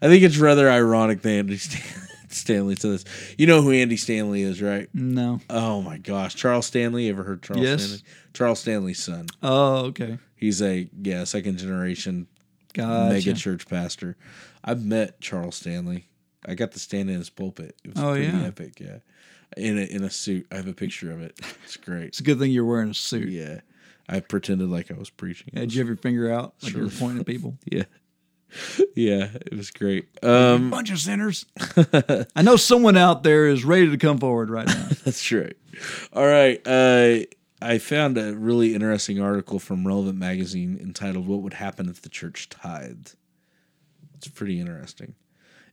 [0.00, 1.58] I think it's rather ironic that Andy
[2.28, 3.04] Stanley said this.
[3.36, 4.88] You know who Andy Stanley is, right?
[4.94, 5.40] No.
[5.50, 7.08] Oh my gosh, Charles Stanley.
[7.08, 7.82] Ever heard Charles Yes.
[7.82, 8.02] Stanley?
[8.34, 9.26] Charles Stanley's son.
[9.42, 10.18] Oh, okay.
[10.36, 12.28] He's a yeah second generation
[12.74, 13.12] Gotcha.
[13.12, 14.16] mega church pastor.
[14.64, 16.06] I've met Charles Stanley.
[16.46, 17.74] I got to stand in his pulpit.
[17.84, 18.44] It was Oh, pretty yeah.
[18.46, 18.78] epic.
[18.80, 18.98] Yeah,
[19.56, 20.46] in a in a suit.
[20.52, 21.38] I have a picture of it.
[21.64, 22.04] It's great.
[22.06, 23.28] It's a good thing you're wearing a suit.
[23.28, 23.60] yeah,
[24.08, 25.50] I pretended like I was preaching.
[25.52, 26.84] It Did you have your finger out like you Sure.
[26.84, 27.58] were pointing at people?
[27.70, 27.84] yeah,
[28.96, 30.08] yeah, it was great.
[30.22, 31.46] Um, Bunch of sinners.
[32.36, 34.88] I know someone out there is ready to come forward right now.
[35.04, 35.56] That's right.
[36.12, 36.60] All right.
[36.66, 37.20] Uh,
[37.62, 42.08] I found a really interesting article from Relevant Magazine entitled "What Would Happen if the
[42.08, 43.14] Church Tithed."
[44.16, 45.14] It's pretty interesting.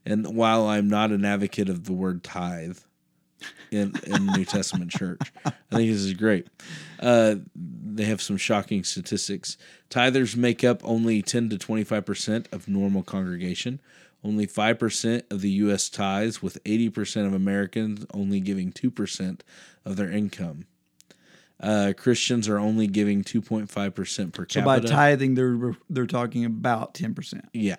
[0.06, 2.78] And while I'm not an advocate of the word tithe
[3.70, 6.48] in in New Testament church, I think this is great.
[7.00, 9.56] Uh, they have some shocking statistics.
[9.90, 13.80] Tithers make up only 10 to 25 percent of normal congregation.
[14.24, 15.88] Only 5% of the U.S.
[15.88, 19.40] tithes, with 80% of Americans only giving 2%
[19.84, 20.66] of their income.
[21.60, 23.68] Uh, Christians are only giving 2.5%
[24.32, 24.52] per capita.
[24.52, 27.44] So by tithing, they're they're talking about ten percent.
[27.52, 27.76] yeah.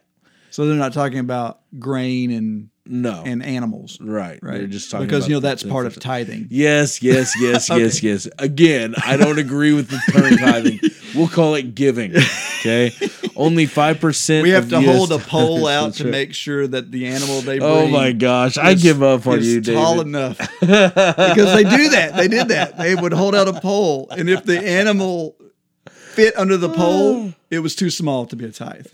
[0.49, 3.23] So they're not talking about grain and No.
[3.25, 4.39] and animals, right.
[4.41, 4.57] right?
[4.57, 6.47] They're just talking because you know that's part of tithing.
[6.49, 7.83] Yes, yes, yes, Okay.
[7.83, 8.27] yes, yes.
[8.39, 10.79] Again, I don't agree with the term tithing.
[11.15, 12.15] We'll call it giving.
[12.59, 12.91] Okay.
[13.35, 14.43] Only 5%.
[14.43, 16.11] We have to hold a pole out to right.
[16.11, 18.57] make sure that the animal they bring Oh my gosh.
[18.57, 19.79] I give up on you, David.
[19.79, 22.13] tall enough because they do that.
[22.15, 22.77] They did that.
[22.77, 25.35] They would hold out a pole, and if the animal
[25.89, 28.87] fit under the pole, it was too small to be a tithe.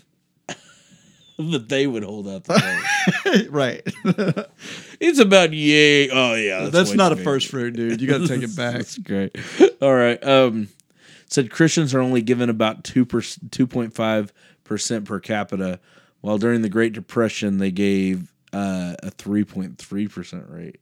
[1.50, 3.82] that they would hold out the right.
[5.00, 6.08] it's about yay.
[6.10, 6.68] Oh, yeah.
[6.70, 8.00] That's way not a first fruit, dude.
[8.00, 8.74] You got to take it back.
[8.74, 9.36] That's great.
[9.82, 10.22] All right.
[10.24, 10.68] Um,
[11.26, 14.32] said Christians are only given about two per two point five
[14.64, 15.80] percent per capita,
[16.20, 20.78] while during the Great Depression they gave uh, a three point three percent rate.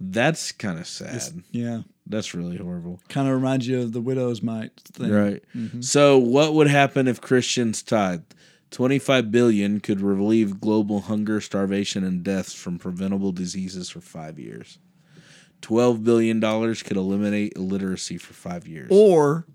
[0.00, 1.42] That's kind of sad.
[1.50, 1.82] Yeah.
[2.06, 3.00] That's really horrible.
[3.08, 5.10] Kind of reminds you of the widow's mite thing.
[5.10, 5.42] Right.
[5.80, 8.34] So, what would happen if Christians tithed?
[8.74, 14.78] 25 billion could relieve global hunger, starvation, and deaths from preventable diseases for five years.
[15.62, 18.88] 12 billion dollars could eliminate illiteracy for five years.
[18.90, 19.46] Or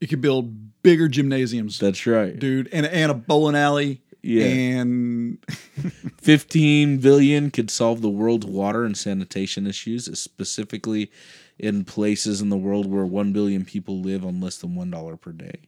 [0.00, 2.38] you could build bigger gymnasiums, That's right.
[2.38, 4.02] dude, and, and a bowling alley.
[4.22, 4.44] Yeah.
[4.44, 5.38] And
[6.18, 11.10] 15 billion could solve the world's water and sanitation issues, specifically
[11.58, 15.32] in places in the world where 1 billion people live on less than $1 per
[15.32, 15.60] day.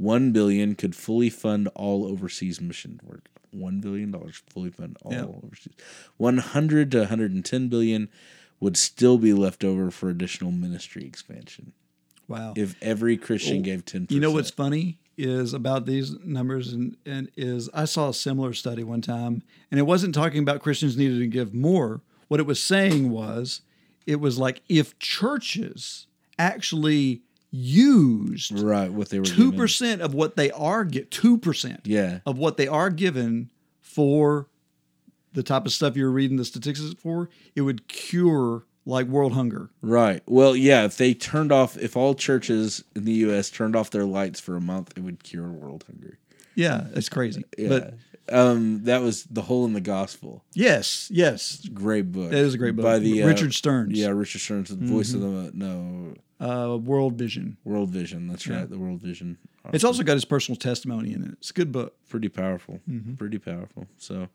[0.00, 3.28] 1 billion could fully fund all overseas mission work.
[3.50, 5.24] 1 billion dollars fully fund all Yeah.
[5.24, 5.74] overseas.
[6.16, 8.08] 100 to 110 billion
[8.60, 11.72] would still be left over for additional ministry expansion
[12.28, 12.54] wow.
[12.56, 14.10] if every Christian gave 10%.
[14.10, 18.54] You know what's funny is about these numbers and, and is I saw a similar
[18.54, 22.00] study one time and it wasn't talking about Christians needed to give more.
[22.28, 23.62] What it was saying was
[24.06, 26.06] it was like if churches
[26.38, 31.80] actually used right what they were two percent of what they are get two percent
[31.84, 32.20] Yeah.
[32.26, 33.50] of what they are given
[33.80, 34.48] for
[35.32, 39.70] the type of stuff you're reading the statistics for, it would cure like world hunger.
[39.80, 40.22] Right.
[40.26, 43.48] Well, yeah, if they turned off, if all churches in the U.S.
[43.50, 46.18] turned off their lights for a month, it would cure world hunger.
[46.56, 47.44] Yeah, it's crazy.
[47.56, 47.68] Yeah.
[47.68, 47.94] But
[48.32, 50.44] um, that was The Hole in the Gospel.
[50.52, 52.30] yes, yes, Great book.
[52.30, 52.84] That is a great book.
[52.84, 53.96] By the uh, Richard Stearns.
[53.98, 57.56] Yeah, Richard Stearns, the voice of the, no, uh, World Vision.
[57.64, 58.26] World Vision.
[58.28, 59.38] That's right, the World Vision.
[59.72, 61.32] It's also got his personal testimony in it.
[61.32, 61.94] It's a good book.
[62.08, 62.80] pretty powerful.
[62.88, 63.14] Mm-hmm.
[63.14, 63.86] Pretty powerful.
[63.98, 64.28] So,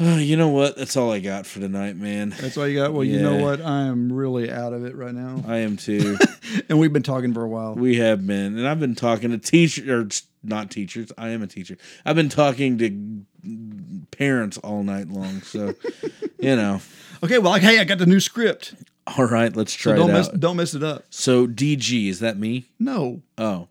[0.00, 0.76] uh, you know what?
[0.76, 2.34] That's all I got for tonight, man.
[2.38, 2.92] That's all you got.
[2.92, 3.60] Well, you know what?
[3.62, 5.42] I am really out of it right now.
[5.46, 6.18] I am too.
[6.68, 7.74] And we've been talking for a while.
[7.74, 10.06] We have been, and I've been talking to teachers, or
[10.42, 11.10] not teachers.
[11.16, 11.78] I am a teacher.
[12.04, 15.40] I've been talking to parents all night long.
[15.40, 15.74] So,
[16.38, 16.80] you know.
[17.22, 18.74] Okay, well, like, hey, I got the new script.
[19.18, 20.40] All right, let's try So don't it mess out.
[20.40, 21.04] don't mess it up.
[21.10, 22.66] So, DG, is that me?
[22.78, 23.22] No.
[23.36, 23.68] Oh.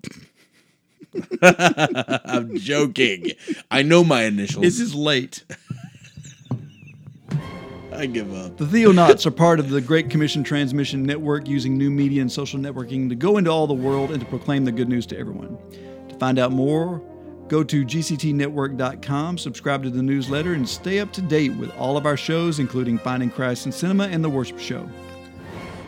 [1.41, 3.31] I'm joking.
[3.69, 4.61] I know my initials.
[4.63, 5.43] This is late.
[7.93, 8.55] I give up.
[8.57, 12.57] The Theonauts are part of the Great Commission Transmission Network using new media and social
[12.59, 15.57] networking to go into all the world and to proclaim the good news to everyone.
[16.07, 17.01] To find out more,
[17.49, 22.05] go to gctnetwork.com, subscribe to the newsletter, and stay up to date with all of
[22.05, 24.89] our shows, including Finding Christ in Cinema and The Worship Show.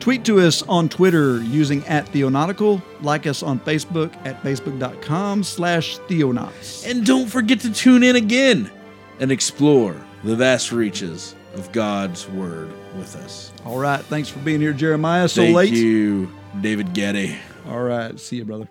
[0.00, 2.82] Tweet to us on Twitter using at Theonautical.
[3.02, 6.90] Like us on Facebook at facebook.com slash Theonauts.
[6.90, 8.70] And don't forget to tune in again
[9.20, 9.94] and explore
[10.24, 13.52] the vast reaches of God's Word with us.
[13.64, 14.00] All right.
[14.04, 15.28] Thanks for being here, Jeremiah.
[15.28, 15.72] So Thank late.
[15.72, 17.36] you, David Getty.
[17.68, 18.18] All right.
[18.18, 18.68] See you, brother.